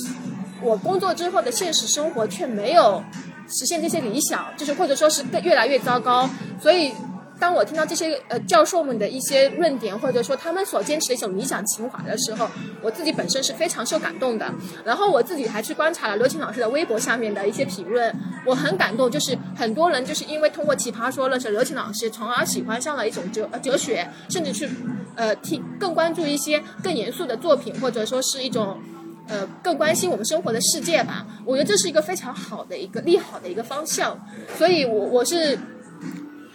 [0.62, 3.04] 我工作之后的现实生活却没有
[3.50, 6.30] 实现这些理想，就是或者说是更越来越糟糕。
[6.62, 6.94] 所以。
[7.42, 12.48] 当我听到这些呃教授们的一些论点，或者说他们所坚持的一种理想情怀的时候，
[12.80, 14.48] 我自己本身是非常受感动的。
[14.84, 18.14] 然后我自己还去观察了刘擎老师的微博下面的一些评论，
[18.46, 24.70] 我很感动，就是很多人就是因为通过奇葩说认识刘擎老师，从而喜欢上了一种哲哲学，甚至去
[25.16, 28.78] 呃听更关注一些更严肃的作品，或者说是一种
[29.26, 31.26] 呃更关心我们生活的世界吧。
[31.44, 34.16] 我觉得这是一个非常好的一个利好的一个方向，
[34.56, 35.58] 所以我我是。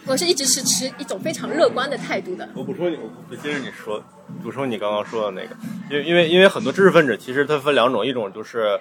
[0.08, 2.48] 我是一直是持一种非常乐观的态度的。
[2.54, 2.98] 我补充你，
[3.30, 4.02] 我接着你说，
[4.42, 5.54] 补充你刚刚说的那个，
[5.90, 8.80] 因为因为因为很多知识分子其实他分两种，一种就是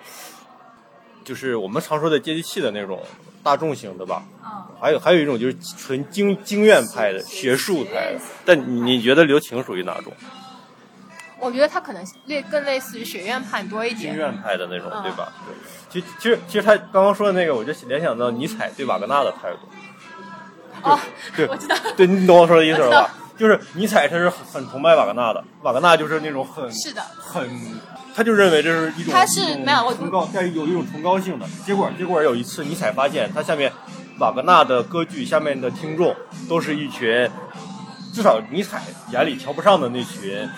[1.25, 3.03] 就是我们常说的接地气的那种
[3.43, 4.23] 大众型的吧，
[4.79, 8.19] 还有还有一种就是纯经经验派的学术派的。
[8.45, 10.13] 但你觉得刘擎属于哪种？
[11.39, 14.13] 我觉得他可能类更类似于学院派多一点。
[14.13, 15.31] 学院派的那种，对吧？
[15.45, 15.53] 对。
[15.89, 19.67] 其实其实其实他刚刚说的那个，我就联想到尼采对瓦格纳的态度。
[20.87, 20.99] 哦，
[21.35, 23.13] 对，我知道，对你懂我说的意思了吧？
[23.37, 27.47] 就是尼采他是很崇拜瓦格纳的，瓦格纳就是那种很是的，很，
[28.15, 31.45] 他就认为这是一种他是没有崇高，带有一种崇高性的。
[31.63, 33.71] 结果结果有一次尼采发现，他下面
[34.17, 36.15] 瓦格纳的歌剧下面的听众
[36.49, 37.29] 都是一群，
[38.11, 38.81] 至少尼采
[39.11, 40.49] 眼里瞧不上的那群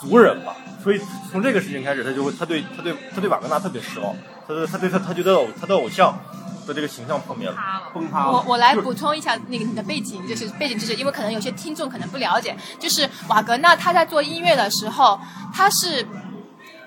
[0.00, 0.54] 俗人吧。
[0.80, 1.00] 所以
[1.32, 4.14] 从这个事情开始，他就会他对他对他对瓦格纳特别失望，
[4.46, 6.16] 他他对他他觉得偶他的偶像。
[6.66, 7.56] 的这个形象破灭了，
[7.92, 8.32] 崩塌了。
[8.32, 15.20] 我我来补充一下那个你的背景，就是背景知识，因为可能有些听众可能不了解，就是瓦格纳他在做音乐的时候，
[15.54, 16.06] 他是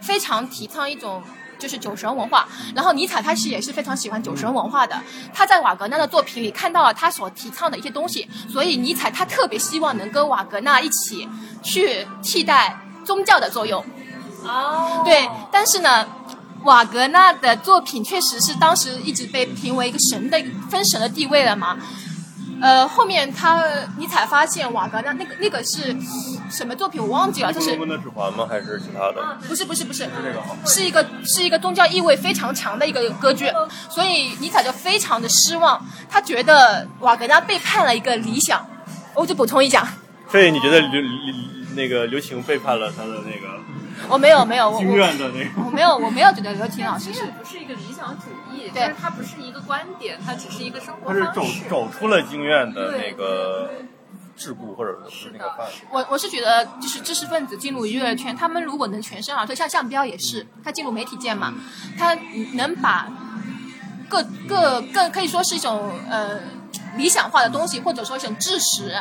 [0.01, 1.21] 非常提倡一种。
[1.59, 2.45] 就是酒神文化，
[2.75, 5.01] 然后尼采他是也是非常喜欢酒神文化的。
[5.33, 11.25] 他在瓦格纳的作品里看到了他所提倡的一些东西，所以尼采他特别希望能跟瓦格纳一起
[11.61, 13.81] 去替代宗教的作用。
[14.43, 16.05] 哦，对，但是呢，
[16.63, 20.37] 瓦格纳的作品确实是当时一直被评为一个神的
[20.69, 21.77] 分神的地位了嘛。
[22.61, 23.61] 呃，后面他
[23.97, 25.93] 尼采发现瓦格纳那个那个是
[26.49, 28.47] 什么作品我忘记了，就是《的指环》吗？
[28.49, 29.37] 还是其他的？
[29.47, 33.51] 不是不是不是，是这个是一个是一个宗教意味非常强的一个歌剧，
[33.89, 38.65] 所以尼采就非常的失望，他觉得瓦格纳背叛了一个理想。
[39.15, 39.87] 我就补充一下，
[40.31, 41.09] 所以你觉得刘刘
[41.75, 43.52] 那个刘晴背叛了他的那个？
[44.09, 51.23] 我没有没有，经院的那个，我没有我没有觉得刘婷老师是不是一个理想主义，对，它不是一个观点，它只是一个生活方式。
[51.23, 53.71] 他是走走出了经院的那个
[54.37, 55.73] 桎梏，或者是那个范围。
[55.91, 61.53] 我我是觉得，就是知识分子进入娱乐圈，他们如果能全身而退，像向彪也是，他进入媒体界嘛，
[61.97, 62.17] 他
[62.53, 63.07] 能把
[64.09, 66.39] 各各更可以说是一种呃
[66.97, 68.95] 理想化的东西，或者说一种知识。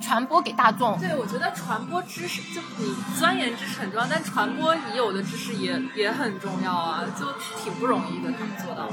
[0.00, 0.98] 传播给大众。
[0.98, 7.26] 对，我觉得传播知识，就你钻研知识很重要，但传播已有的知识也也很重要啊，就
[7.62, 8.88] 挺不容易的，他们做到。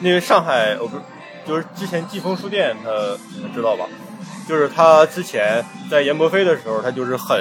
[0.00, 1.02] 那个上海，我不是，
[1.46, 2.90] 就是之前季风书店，他
[3.54, 3.84] 知道吧？
[4.46, 7.38] 就是他之前在严博飞的时候，他就是很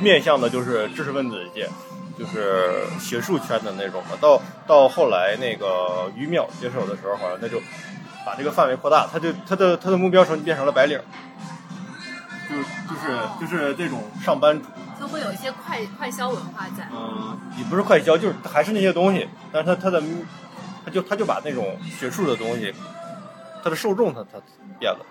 [0.00, 1.68] 面向的，就是知识分子界，
[2.16, 4.10] 就是学术圈的那种嘛。
[4.20, 7.60] 到到后来那个于淼接手的时候，好像他就
[8.24, 11.00] 把这个范围扩大，他就他的他的目标成变成了白领。
[12.88, 14.68] 就就是就是这种上班族，
[15.00, 16.88] 就会有一些快快销文化在。
[16.92, 20.02] 嗯，也不是快销，就是还是那些东西，但是他他的
[20.84, 22.74] 他就他就把那种学术的东西，
[23.62, 24.38] 他的受众他他
[24.78, 25.04] 变了。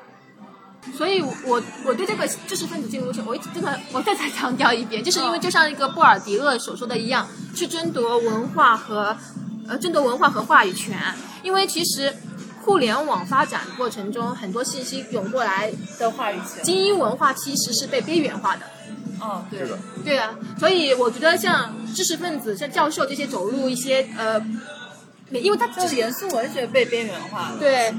[0.95, 9.15] 所以，我我对这个知识分子进入圈，我一直真的我再再强调一遍，就是因为就像一个布尔迪厄所说的一样，去争夺文化和
[9.67, 10.97] 呃争夺文化和话语权，
[11.41, 12.13] 因为其实。
[12.63, 15.69] 互联网发展过程中，很多信息涌过来
[15.99, 18.61] 的话语权，精英文化其实是被边缘化的。
[19.19, 24.41] 哦，对的，对啊，所以我觉得像知识分子、像教授这些走入一些呃，
[25.29, 27.93] 因为他就是严肃文学被边缘化了，对，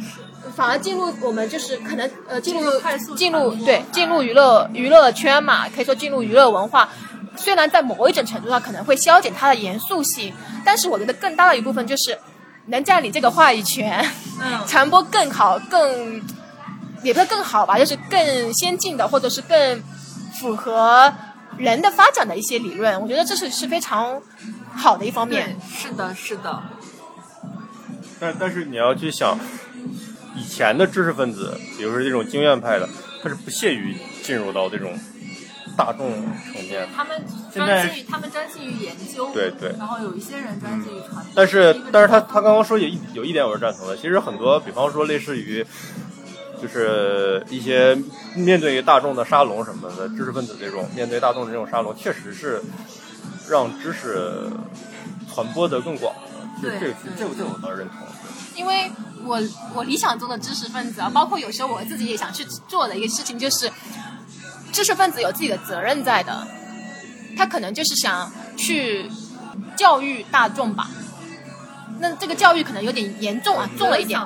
[0.55, 6.89] 反而进入我们就是可能呃进入快速进入对进入娱乐娱乐圈嘛，可以说进入娱乐文化，
[7.37, 10.33] 虽然在某一种程度上可能会消减它的严肃性，
[10.65, 12.19] 但是我觉得更大的一部分就是。
[12.67, 14.05] 能占领这个话语权，
[14.41, 16.23] 嗯，传播更好、更
[17.03, 19.83] 也不是更好吧，就是更先进的，或者是更
[20.41, 21.13] 符合
[21.57, 24.21] 人的发展的一些理论，我觉得这是是非常
[24.75, 25.57] 好的一方面。
[25.71, 26.63] 是的，是的。
[28.19, 29.39] 但但是你要去想，
[30.35, 32.89] 以前的知识分子，比如说这种经验派的，
[33.23, 34.99] 他是不屑于进入到这种。
[35.77, 36.11] 大众
[36.53, 37.23] 层面，他们
[37.53, 41.25] 专心于他们专心于研究，对对，然后有一些人专心于传播。
[41.35, 45.67] 但是，但是他他刚刚说有一有一点我是赞同的，其实很多，比方说类似于，
[46.63, 47.97] 就是一些
[48.37, 52.63] 面对大众的沙龙什么的，知识分子这种面对大众的这种沙龙，确实是
[53.49, 54.49] 让知识
[55.33, 56.15] 传播的更广。
[56.63, 57.99] 这这这这我倒是认同。
[58.55, 58.91] 因为
[59.25, 59.41] 我
[59.75, 63.71] 我理想中的知识分子啊，包括有时候我自己也想去做的一个事情就是。
[64.75, 66.47] 知识分子有自己的责任在的，
[67.37, 69.09] 他可能就是想去
[69.77, 70.91] 教育大众吧。
[72.01, 74.21] 那这个教育可能有点严重啊，重了一点。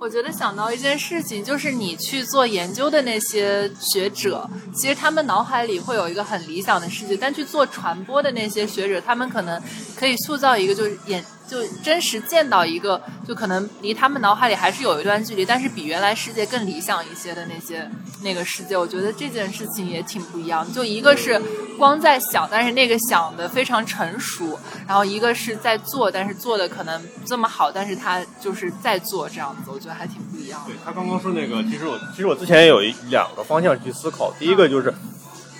[0.00, 9.60] 我觉得想到一件事情，就是你去做研究的那些学者，其实他们脑海里会有一个很理想的世界，但去做传播的那些学者，他们可能
[9.96, 11.24] 可以塑造一个就是演。
[11.48, 17.90] 就真实见到一个，就可能离他们脑海里还是有一段距离，但是比原来世界更理想一些的那些
[18.22, 20.70] 那个世界，我觉得这件事情也挺不一样。
[20.74, 21.40] 就一个是
[21.78, 30.66] 光在想，但是那个想的非常成熟，然后一个是在做，但是做的可能这么好，但是他就是在做这样子，我觉得还挺不一样的。
[30.66, 34.94] 对他刚刚说那个，其实我其实我之前有一两个方向去思考，第一个就是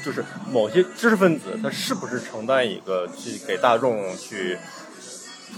[0.05, 4.56] 就是某些知识分子他是不是承担一个去给大众去。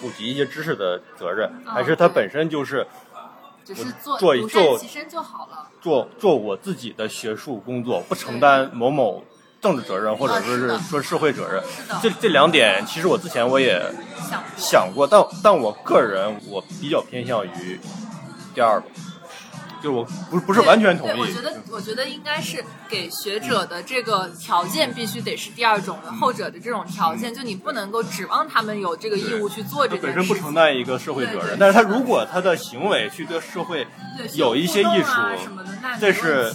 [0.01, 2.87] 普及一些知识的责任，还是他本身就是，
[3.65, 5.69] 只是做做做其身就好了。
[5.83, 9.23] 做做我自己的学术工作，不承担某某
[9.61, 11.61] 政治责任，或者说是说社会责任。
[12.01, 13.83] 这这两点，其实我之前我也
[14.57, 17.79] 想过，但但我个人我比较偏向于
[18.55, 18.87] 第二个，
[19.83, 21.41] 就我不是不是完全同意，我觉。
[21.41, 30.07] 得，我觉得应该是给学者的这个条件必须得是第二种的，后者的这种条件，就你不能够指望他们有这个义务去做这件事。
[30.09, 33.87] 他本身不承担一个社会责任，但是他如果他的行为去对社会
[34.35, 36.53] 有一些艺术啊什么的，那这是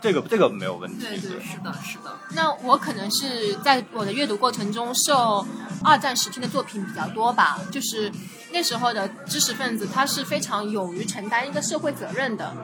[0.00, 1.06] 这个这个没有问题。
[1.06, 2.12] 对对，是的，是的。
[2.34, 5.46] 那我可能是在我的阅读过程中受
[5.84, 8.10] 二战时期的作品比较多吧，就是
[8.52, 12.54] 那时候的知识分子他是非常勇于承担一个社会责任的，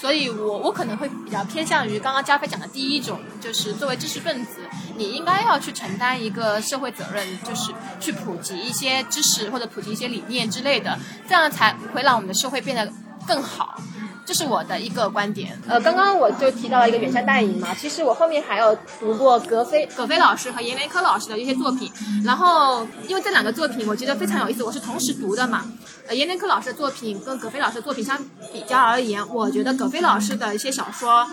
[0.00, 4.60] 所以我我可能会比较偏向于刚刚加菲讲的第一种，就是作为知识分子，
[4.96, 10.98] 你应该要去承担一个社会责任，就是去普及一些知识或者普及一些理念之类的，
[11.28, 12.90] 这样才会让我们的社会变得
[13.26, 13.80] 更好。
[14.24, 15.60] 这是我的一个观点。
[15.66, 21.90] 呃，刚刚我就提到了一个远山淡影嘛，其实我后面还有读过葛飞葛飞老师和阎连科老师的一些作品，
[22.24, 25.70] 然后因为这两个作品我觉得非常有意思，我是同时读的嘛。
[26.08, 28.18] 呃，阎连科老师的作品跟葛飞老师的作品相
[28.52, 31.26] 比较而言，我觉得葛飞老师的一些小说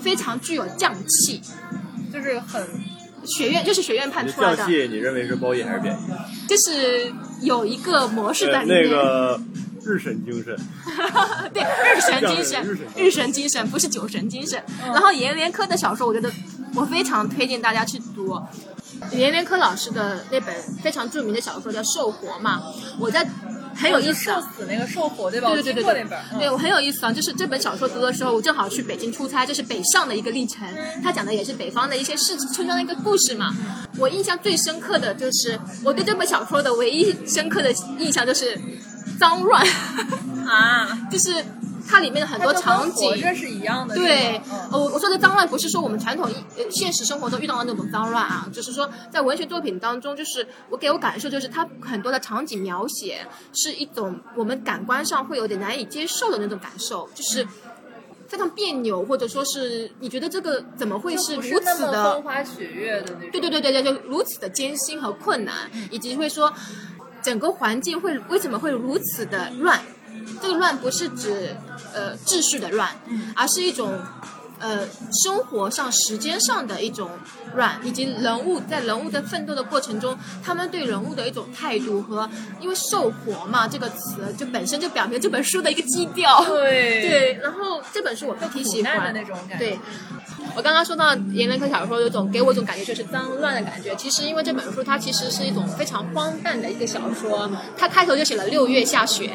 [0.00, 1.40] 非常具有匠气，
[2.12, 2.66] 就是很
[3.24, 6.48] 学院就是学院派出来的你认为是褒义还是贬义？
[6.48, 8.82] 就是有一个模式在呃里面。
[8.84, 9.40] 那个
[9.84, 10.56] 日神精神，
[11.52, 12.64] 对，日神精神
[12.96, 14.62] 日神，精神不是酒神精神。
[14.86, 16.30] 然后阎连科的小说，我觉得
[16.74, 18.40] 我非常推荐大家去读。
[19.10, 22.62] 阎连科老师的那本非常著名的小说叫《兽活》嘛，
[23.00, 23.26] 我在
[23.74, 24.40] 很有意思啊。
[24.40, 25.50] 受死那个兽活对吧？
[25.54, 26.06] 对对对对
[26.38, 27.12] 对我很有意思啊！
[27.12, 30.64] 就是这本小说读的时候，我正好去北京出差，这是北上的一个历程。
[31.02, 33.52] 他讲的也是北方的一些市村庄的一个故事嘛。
[33.98, 38.56] 我印象最深刻的就是我对这本小说的唯一深刻的印象就是
[39.22, 39.64] 脏乱。
[40.44, 41.32] 啊，就是
[41.88, 43.08] 它里面的很多场景。
[43.08, 43.94] 活着是一样的。
[43.94, 44.40] 对。
[44.72, 57.46] 我我说的脏乱不是说我们传统呃现实生活中遇到的那种脏乱啊，就是说在文学作品当中，就是我给我感受就是它很多的场景描写是一种我们感官上会有点难以接受的那种感受，就是
[58.26, 63.30] 非常别扭，或者说是你觉得这个怎么会是如此的风花雪月的那种。
[63.30, 66.52] 对对对对对，就如此的艰辛和困难，以及会说
[67.22, 69.80] 整个环境会为什么会如此的乱？
[70.40, 71.56] 这个乱不是指
[71.94, 72.90] 呃秩序的乱，
[73.36, 73.98] 而是一种
[74.58, 74.86] 呃
[75.24, 77.10] 生活上、时间上的一种
[77.54, 82.28] 乱，以及人物在人物的奋斗的过程中，他们对人物的一种态度和
[82.60, 86.44] 因为“受活”嘛这个词就本身就表明这本书的一个基调。
[86.44, 87.02] 对。
[87.02, 89.64] 对，然后这本书我挺喜苦难欢的那种感觉。
[89.64, 89.78] 对，
[90.54, 93.94] 我刚刚说到阎连科小说，有种给我一种感觉就是脏乱的感觉。
[93.96, 99.30] 其实因为这本书它其实是一种非常荒诞的一个小说，它开头就写了六月下雪，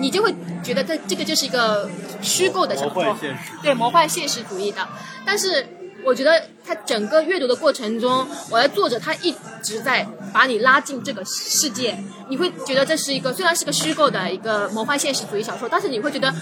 [0.00, 3.16] 你就会觉得这这个就是一个虚构的小说。
[3.62, 4.86] 对魔幻现实主义的。
[5.24, 5.66] 但是
[6.04, 11.96] 我觉得它整个阅读的过程中，我的作者他一直在把你拉进这个世界，
[12.28, 16.32] 你会觉得这是一个虽然是个虚构的一个魔幻现实主义小说，但是你会觉得。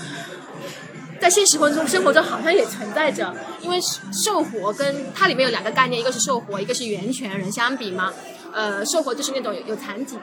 [1.20, 3.78] 在现实生活中，生活中好像也存在着，因为
[4.12, 8.12] 兽活跟它里面有两个概念，一个是兽活，一个是源泉人相比嘛。
[8.52, 10.22] 呃，兽活就是那种有残疾的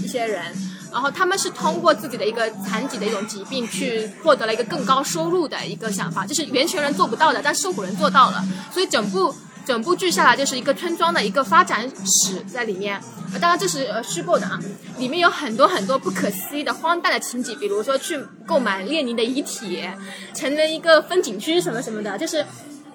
[0.00, 0.44] 一些人，
[0.92, 9.34] 然后他们是通过自己的一个残疾的一种疾病去获得了一个更高收入的一个想法，这是源泉人做不到的，但受苦人做到了，所以整部
[9.66, 13.00] 整部剧下来就是一个村庄的一个发展史在里面。
[13.32, 14.60] 呃当然这是呃虚构的啊，
[14.98, 19.88] 里面有很多很多不可思议的荒诞的情节，比如说去购买列宁的遗体，
[20.34, 22.44] 成了一个风景区什么什么的，就是。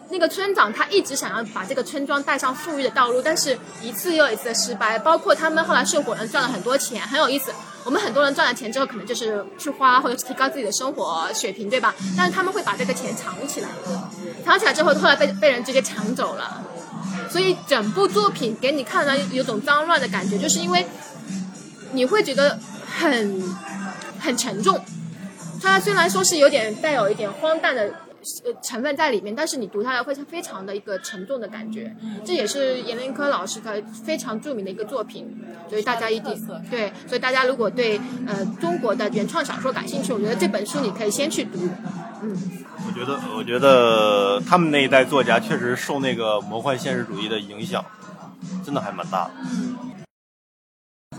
[0.10, 4.98] 那个村长他一直想要把这个村庄带上富裕的道路，但是一次又一次的失败。
[5.00, 7.52] 包括他们后来受火人赚了很多钱，很有意思。
[7.86, 11.96] 我们很多人赚了钱之后，可能就是去花或者是提高自己的生活水平，对吧？
[12.18, 13.70] 但是他们会把这个钱藏起来，
[14.44, 16.64] 藏起来之后，后来被被人直接抢走了。
[17.30, 20.86] 所以整部作品给你看到有种脏乱的感觉，就是因为
[21.94, 22.60] 你会觉得
[23.00, 23.44] 很
[24.20, 24.84] 很沉重。
[25.62, 27.94] 它虽然说是有点带有一点荒诞的
[28.46, 31.96] 呃成分在里面，但是你读下来会是非常的一个沉重的感觉。
[32.26, 35.28] 这也是阎连科老师的非常著名的一个作品，
[35.70, 36.34] 所以大家一定
[36.70, 41.70] 对，所以大家如果对呃中国的原创小说感兴趣，我觉得这本书你可以先去读。
[42.22, 42.36] 嗯
[42.88, 47.84] 我觉得，我觉得他们那一代作家确实受那个魔幻现实主义的影响，
[48.66, 49.32] 真的还蛮大的。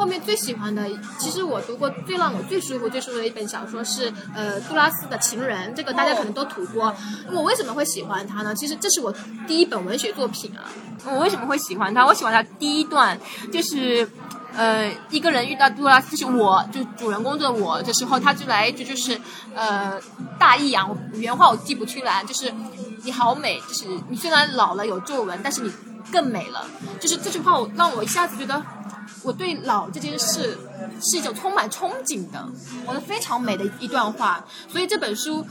[0.01, 6.95] 后面最喜欢的，其实我读过最让我最舒服、最舒服的一本小说是呃杜拉斯的《情人》，这个大家可能都读过。
[7.31, 8.55] 我为什么会喜欢它呢？
[8.55, 9.15] 其实这是我
[9.47, 10.65] 第一本文学作品啊。
[11.05, 12.07] 我为什么会喜欢它？
[12.07, 13.21] 我喜欢它第一段
[13.53, 14.09] 就是。
[14.53, 19.17] 呃，一个人遇到杜拉斯，就是我，就主人公的我的时候，他就来一句，就是
[19.55, 19.97] 呃，
[20.41, 22.53] 大意啊，原话我记不出来，就是
[23.05, 25.71] 你好美，就是你虽然老了有皱纹，但是你
[26.13, 26.67] 更美了。
[26.99, 28.63] 就是这句话，我让我一下子觉得
[29.23, 30.59] 我对老这件事
[31.01, 32.47] 是一种充满憧憬的，
[32.87, 34.45] 我的非常美的一段话。
[34.69, 35.45] 所以这本书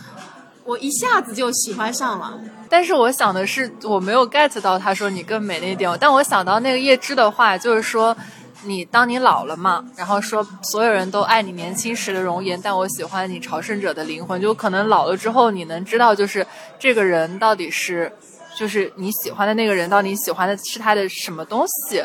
[0.64, 2.40] 我一下子就喜欢上了。
[2.70, 5.92] 但是我想的是，我没有 get 到他说你更美那一点。
[6.00, 8.16] 但我想到那个叶芝的话，就是说，
[8.64, 14.40] 你当你老了嘛，然后说所有人都爱你年轻时的容颜，但我喜欢你朝圣者的灵魂。
[14.40, 16.46] 就可能老了之后，你能知道，就是
[16.78, 18.12] 这个人到底是，
[18.60, 22.04] 就是你喜欢的那个人到底喜欢的是他的什么东西。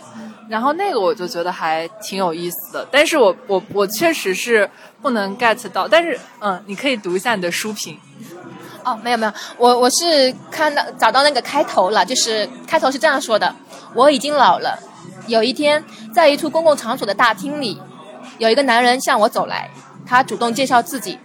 [0.48, 2.86] 然后那个我就觉得还挺有意思的。
[2.92, 4.70] 但是我我我确实是
[5.02, 5.88] 不能 get 到。
[5.88, 7.98] 但是嗯，你可以读一下你的书评。
[8.84, 13.52] 哦，没有没有，我我是看到找到那个开头了，就是开头是这样说的：
[13.92, 14.78] 我已经老了。
[15.26, 15.82] 有一天，
[16.14, 17.80] 在一处公共场所的大厅里，
[18.38, 19.68] 有一个男人向我走来，
[20.06, 21.18] 他主动介绍自己，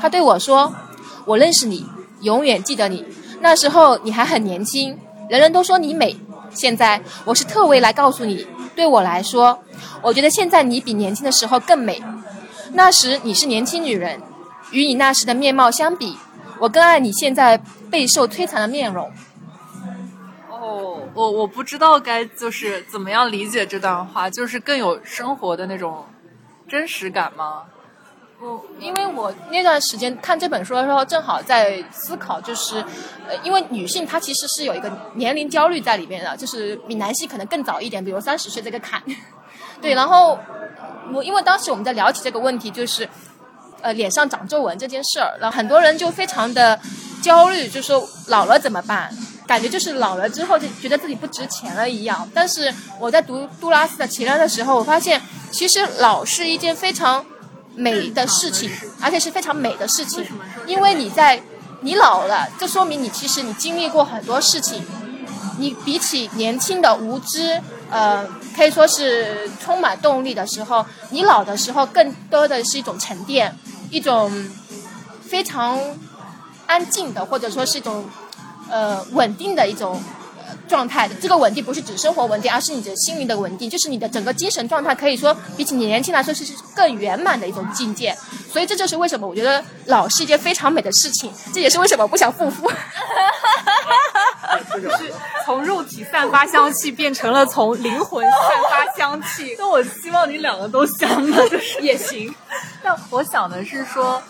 [0.00, 0.72] 他对我说
[1.26, 1.84] ：“我认识你，
[2.20, 3.04] 永远记得你。
[3.40, 4.96] 那时候你还很年轻，
[5.28, 6.16] 人人都说你美。
[6.52, 9.58] 现在我是特为来告诉你，对我来说，
[10.02, 12.02] 我觉得现在你比年轻的时候更美。
[12.72, 14.20] 那时你是年轻女人，
[14.70, 16.18] 与你那时的面貌相比。”
[16.60, 17.56] 我更爱你现在
[17.90, 19.10] 备受摧残的面容。
[20.50, 26.04] 哦，我我不知道该就是怎么样理解这段话，就是更有生活的那种
[26.68, 27.62] 真实感吗？
[28.40, 32.78] 我因为我那段时间看这本书的时候，正好在思考，就是
[33.28, 39.02] 呃，因为女性她其实是有一个年龄焦虑在里面的，就是比男性可能更早一点，比如三十岁这个坎。
[39.82, 40.38] 对，然后
[41.12, 43.08] 我因为当时我们在聊起这个问题，就是。
[43.82, 46.78] 呃，脸上长皱纹这件事儿，然后很多人就非常的
[47.22, 49.10] 焦虑，就说老了怎么办？
[49.46, 52.30] 感觉就是老了之后就觉得自己不值钱了一样。
[52.34, 55.18] 但是我在读杜拉斯的《奇人》的时候，我发现
[55.50, 57.24] 其实老是一件非常
[57.74, 58.70] 美的事情，
[59.00, 60.26] 而且是非常美的事情。
[60.66, 61.40] 因为你在
[61.80, 64.84] 你老了，这说明你其实你经历过很多事情。
[65.58, 67.60] 你比起年轻的无知，
[67.90, 68.26] 呃，
[68.56, 73.54] 可以说是充满动力的时候，你老的时候更多的是一种沉淀。
[73.90, 74.32] 一种
[75.20, 75.76] 非常
[76.66, 78.08] 安静的，或者说是一种
[78.70, 80.00] 呃稳定的一种
[80.68, 81.14] 状态的。
[81.20, 86.44] 这个稳定不是指生活稳定，而是你的心灵的稳定，就是你的整个精神状态可以说比起你年轻来说是
[86.74, 88.16] 更圆满的一种境界。
[88.52, 91.32] 所以这就是为什么我觉得老是一件非常美的事情。
[91.54, 92.70] 这也是为什么我不想复夫。
[94.74, 95.12] 就是
[95.44, 99.54] 从肉体散发香气变成了从灵魂散发香气。
[99.58, 102.34] 那我希望你两个都香的，就是也行。
[102.82, 104.20] 但我想的是说，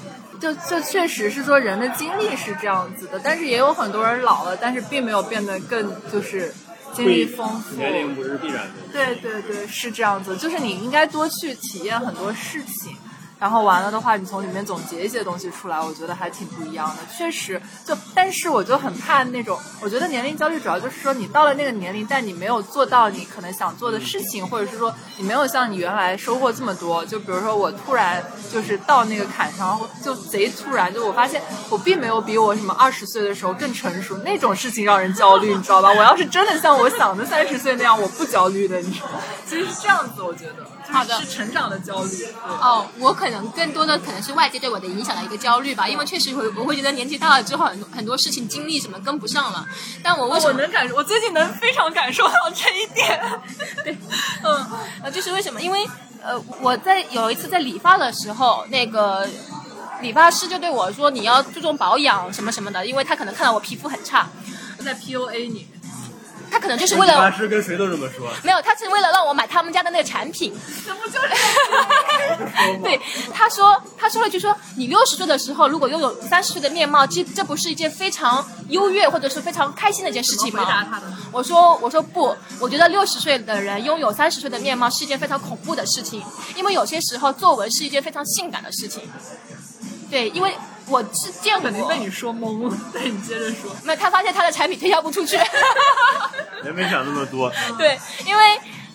[0.41, 6.53] 就就确实是说人的经历是这样子的，但是也有很多人老了，但是并没有变得更就是
[6.95, 7.77] 经历丰富。
[7.77, 8.73] 年龄不是必然的。
[8.93, 12.97] 对对对，是这样子，就是你应该多去体验很多事情。
[13.41, 16.97] 然后完了的话，你从里面总结一些东西出来，我觉得还挺不一样的。
[17.17, 27.03] 确实，就但是我就很怕那种，我觉得年龄焦虑主要就是说你到了那个年龄，但你没有做到你可能想做的事情，或者是说你没有像你原来收获这么多。
[27.07, 28.23] 就比如说我突然
[28.53, 35.89] 就是到那个坎上，就贼突然，就我发现我并没有比我什么二十岁的时候更成熟， 那种事情让人焦虑，你知道吧？
[35.91, 39.21] 我要是真的像我想的三十岁那样，我不焦虑的，你知道吗？
[39.47, 40.67] 其实是这样子，我觉得。
[40.93, 42.27] 好的，是成长的焦虑。
[42.45, 49.67] 哦，我可能更多的可能是外界对我的影响的一个焦虑吧，因为确实会我会觉得年纪大了之后，很多很多事情经历什么跟不上了。
[50.03, 50.53] 但我为什么？
[50.55, 53.21] 我能感受，我最近能非常感受到这一点。
[53.85, 53.97] 对，
[54.43, 54.67] 嗯，
[55.03, 55.61] 呃，就是为什么？
[55.61, 55.89] 因为
[56.23, 59.27] 呃，我在有一次在理发的时候，那个
[60.03, 64.29] 理发师就对我说：“你要注重保养什么什么的，因为他可能看到我皮肤很差，
[64.85, 65.67] 在 PUA 你。”
[66.51, 68.29] 他可能就是为了，跟谁都这么说。
[68.43, 70.53] 没有，他是为了让我买他们家的那个产品。
[70.85, 72.79] 这不就是？
[72.83, 73.01] 对，
[73.33, 80.65] 他说，他说了句说，你六十岁的时候如果拥有三十岁的面貌，这这不是一件非常优越或者是非常开心的一件事情吗？
[80.65, 81.07] 回答他的。
[81.33, 86.23] 我说，我说不，我觉得六十岁的人拥有三十岁的面貌是一件非常恐怖的事情，
[86.57, 89.03] 因为有些时候作文是一件非常性感的事情。
[90.11, 90.53] 对，因为。
[90.91, 92.77] 我是见过，肯定被你说懵了。
[92.93, 93.71] 对你接着说。
[93.85, 95.39] 没有，他发现他的产品推销不出去。
[96.65, 97.51] 也没想那么多。
[97.79, 98.43] 对，因为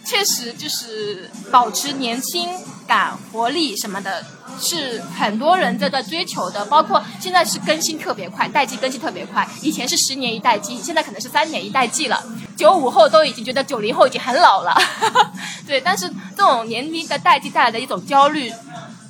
[0.03, 2.49] 确实就是保持年轻
[2.85, 4.23] 感、活力什么的，
[4.59, 6.63] 是很多人在在追求的。
[6.65, 9.47] 包括现在是更新特别快，代际更新特别快。
[9.61, 12.21] 以前是十年一代机，现在可能是三年一代机了。
[12.55, 14.77] 九五后都已经觉得九零后已经很老了。
[15.65, 16.07] 对，但是
[16.37, 18.51] 这种年龄的代际带来的一种焦虑。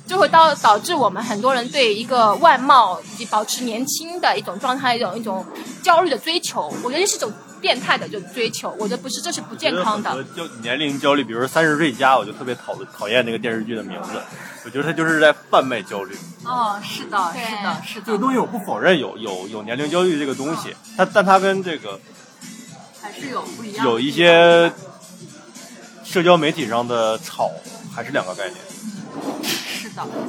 [0.06, 5.44] 就会导导致我们很多人对一个外貌以及保持年轻的一种状态一种一种
[5.82, 10.22] 焦虑的追求，我觉得是一种变态的就追求，我觉得不是，这是不健康的。
[10.36, 14.10] 就年龄焦虑，比如说《三十岁加》，我就特别讨讨厌那个电视剧的名字，
[14.64, 16.16] 我觉得他就是在贩卖焦虑。
[16.44, 18.06] 哦，是的，是的，是的。
[18.06, 21.98] 这个东西我不否认有有有年龄焦虑这个东西，它但它跟这个
[23.00, 24.70] 还是有不一样，有一些
[26.04, 27.50] 社交媒体上的炒
[27.92, 28.56] 还是两个概念。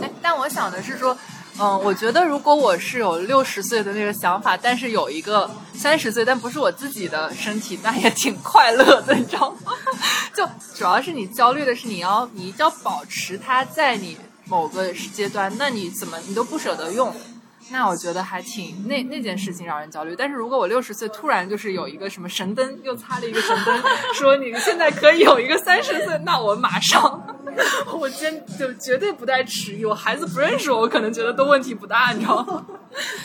[0.02, 1.18] 哎，但我想的是说，
[1.60, 9.74] 嗯，我觉得如果我是有六十岁的那个想法，但是有一个三十岁，但不是我自己的身体，那也挺快乐的，你知道吗？
[10.34, 17.14] 就主要是你焦虑的是你要你一定要保持它在你某个阶段，那你怎么你都不舍得用。
[17.70, 20.16] 那我觉得还挺那那件事情让人焦虑。
[20.18, 23.84] 但是如果我六十岁突然就是有一个什么神灯又擦了一个神灯，
[24.16, 27.27] 说你现在可以有一个三十岁，那我马上，
[27.98, 29.86] 我真就绝对不带迟疑。
[29.86, 32.64] 我孩子不认识我，我可能觉得都问题不大，你知道吗？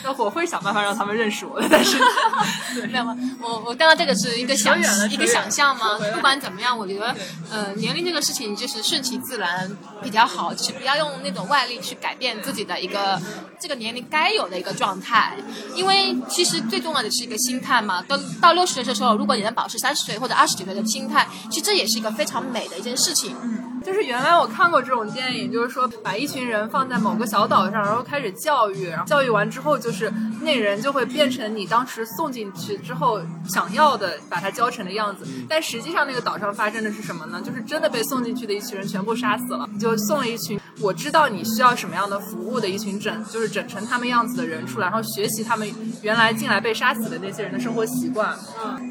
[0.03, 1.67] 那我会想办法让他们认识我的。
[1.69, 1.97] 但是
[2.91, 3.17] 没有吗？
[3.41, 4.77] 我我刚刚这个是一个想
[5.09, 6.13] 一个想象嘛回来。
[6.13, 7.15] 不管怎么样，我觉得
[7.49, 9.69] 呃年龄这个事情就是顺其自然
[10.01, 13.19] 比较好，就是不要用那种外力去改变自己的一个
[13.59, 15.35] 这个年龄该有的一个状态。
[15.75, 18.01] 因为其实最重要的是一个心态嘛。
[18.03, 23.35] 到到六十岁的时候，如果你能保持三十岁或者二十几岁的心态，其实这也是一个非常美的一件事情。
[23.83, 30.11] 就是原来我看过这种电影，就是说把一群人放在某个小岛上，然后开始教育，然后教育完之后，就是
[30.41, 35.25] 那人就会变成你当时送进去之后想要的，把他教成的样子。
[35.49, 37.41] 但实际上那个岛上发生的是什么呢？
[37.45, 45.69] 就是真的被送进去的一群人全部杀死了，就送了一群我知道你需要什么样的服务的一群整，就是整成他们样子的人出来，然后学习他们
[46.01, 48.33] 原来进来被杀死的那些人的生活习惯，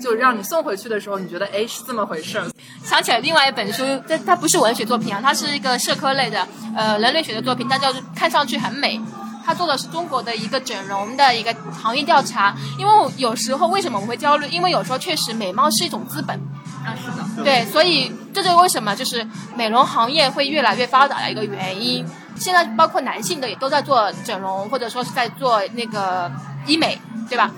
[0.01, 2.47] 就让你送回去的时候，你觉得哎是这么回事儿，
[2.85, 6.47] 想起来另外一本书，但它不是文学作品啊，它是一个社科类的
[6.77, 9.01] 呃人类学的作品，但叫看上去很美。
[9.45, 14.47] 它做的是中国的一个整容的一个行业调查，因为我有时候为什么我会焦虑？
[14.49, 16.37] 因为有时候确实美貌是一种资本，
[16.85, 17.43] 啊是的。
[17.43, 19.27] 对，所以这就是为什么就是
[19.57, 22.07] 美容行业会越来越发达的一个原因。
[22.37, 26.31] 现在包括男性的也都在做整容，或者说是在做那个
[26.65, 26.97] 医美，
[27.29, 27.51] 对吧？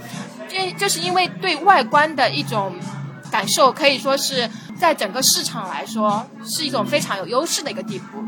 [0.48, 2.74] 这就是因为对外观的一种
[3.30, 4.48] 感受，可以说是
[4.78, 8.22] 在整个市场来说是一种非常有优势的一个地步。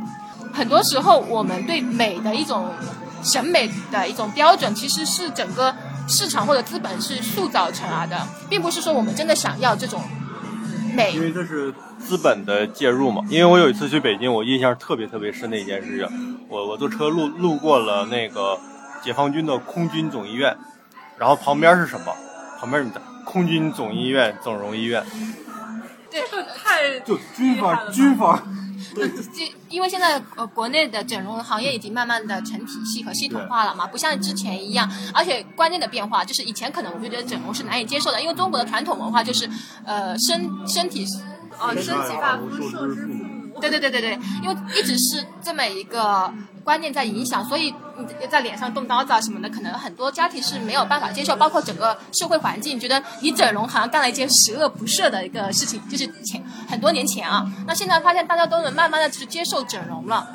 [0.52, 2.70] 很多时候，我们对美的一种
[3.22, 5.74] 审美的一种标准，其实是整个
[6.08, 10.00] 市场或者资本是塑造成来的，并不是说我们真的想要这种
[10.94, 11.20] 美因。
[11.20, 13.22] 为这是资本的介入嘛。
[13.28, 18.58] 因为我有一次去北京，我印象特别特别深的一件事情，我我坐车路路过了那个
[19.02, 20.56] 解放军的空军总医院，
[21.18, 22.14] 然后旁边是什么？
[22.58, 25.04] 旁边你的空军总医院整容医院，
[26.30, 28.42] 对，太就军方军方。
[28.94, 39.48] 就因为现在呃国内的整容行业已经慢慢的成体系和系统化了嘛，不像之前一样，而且关键的变化就是以前可能我就觉得整容是难以接受的，因为中国的传统文化就是
[39.84, 41.18] 呃身身体是
[41.58, 43.60] 哦，身体发肤受之父母。
[43.60, 46.32] 对对对对对，因为一直是这么一个
[46.66, 60.26] 观念在影响，所以你在脸上动刀子啊什么的，可能很多家庭是没有办法接受，包括整个社会环境觉得你整容好像干了一件十恶不赦的一个事情，就是前很多年前啊，那现在发现大家都能慢慢的去接受整容了。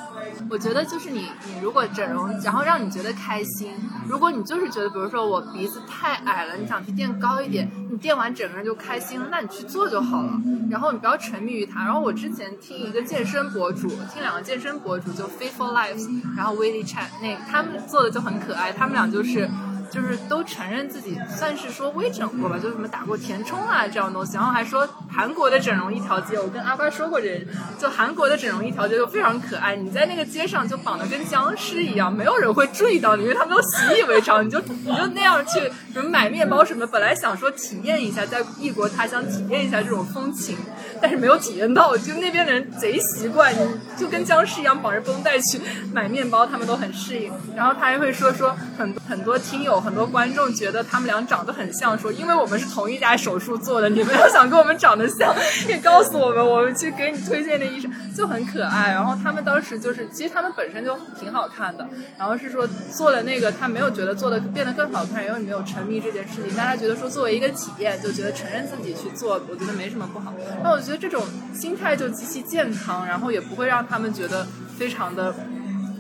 [0.52, 3.72] 我觉得就是你，你如果整容，然后让你觉得开心。
[4.06, 10.34] 如果你就是觉得，比如说我鼻子太矮了，你想去垫高一点，你垫完整个人就开心了，那你去做就好了。
[10.70, 11.86] 然后你不要沉迷于它。
[11.86, 19.50] 然后我之前听一个健身博主，听两个健身博主，就 Faithful Lives，然后 Willie Chat，那他们做的就很可爱，他们俩就是。
[19.92, 27.46] 就是都承认自己算是说微整过吧，就什么打过填充啊这样东西，然后还说韩国的整容一条街，我跟阿瓜说过这，
[27.78, 35.60] 就韩国的整容一条街就非常可爱，你在那个街上就绑得跟僵尸一样，没有人会注意到你，因为他们都习以为常，你就你就那样去
[35.94, 40.58] 什么买面包什么，本来想说体验一下在异国他乡体验一下这种风情，
[41.02, 43.60] 但是没有体验到，就那边的人贼习惯，你
[43.98, 45.60] 就跟僵尸一样绑着绷带去
[45.92, 47.32] 买面包，他们都很适应。
[47.56, 55.36] 然后他还会说说很多很多听友、很多观众觉得他们俩长得很像，说因为我们是同一家手术做的，你们要想跟我们长得像，
[55.68, 58.92] 也告诉我们，我们去给你推荐的医生就很可爱。
[58.92, 61.88] 然后他们当时就是，其实他们本身就挺好看的，
[62.18, 70.34] 然后是说做了那个，他没有觉得做的变得更好看，因为没有沉迷这件事情，但他觉得说作为一个体验，就觉得承认自己去做，我觉得没什么不好。
[70.64, 71.24] 那我觉这种
[71.54, 74.46] 心态就极其健康，然后也不会让他们觉得
[74.78, 75.34] 非常的。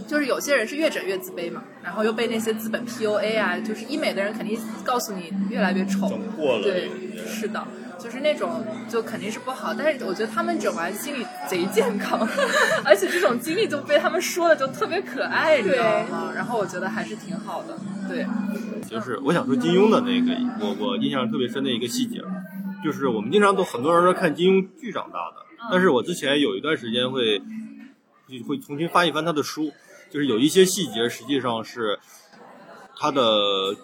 [0.07, 6.91] 就是有些人是越整越自卑嘛，然后又被那些资本 PUA 啊，就是医美的人肯定告诉你越来越丑，整过了对，
[7.25, 7.65] 是的，
[7.97, 9.73] 就是那种就肯定是不好。
[9.73, 12.27] 但是我觉得他们整完心里贼健康，
[12.83, 16.29] 而且这种经历就被他们说的就特别可爱，你知道吗？
[16.35, 17.77] 然后我觉得还是挺好的，
[18.09, 18.25] 对。
[18.89, 22.19] 就是我想说金庸的那个，我我印象特别深的一个细节，
[22.83, 27.39] 就是我们经常都很多人说看金庸剧长大的，但是我之前有一段时间会
[28.27, 29.71] 会会重新翻一翻他的书，
[30.09, 31.99] 就是有一些细节实际上是
[32.97, 33.21] 他的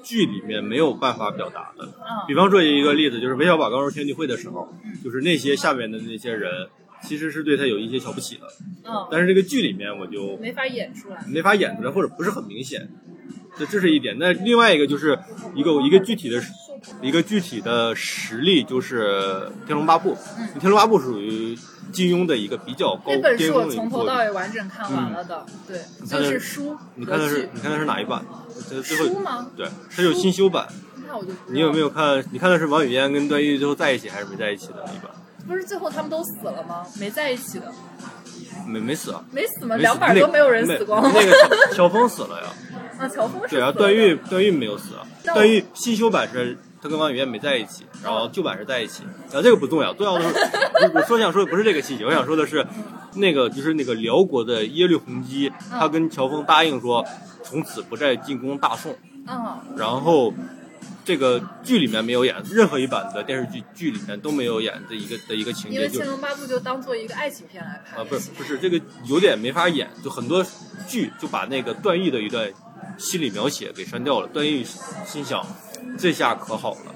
[0.03, 1.87] 剧里面没有办法表达的。
[2.27, 4.67] 比方说一个例子，就是韦小宝刚入天地会的时候，
[5.03, 6.67] 就是那些下面的那些人
[7.03, 8.47] 其实是对他有一些瞧不起的，
[8.83, 11.23] 嗯，但是这个剧里面我就没法演出来。
[11.27, 12.89] 没法演出来，或者不是很明显。
[13.57, 14.17] 这这是一点。
[14.19, 15.17] 那另外一个就是
[15.55, 16.39] 一个一个具体的
[17.01, 20.13] 一个具体的实例，就是《天龙八部》。
[20.37, 21.57] 嗯天龙八部》属于
[21.91, 24.07] 金庸的一个比较高巅是我从头峰的一个作品。
[24.07, 25.79] 到尾完整看完了的，对，
[26.09, 28.23] 就是书你看的是你看的是哪一版？
[28.69, 29.47] 这最后书吗？
[29.55, 30.67] 对，它有新修版。
[31.07, 32.23] 那我就你有没有看？
[32.31, 35.11] 你看的是王语嫣跟段誉最后在一起还是没在一起的那一版？
[35.47, 36.85] 不是最后他们都死了吗？
[36.99, 37.71] 没在一起的，
[38.65, 39.75] 没没死啊，没死吗？
[39.75, 41.09] 死两版都没有人死光吗？
[41.13, 42.49] 那个乔峰死了呀。
[42.99, 46.57] 啊，乔峰是对啊，段誉段誉没有死啊，段誉新修版是
[46.87, 50.39] 他跟王语嫣没在一起，然后旧版是在一起，然后这个不重要，重要的是
[50.83, 52.65] 我我说想说的不是这个细节，我想说的是
[53.15, 57.05] 那个就是那个辽国的耶律洪基，他跟乔峰答应说
[57.43, 58.95] 从此不再进攻大宋，
[59.27, 60.33] 嗯，然后
[61.03, 70.45] 这个剧里面没有演，任何一版的电视剧剧里面都没有演的一个的一个情因为节，《就天龙八部》就当做一个爱情片来拍啊，不是不是，这个有点没法演，就很多
[70.87, 72.49] 剧就把那个段誉的一段
[72.97, 74.27] 心理描写给删掉了。
[74.27, 74.63] 段誉
[75.05, 75.45] 心想，
[75.97, 76.95] 这下可好了，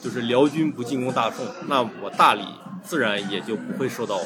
[0.00, 2.42] 就是辽军不进攻大宋，那我大理
[2.84, 4.20] 自然也就不会受到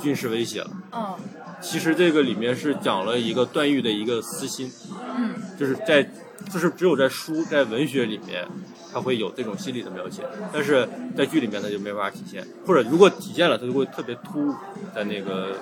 [0.00, 0.70] 军事威胁了。
[0.92, 1.16] 嗯
[1.60, 4.70] 其实这个里面是讲了一个段誉的一个私心，
[5.16, 6.08] 嗯，就是在，
[6.48, 8.46] 就是只有在书在文学里面，
[8.92, 10.22] 它会有这种心理的描写，
[10.52, 14.54] 但是在剧里面它就没法体现，或者如果体现了，它就会特别突兀
[14.94, 15.58] 在那个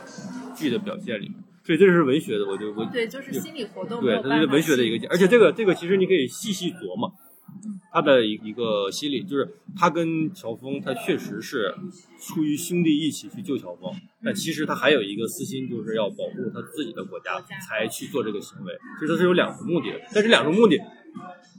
[0.55, 1.35] 剧的表现里面。
[1.65, 7.11] 所以这是文学的，我就我对，就是心理活动对，有办法它是文学的一个点，而且这个这个其实你可以细细琢磨，
[7.97, 11.75] 他的一一个心理，就是他跟乔峰，他确实是
[12.21, 13.91] 出于兄弟义气去救乔峰，
[14.23, 18.75] 但其实他还有一个私心，就是要保护他自己的国家，才去做这个行为。
[19.01, 20.77] 其实他是有两个目的的，但是两个目的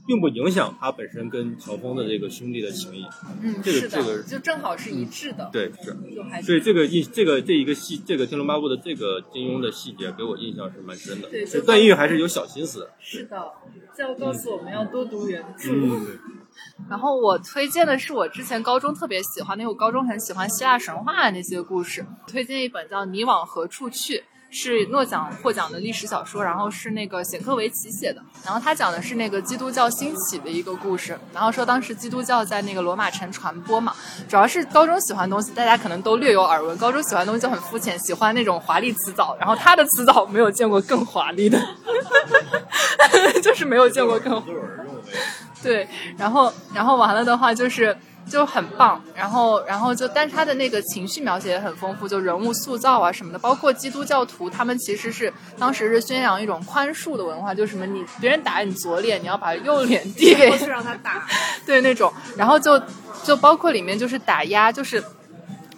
[0.08, 3.06] 并不影响他本身跟乔峰的这个兄弟的情谊。
[3.44, 5.96] 嗯，这个是的，这个就正好是一致的，对，是。
[6.16, 11.30] 就还所以这个印这个这一个细这个《天龙八部》的这个金庸的细节给我印象是蛮深的。
[11.30, 12.92] 对就所以段誉还是有小心思的。
[13.00, 13.52] 是的，
[13.94, 15.72] 这要告诉我们要多读原著。
[15.74, 16.18] 嗯，
[16.90, 22.06] 然后我推荐的是我之前高中特别喜欢的，因为我高中很喜欢希腊神话的那些故事。
[22.26, 24.18] 推荐一本叫《你往何处去》，
[24.50, 28.22] 是诺奖获奖的历史小说，然后是那个显克维奇写的。
[28.46, 33.94] 然后他讲的是那个基督教兴起的一个故事，然后说当时基督教在那个罗马城传播嘛，
[34.28, 36.78] 主要是高中喜欢的东西，大家可能都略有耳闻。
[36.78, 41.60] 高中喜欢的东西就很肤浅，喜欢那种华丽辞藻，然后他的辞藻没有见过更华丽的，
[43.44, 44.58] 就是没有见过更华丽。
[45.64, 45.88] 对，
[46.18, 47.96] 然后然后完了的话就是
[48.30, 61.26] 就很棒，然后然后就但是他的那个情绪描写也很丰富，就人物塑造啊什么的，包括基督教徒他们其实是当时是宣扬一种宽恕的文化，就什么你别人打你左脸，你要把右脸递给过去让他打。
[61.66, 62.82] 对那种，然后就
[63.24, 65.04] 就包括里面就是打压，就是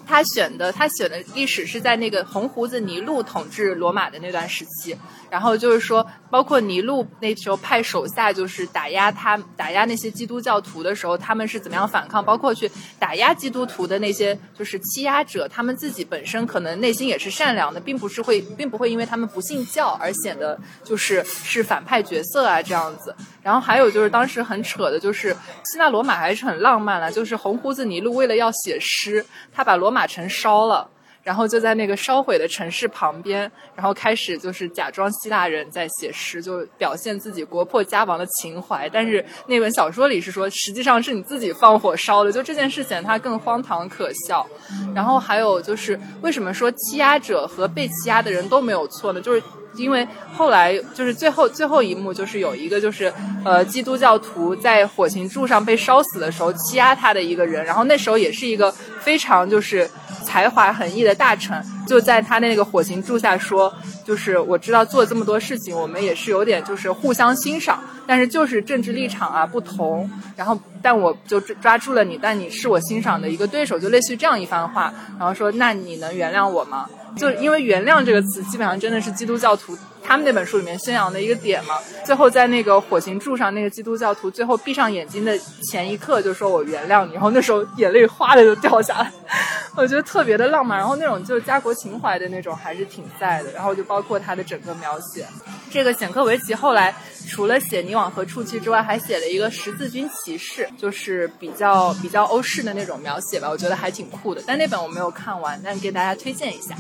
[0.10, 4.98] 他选的他选的历史是在那个红胡子尼禄统治罗马的那段时期，
[5.30, 23.16] 然后就是说，包括尼禄那时候派手下就是打压他打压那些基督教徒的时候，他们是怎么样反抗，包括去打压基督徒的那些就是欺压者，他们自己本身可能内心也是善良的，并不是会并不会因为他们不信教而显得就是是反派角色啊这样子。
[23.44, 29.24] 然后还有就是当时很扯的，就是希腊罗马还是很浪漫了，就是红胡子尼禄为了要写诗，
[29.54, 30.90] 他把罗马城烧了。
[31.22, 33.42] 然后就在那个烧毁的城市旁边，
[33.76, 38.90] 然后开始就是假装希腊人在写诗，就表现自己国破家亡的情怀。
[38.90, 44.48] 但是那本小说里是说，实际上是你自己放火烧的，就这件事显得它更荒唐可笑。
[44.96, 49.22] 然后还有就是，为什么说欺压者和被欺压的人都没有错呢？
[49.22, 49.44] 就是
[49.76, 53.14] 因为后来就是最后最后一幕，就是有一个就是
[53.46, 59.90] 呃基督教徒在火刑柱上被烧死的时候欺压他的一个人，然后那时候也是一个非常就是
[60.24, 63.74] 才华横溢的大臣，就在他那个火刑柱下说，
[64.06, 76.90] 就是我知道做这么多事情，我们也是有点就是互相欣赏，但是就是政治立场啊不同，然后但我就抓住了你，但你是我欣赏的一个对手，就类似于这样一番话，然后说那你能原谅我吗？
[77.16, 81.76] 就因为“原谅”这个词，基本上真的是基督教徒他们那本书里面宣扬的一个点嘛。
[82.06, 85.38] 最后在那个火刑柱上，那个基督教徒最后闭上眼睛的
[85.70, 89.12] 前一刻就说我原谅你，然后那时候眼泪哗的就掉下来，
[89.76, 90.78] 我觉得特别的浪漫。
[90.78, 93.52] 然后那种就是家国情怀的那种还是挺在的。
[93.52, 95.26] 然后就包括他的整个描写，
[95.70, 96.96] 这个显克维奇后来
[97.30, 104.44] 除了写你往何处去之外，还写了一个十字军骑士，就是比较比较欧式的那种描写吧，我觉得还挺酷的。
[104.46, 106.76] 但那本我没有看完，但给大家推荐一下。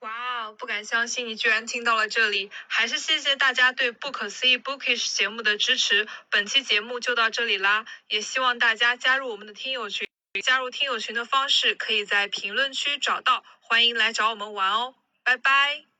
[0.00, 6.08] 哇，不敢相信你居然听到了这里，还是谢谢大家对不可思议 Bookish 节目的支持。
[6.30, 10.08] 本期节目就到这里啦，也希望大家加入我们的听友群。
[10.44, 15.93] 加入听友群的方式可以在评论区找到，欢迎来找我们玩哦，拜拜。